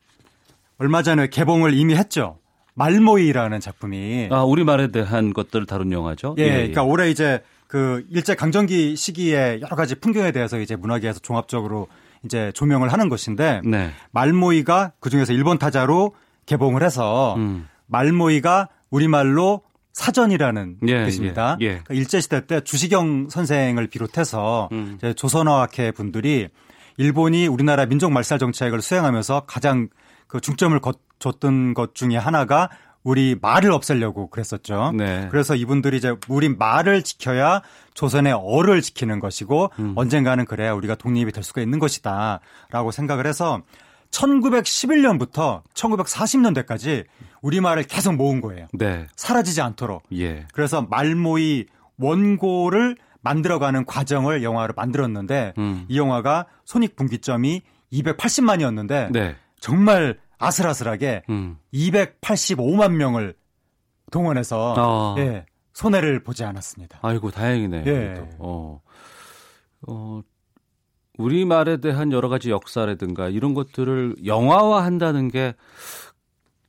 [0.78, 2.38] 얼마 전에 개봉을 이미 했죠.
[2.76, 6.36] 말모이라는 작품이 아 우리말에 대한 것들을 다룬 영화죠.
[6.38, 6.52] 예, 예, 예.
[6.54, 11.88] 그러니까 올해 이제 그 일제 강점기 시기에 여러 가지 풍경에 대해서 이제 문화계에서 종합적으로
[12.24, 13.92] 이제 조명을 하는 것인데 네.
[14.12, 16.14] 말모이가 그 중에서 일본 타자로
[16.46, 17.68] 개봉을 해서 음.
[17.88, 19.62] 말모이가 우리말로
[19.96, 21.58] 사전이라는 예, 뜻입니다.
[21.62, 21.70] 예, 예.
[21.70, 24.96] 그러니까 일제 시대 때 주시경 선생을 비롯해서 음.
[24.98, 26.50] 이제 조선어학회 분들이
[26.98, 29.88] 일본이 우리나라 민족 말살 정책을 수행하면서 가장
[30.28, 30.78] 그 중점을
[31.20, 32.70] 줬던 것 중에 하나가
[33.04, 34.92] 우리 말을 없애려고 그랬었죠.
[34.98, 35.30] 네.
[35.32, 37.62] 그래서 이분들이 이제 우리 말을 지켜야
[37.94, 39.94] 조선의 어를 지키는 것이고 음.
[39.96, 43.62] 언젠가는 그래야 우리가 독립이 될 수가 있는 것이다라고 생각을 해서
[44.12, 47.06] 1911년부터 1940년대까지
[47.46, 48.68] 우리말을 계속 모은 거예요.
[48.74, 49.06] 네.
[49.16, 50.04] 사라지지 않도록.
[50.14, 50.48] 예.
[50.52, 51.68] 그래서 말모의
[51.98, 55.86] 원고를 만들어가는 과정을 영화로 만들었는데 음.
[55.88, 57.62] 이 영화가 손익분기점이
[57.94, 59.36] 280만이었는데 네.
[59.60, 61.58] 정말 아슬아슬하게 음.
[61.74, 63.36] 285만 명을
[64.12, 65.16] 동원해서 어.
[65.20, 67.00] 예, 손해를 보지 않았습니다.
[67.02, 67.84] 아이고 다행이네요.
[67.86, 68.14] 예.
[68.40, 68.82] 어.
[69.88, 70.22] 어,
[71.18, 75.54] 우리 말에 대한 여러 가지 역사라든가 이런 것들을 영화화한다는 게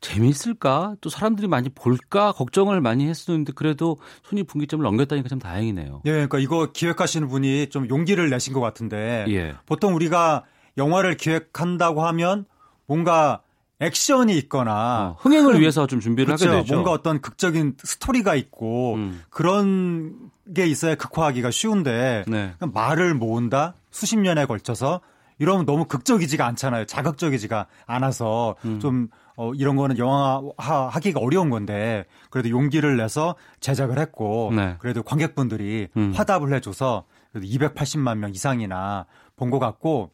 [0.07, 0.95] 재미있을까?
[1.01, 2.33] 또 사람들이 많이 볼까?
[2.33, 6.03] 걱정을 많이 했었는데 그래도 손익 분기점을 넘겼다니까 참 다행이네요.
[6.05, 9.55] 예, 그러니까 이거 기획하시는 분이 좀 용기를 내신 것 같은데 예.
[9.67, 10.45] 보통 우리가
[10.79, 12.45] 영화를 기획한다고 하면
[12.87, 13.41] 뭔가
[13.81, 16.49] 액션이 있거나 어, 흥행을 위해서 좀 준비를 그렇죠.
[16.49, 16.75] 하게 되죠.
[16.75, 19.23] 뭔가 어떤 극적인 스토리가 있고 음.
[19.29, 22.55] 그런 게 있어야 극화하기가 쉬운데 네.
[22.61, 25.01] 말을 모은다 수십 년에 걸쳐서
[25.39, 26.87] 이러면 너무 극적이지가 않잖아요.
[26.87, 28.81] 자극적이지가 않아서 음.
[28.81, 34.77] 좀 어, 이런 거는 영화 하기가 어려운 건데 그래도 용기를 내서 제작을 했고 네.
[34.79, 36.13] 그래도 관객분들이 음.
[36.15, 39.07] 화답을 해줘서 그래도 280만 명 이상이나
[39.37, 40.11] 본 것 같고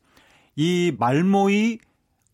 [0.56, 1.78] 이 말모이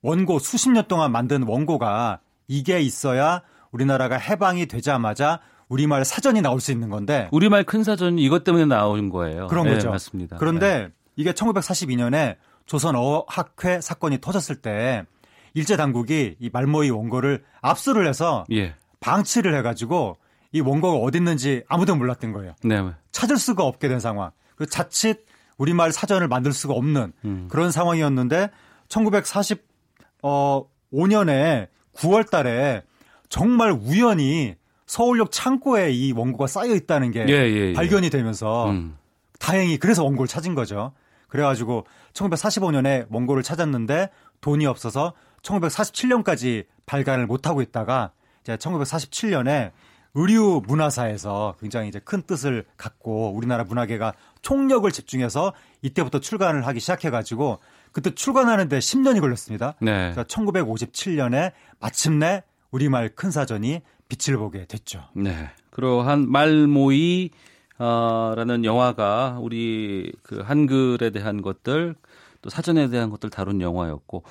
[0.03, 6.73] 원고 수십 년 동안 만든 원고가 이게 있어야 우리나라가 해방이 되자마자 우리말 사전이 나올 수
[6.73, 9.49] 있는 건데 우리말 큰 사전이 이것 때문에 나온 거예요.
[9.49, 9.91] 그런 네, 거죠.
[9.91, 10.39] 맞습니다.
[10.39, 10.89] 그런데 네.
[11.17, 15.05] 이게 1942년에 조선 어학회 사건이 터졌을 때
[15.59, 18.77] 일제 당국이 이 말모이 원고를 압수를 해서 예.
[19.01, 20.17] 방치를 해가지고
[20.53, 22.55] 이 원고가 어디 있는지 아무도 몰랐던 거예요.
[22.63, 22.81] 네.
[23.11, 24.31] 찾을 수가 없게 된 상황.
[24.55, 25.27] 그 자칫
[25.57, 27.49] 우리말 사전을 만들 수가 없는 음.
[27.51, 28.51] 그런 상황이었는데
[28.89, 31.67] 1945년에
[31.97, 32.83] 9월 달에
[33.29, 34.55] 정말 우연히
[34.87, 37.73] 서울역 창고에 이 원고가 쌓여 있다는 게 예, 예, 예.
[37.73, 38.97] 발견이 되면서 음.
[39.41, 40.93] 다행히 그래서 원고를 찾은 거죠.
[41.27, 44.11] 그래가지고 1945년에 원고를 찾았는데
[44.41, 48.13] 돈이 없어서 1947년까지 발간을 못하고 있다가
[48.43, 49.73] 이제 1947년에
[50.15, 55.53] 의류 문화사에서 굉장히 이제 큰 뜻을 갖고 우리나라 문화계가 총력을 집중해서
[55.83, 57.59] 이때부터 출간을 하기 시작해가지고
[57.93, 59.75] 그때 출간하는데 10년이 걸렸습니다.
[59.81, 60.13] 네.
[60.13, 65.05] 그러니까 1957년에 마침내 우리말 큰 사전이 빛을 보게 됐죠.
[65.15, 65.51] 네.
[65.71, 67.31] 그러한 말모이
[67.79, 71.95] 어, 라는 영화가 우리 그 한글에 대한 것들
[72.43, 74.23] 또 사전에 대한 것들 다룬 영화였고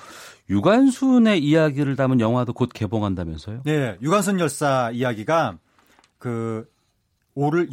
[0.50, 3.62] 유관순의 이야기를 담은 영화도 곧 개봉한다면서요?
[3.64, 5.58] 네, 유관순 열사 이야기가
[6.18, 6.66] 그올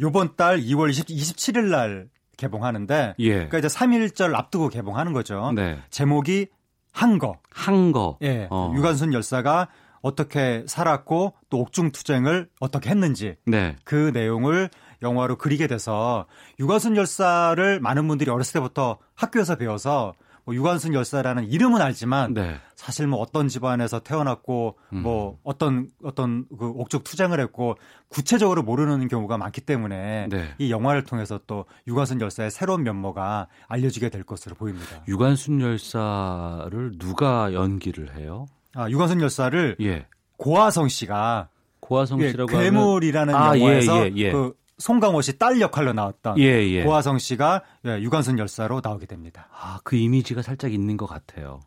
[0.00, 3.32] 요번 달 2월 20, 27일 날 개봉하는데 예.
[3.32, 5.52] 그러니까 이제 3일절 앞두고 개봉하는 거죠.
[5.54, 5.78] 네.
[5.90, 6.48] 제목이
[6.92, 7.38] 한거.
[7.50, 8.18] 한거.
[8.22, 8.46] 예.
[8.50, 8.72] 어.
[8.76, 9.68] 유관순 열사가
[10.02, 13.76] 어떻게 살았고 또 옥중 투쟁을 어떻게 했는지 네.
[13.84, 14.70] 그 내용을
[15.02, 16.26] 영화로 그리게 돼서
[16.60, 20.14] 유관순 열사를 많은 분들이 어렸을 때부터 학교에서 배워서
[20.46, 22.54] 뭐 유관순 열사라는 이름은 알지만 네.
[22.76, 25.02] 사실 뭐 어떤 집안에서 태어났고 음.
[25.02, 27.76] 뭐 어떤 어떤 그 옥중 투쟁을 했고
[28.08, 30.54] 구체적으로 모르는 경우가 많기 때문에 네.
[30.58, 35.02] 이 영화를 통해서 또 유관순 열사의 새로운 면모가 알려지게 될 것으로 보입니다.
[35.08, 38.46] 유관순 열사를 누가 연기를 해요?
[38.72, 40.06] 아, 유관순 열사를 예.
[40.36, 41.48] 고화성 씨가
[41.80, 46.38] 고화성 예, 씨라고 괴물이라는 아, 예, 영화에서 예, 예, 그 송강호 씨 딸 역할로 나왔던
[46.38, 46.84] 예, 예.
[46.84, 49.48] 고화성 씨가 예, 유관순 열사로 나오게 됩니다.
[49.52, 51.60] 아, 그 이미지가 살짝 있는 것 같아요.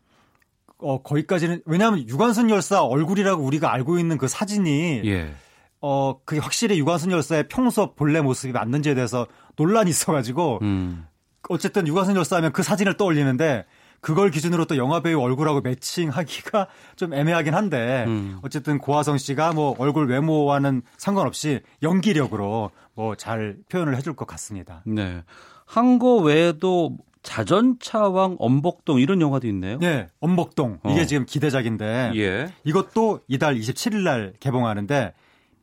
[0.78, 5.32] 어, 거기까지는 왜냐하면 유관순 열사 얼굴이라고 우리가 알고 있는 그 사진이 예.
[5.80, 9.26] 어, 그게 확실히 유관순 열사의 평소 본래 모습이 맞는지에 대해서
[9.56, 11.06] 논란이 있어가지고 음.
[11.48, 13.64] 어쨌든 유관순 열사 하면 그 사진을 떠올리는데
[14.00, 18.38] 그걸 기준으로 또 영화 배우 얼굴하고 매칭하기가 좀 애매하긴 한데 음.
[18.42, 22.70] 어쨌든 고화성 씨가 뭐 얼굴 외모와는 상관없이 연기력으로
[23.00, 24.82] 뭐 잘 표현을 해줄 것 같습니다.
[24.84, 25.22] 네.
[25.64, 29.78] 한거 외에도 자전차왕 엄복동 이런 영화도 있네요.
[29.78, 31.04] 네, 엄복동 이게 어.
[31.04, 32.52] 지금 기대작인데 예.
[32.64, 35.12] 이것도 이달 27일 날 개봉하는데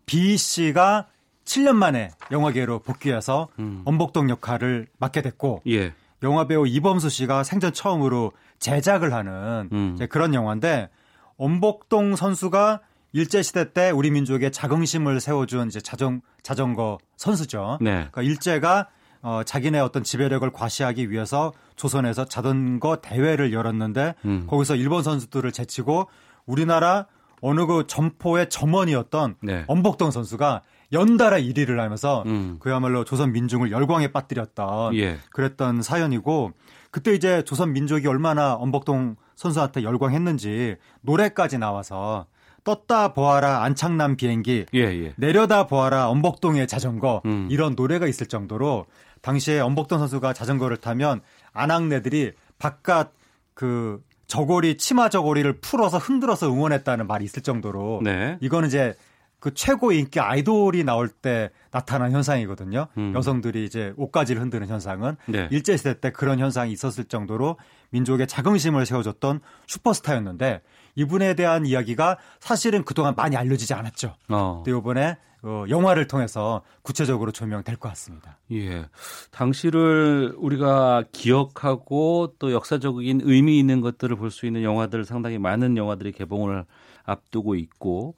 [0.05, 1.07] 비 씨가
[1.45, 3.81] 7년 만에 영화계로 복귀해서 음.
[3.85, 5.93] 엄복동 역할을 맡게 됐고 예.
[6.23, 9.97] 영화 배우 이범수 씨가 생전 처음으로 제작을 하는 음.
[10.09, 10.89] 그런 영화인데
[11.37, 12.81] 엄복동 선수가
[13.13, 17.77] 일제 시대 때 우리 민족의 자긍심을 세워준 이제 자전 자전거 선수죠.
[17.81, 17.91] 네.
[18.11, 18.87] 그러니까 일제가
[19.21, 24.47] 어, 자기네 어떤 지배력을 과시하기 위해서 조선에서 자전거 대회를 열었는데 음.
[24.47, 26.07] 거기서 일본 선수들을 제치고
[26.45, 27.07] 우리나라
[27.41, 29.63] 어느 그 점포의 점원이었던 네.
[29.67, 30.61] 엄복동 선수가
[30.93, 32.57] 연달아 1위를 하면서 음.
[32.59, 35.17] 그야말로 조선 민중을 열광에 빠뜨렸던 예.
[35.31, 36.53] 그랬던 사연이고
[36.91, 42.25] 그때 이제 조선 민족이 얼마나 엄복동 선수한테 열광했는지 노래까지 나와서
[42.67, 45.13] 떴다 보아라 안창남 비행기 예, 예.
[45.15, 47.47] 내려다 보아라 엄복동의 자전거 음.
[47.49, 48.87] 이런 노래가 있을 정도로
[49.21, 51.21] 당시에 엄복동 선수가 자전거를 타면
[51.53, 53.13] 안악내들이 바깥
[53.53, 58.37] 그 저고리 치마 저고리를 풀어서 흔들어서 응원했다는 말이 있을 정도로 네.
[58.41, 58.95] 이거는 이제
[59.39, 62.87] 그 최고 인기 아이돌이 나올 때 나타난 현상이거든요.
[62.97, 63.13] 음.
[63.15, 65.47] 여성들이 이제 옷가지를 흔드는 현상은 네.
[65.51, 67.57] 일제 시대 때 그런 현상이 있었을 정도로
[67.91, 70.61] 민족의 자긍심을 세워줬던 슈퍼스타였는데
[70.97, 74.15] 이분에 대한 이야기가 사실은 그동안 많이 알려지지 않았죠.
[74.29, 74.63] 어.
[74.65, 78.39] 근데 이번에 어, 영화를 통해서 구체적으로 조명될 것 같습니다.
[78.51, 78.85] 예.
[79.31, 86.11] 당시를 우리가 기억하고 또 역사적인 의미 있는 것들을 볼 수 있는 영화들 상당히 많은 영화들이
[86.13, 86.65] 개봉을
[87.05, 88.15] 앞두고 있고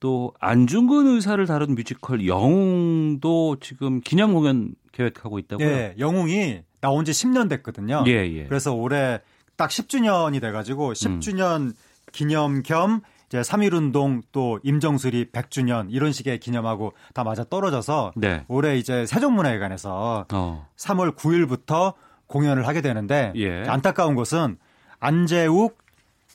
[0.00, 5.66] 또 안중근 의사를 다룬 뮤지컬 영웅도 지금 기념 공연 계획하고 있다고요?
[5.66, 8.04] 예, 영웅이 나온 지 10년 됐거든요.
[8.08, 8.44] 예, 예.
[8.46, 9.20] 그래서 올해
[9.56, 11.72] 딱 10주년이 돼가지고 10주년 음.
[12.12, 18.44] 기념 겸 이제 3.1운동 또 임정수리 100주년 이런 식의 기념하고 다 맞아 떨어져서 네.
[18.48, 20.68] 올해 이제 세종문화회관에서 어.
[20.76, 21.94] 3월 9일부터
[22.26, 23.64] 공연을 하게 되는데 예.
[23.66, 24.58] 안타까운 것은
[25.00, 25.78] 안재욱,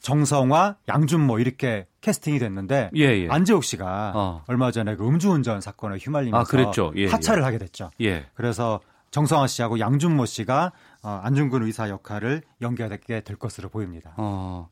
[0.02, 3.28] 정성화, 양준모 이렇게 캐스팅이 됐는데 예, 예.
[3.30, 4.44] 안재욱 씨가 어.
[4.48, 6.92] 얼마 전에 그 음주운전 사건에 휘말리면서 아, 그랬죠.
[6.96, 7.46] 예, 하차를 예.
[7.46, 7.92] 하게 됐죠.
[8.02, 8.26] 예.
[8.34, 8.82] 그래서
[9.12, 10.72] 정성화 씨하고 양준모 씨가
[11.04, 14.14] 어, 안중근 의사 역할을 연기하게 될 것으로 보입니다.
[14.18, 14.70] 어.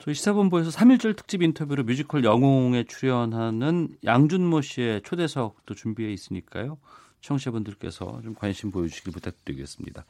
[0.00, 6.78] 저희 시사본부에서 3일절 특집 인터뷰로 뮤지컬 영웅에 출연하는 양준모 씨의 초대석도 준비해 있으니까요.
[7.20, 10.06] 청취자분들께서 좀 관심 보여주시길 부탁드리겠습니다.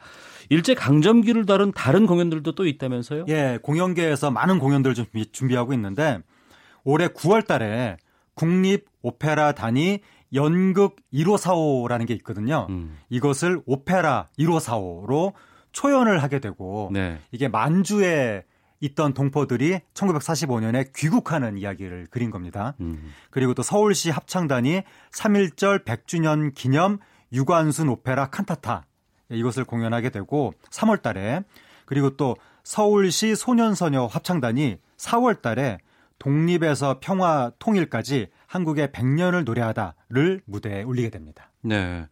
[0.49, 3.25] 일제 강점기를 다룬 다른 공연들도 또 있다면서요?
[3.29, 6.21] 예, 공연계에서 많은 공연들을 좀 준비 하고 있는데
[6.85, 7.97] 올해 9월 달에
[8.35, 9.99] 국립 오페라 단위
[10.33, 12.69] 연극 1545라는 게 있거든요.
[12.71, 12.97] 음.
[13.09, 15.33] 이것을 오페라 1545로
[15.73, 17.19] 초연을 하게 되고 네.
[17.33, 18.45] 이게 만주에
[18.81, 22.75] 있던 동포들이 1945년에 귀국하는 이야기를 그린 겁니다.
[22.81, 23.13] 음.
[23.31, 24.83] 그리고 또 서울시 합창단이
[25.13, 26.99] 3.1절 100주년 기념
[27.33, 28.87] 유관순 오페라 칸타타
[29.31, 31.43] 이것을 공연하게 되고 3월 달에
[31.85, 35.79] 그리고 또 서울시 소년소녀 합창단이 4월 달에
[36.19, 41.51] 독립에서 평화 통일까지 한국의 100년을 노래하다를 무대에 올리게 됩니다.
[41.63, 42.07] 네.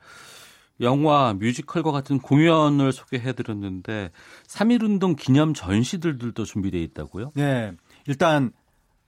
[0.81, 4.11] 영화, 뮤지컬과 같은 공연을 소개해 드렸는데
[4.47, 7.33] 3.1운동 기념 전시들도 준비되어 있다고요?
[7.35, 7.73] 네.
[8.07, 8.53] 일단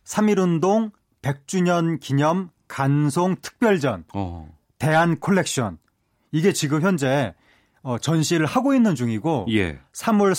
[0.04, 0.92] 3.1운동
[1.22, 4.48] 100주년 기념 간송 특별전 어.
[4.78, 5.78] 대한 콜렉션
[6.32, 7.34] 이게 지금 현재
[7.82, 9.78] 어, 전시를 하고 있는 중이고 예.
[9.92, 10.32] 3월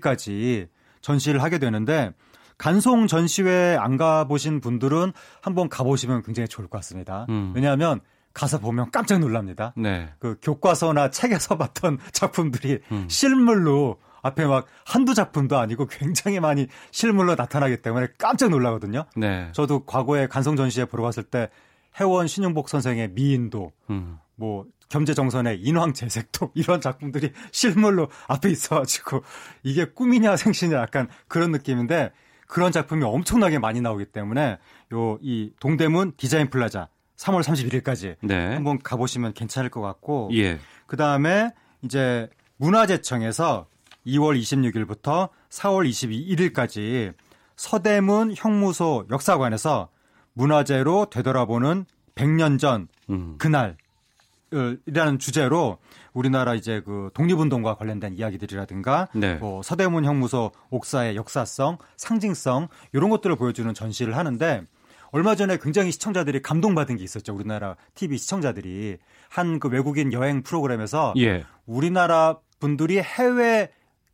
[0.00, 0.68] 31일까지
[1.00, 2.12] 전시를 하게 되는데
[2.56, 7.26] 간송 전시회 안 가보신 분들은 한번 가보시면 굉장히 좋을 것 같습니다.
[7.28, 7.52] 음.
[7.54, 8.00] 왜냐하면
[8.38, 9.72] 가서 보면 깜짝 놀랍니다.
[9.76, 10.10] 네.
[10.20, 13.06] 그 교과서나 책에서 봤던 작품들이 음.
[13.08, 19.06] 실물로 앞에 막 한두 작품도 아니고 굉장히 많이 실물로 나타나기 때문에 깜짝 놀라거든요.
[19.16, 19.48] 네.
[19.52, 21.48] 저도 과거에 간송 전시회 보러 갔을 때
[21.98, 24.18] 혜원 신윤복 선생의 미인도 음.
[24.36, 29.22] 뭐 겸재 정선의 인왕제색도 이런 작품들이 실물로 앞에 있어가지고
[29.64, 32.12] 이게 꿈이냐 생시냐 약간 그런 느낌인데
[32.46, 34.58] 그런 작품이 엄청나게 많이 나오기 때문에
[34.92, 36.88] 요 이 동대문 디자인 플라자
[37.18, 38.54] 3월 31일까지 네.
[38.54, 40.58] 한번 가보시면 괜찮을 것 같고 예.
[40.86, 43.66] 그 다음에 이제 문화재청에서
[44.06, 47.12] 2월 26일부터 4월 22일까지
[47.56, 49.88] 서대문 형무소 역사관에서
[50.32, 51.84] 문화재로 되돌아보는
[52.14, 53.34] 100년 전 음.
[53.38, 53.76] 그날
[54.86, 55.78] 이라는 주제로
[56.14, 59.34] 우리나라 이제 그 독립운동과 관련된 이야기들이라든가 네.
[59.34, 64.64] 뭐 서대문 형무소 옥사의 역사성, 상징성 이런 것들을 보여주는 전시를 하는데
[65.10, 67.34] 얼마 전에 굉장히 시청자들이 감동받은 게 있었죠.
[67.34, 68.98] 우리나라 TV 시청자들이
[69.30, 71.44] 한 그 외국인 여행 프로그램에서 예.
[71.66, 72.98] 우리나라 분들이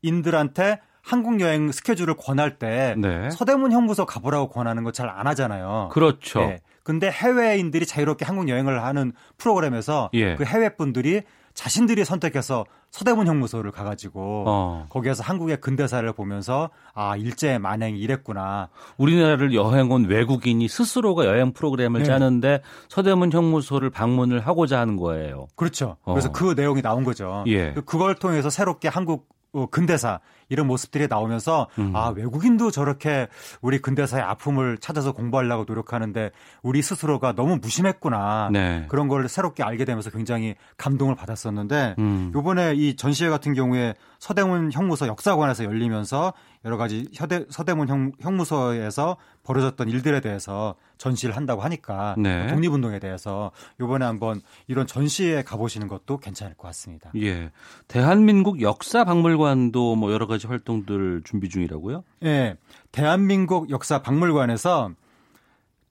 [0.03, 3.29] 해외인들한테 한국 여행 스케줄을 권할 때 네.
[3.31, 5.91] 서대문 형무소 가보라고 권하는 거 잘 안 하잖아요.
[5.93, 6.41] 그렇죠.
[6.41, 6.61] 네.
[6.83, 10.35] 근데 해외인들이 자유롭게 한국 여행을 하는 프로그램에서 예.
[10.37, 11.23] 그 해외 분들이
[11.55, 12.65] 자신들이 선택해서
[12.95, 14.87] 서대문 형무소를 가가지고 어.
[14.89, 18.69] 거기에서 한국의 근대사를 보면서 아 일제 만행이 이랬구나.
[18.99, 22.07] 우리나라를 여행 온 외국인이 스스로가 여행 프로그램을 네.
[22.07, 25.49] 짜는데 서대문 형무소를 방문을 하고자 하는 거예요.
[25.57, 25.97] 그렇죠.
[26.05, 26.12] 어.
[26.12, 27.43] 그래서 그 내용이 나온 거죠.
[27.49, 27.73] 예.
[27.73, 31.95] 그걸 통해서 새롭게 한국 어, 근대사 이런 모습들이 나오면서 음.
[31.95, 33.29] 아 외국인도 저렇게
[33.61, 36.31] 우리 근대사의 아픔을 찾아서 공부하려고 노력하는데
[36.63, 38.87] 우리 스스로가 너무 무심했구나 네.
[38.89, 42.33] 그런 걸 새롭게 알게 되면서 굉장히 감동을 받았었는데 음.
[42.37, 46.33] 이번에 이 전시회 같은 경우에 서대문 형무소 역사관에서 열리면서
[46.65, 52.47] 여러 가지 서대, 서대문 형, 형무소에서 벌어졌던 일들에 대해서 전시를 한다고 하니까 네.
[52.49, 53.51] 독립운동에 대해서
[53.81, 57.11] 이번에 한번 이런 전시에 가보시는 것도 괜찮을 것 같습니다.
[57.16, 57.51] 예,
[57.86, 62.03] 대한민국 역사박물관도 뭐 여러 가지 활동들 준비 중이라고요?
[62.24, 62.57] 예,
[62.93, 64.93] 대한민국 역사박물관에서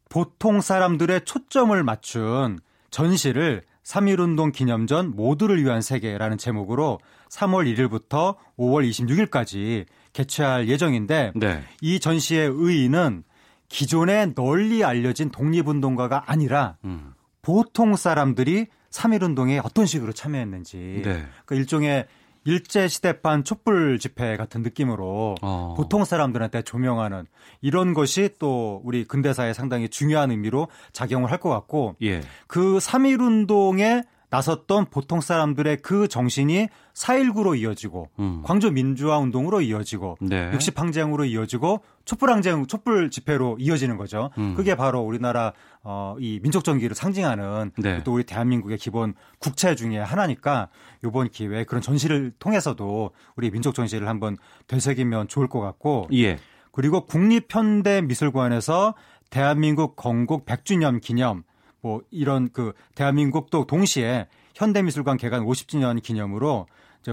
[0.09, 2.59] 보통 사람들의 초점을 맞춘
[2.89, 6.99] 전시를 3.1운동 기념전 모두를 위한 세계라는 제목으로
[7.29, 11.63] 3월 1일부터 5월 26일까지 개최할 예정인데 네.
[11.81, 13.23] 이 전시의 의의는
[13.67, 17.13] 기존에 널리 알려진 독립운동가가 아니라 음.
[17.41, 21.25] 보통 사람들이 3.1운동에 어떤 식으로 참여했는지 네.
[21.45, 22.05] 그 일종의
[22.45, 25.73] 일제 시대판 촛불 집회 같은 느낌으로 어.
[25.77, 27.25] 보통 사람들한테 조명하는
[27.61, 32.21] 이런 것이 또 우리 근대사에 상당히 중요한 의미로 작용을 할 것 같고 예.
[32.47, 34.03] 그3.1 운동에
[34.33, 38.41] 나섰던 보통 사람들의 그 정신이 4.19로 이어지고 음.
[38.43, 40.49] 광주 민주화 운동으로 이어지고 네.
[40.51, 44.31] 60 항쟁으로 이어지고 촛불 항쟁 촛불 집회로 이어지는 거죠.
[44.39, 44.55] 음.
[44.55, 45.53] 그게 바로 우리나라
[45.83, 48.03] 어, 이 민족 정기를 상징하는 네.
[48.03, 50.69] 또 우리 대한민국의 기본 국채 중에 하나니까
[51.05, 56.39] 이번 기회에 그런 전시를 통해서도 우리 민족 정신을 한번 되새기면 좋을 것 같고 예.
[56.71, 58.95] 그리고 국립현대미술관에서
[59.29, 61.43] 대한민국 건국 100주년 기념
[61.83, 66.65] 뭐 이런 그 대한민국도 동시에 현대미술관 개관 50주년 기념으로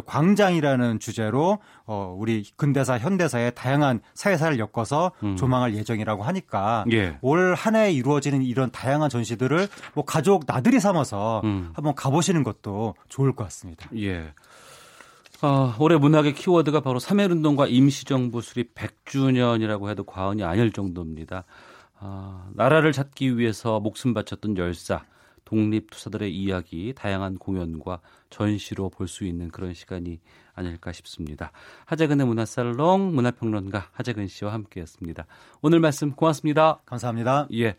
[0.06, 5.34] 광장이라는 주제로 어 우리 근대사 현대사의 다양한 사회사를 엮어서 음.
[5.34, 7.18] 조망할 예정이라고 하니까 예.
[7.22, 11.72] 올 한해 이루어지는 이런 다양한 전시들을 뭐 가족 나들이 삼아서 음.
[11.74, 13.88] 한번 가보시는 것도 좋을 것 같습니다.
[13.96, 14.32] 예.
[15.42, 21.44] 어, 올해 문학의 키워드가 바로 3.1운동과 임시정부 수립 100주년이라고 해도 과언이 아닐 정도입니다.
[22.00, 25.04] 어, 나라를 찾기 위해서 목숨 바쳤던 열사,
[25.44, 28.00] 독립투사들의 이야기, 다양한 공연과
[28.30, 30.20] 전시로 볼 수 있는 그런 시간이
[30.54, 31.50] 아닐까 싶습니다.
[31.86, 35.26] 하재근의 문화살롱 문화평론가 하재근 씨와 함께했습니다.
[35.62, 36.80] 오늘 말씀 고맙습니다.
[36.84, 37.48] 감사합니다.
[37.54, 37.76] 예.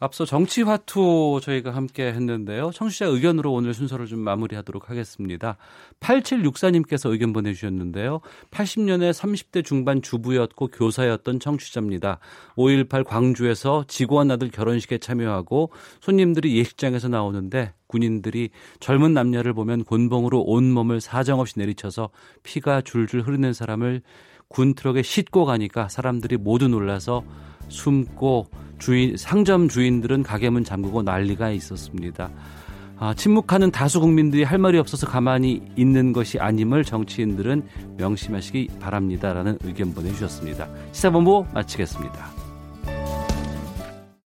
[0.00, 2.70] 앞서 정치 화투 저희가 함께 했는데요.
[2.72, 5.58] 청취자 의견으로 오늘 순서를 좀 마무리하도록 하겠습니다.
[6.00, 8.20] 8764님께서 의견 보내주셨는데요.
[8.50, 12.18] 80년에 30대 중반 주부였고 교사였던 청취자입니다.
[12.56, 15.70] 5.18 광주에서 직원 아들 결혼식에 참여하고
[16.00, 18.48] 손님들이 예식장에서 나오는데 군인들이
[18.78, 22.08] 젊은 남녀를 보면 곤봉으로 온몸을 사정없이 내리쳐서
[22.42, 24.00] 피가 줄줄 흐르는 사람을
[24.48, 27.22] 군 트럭에 싣고 가니까 사람들이 모두 놀라서
[27.70, 28.48] 숨고
[28.78, 32.30] 주인 상점 주인들은 가게 문 잠그고 난리가 있었습니다.
[32.98, 37.62] 아, 침묵하는 다수 국민들이 할 말이 없어서 가만히 있는 것이 아님을 정치인들은
[37.96, 40.68] 명심하시기 바랍니다라는 의견 보내주셨습니다.
[40.92, 42.39] 시사본부 마치겠습니다.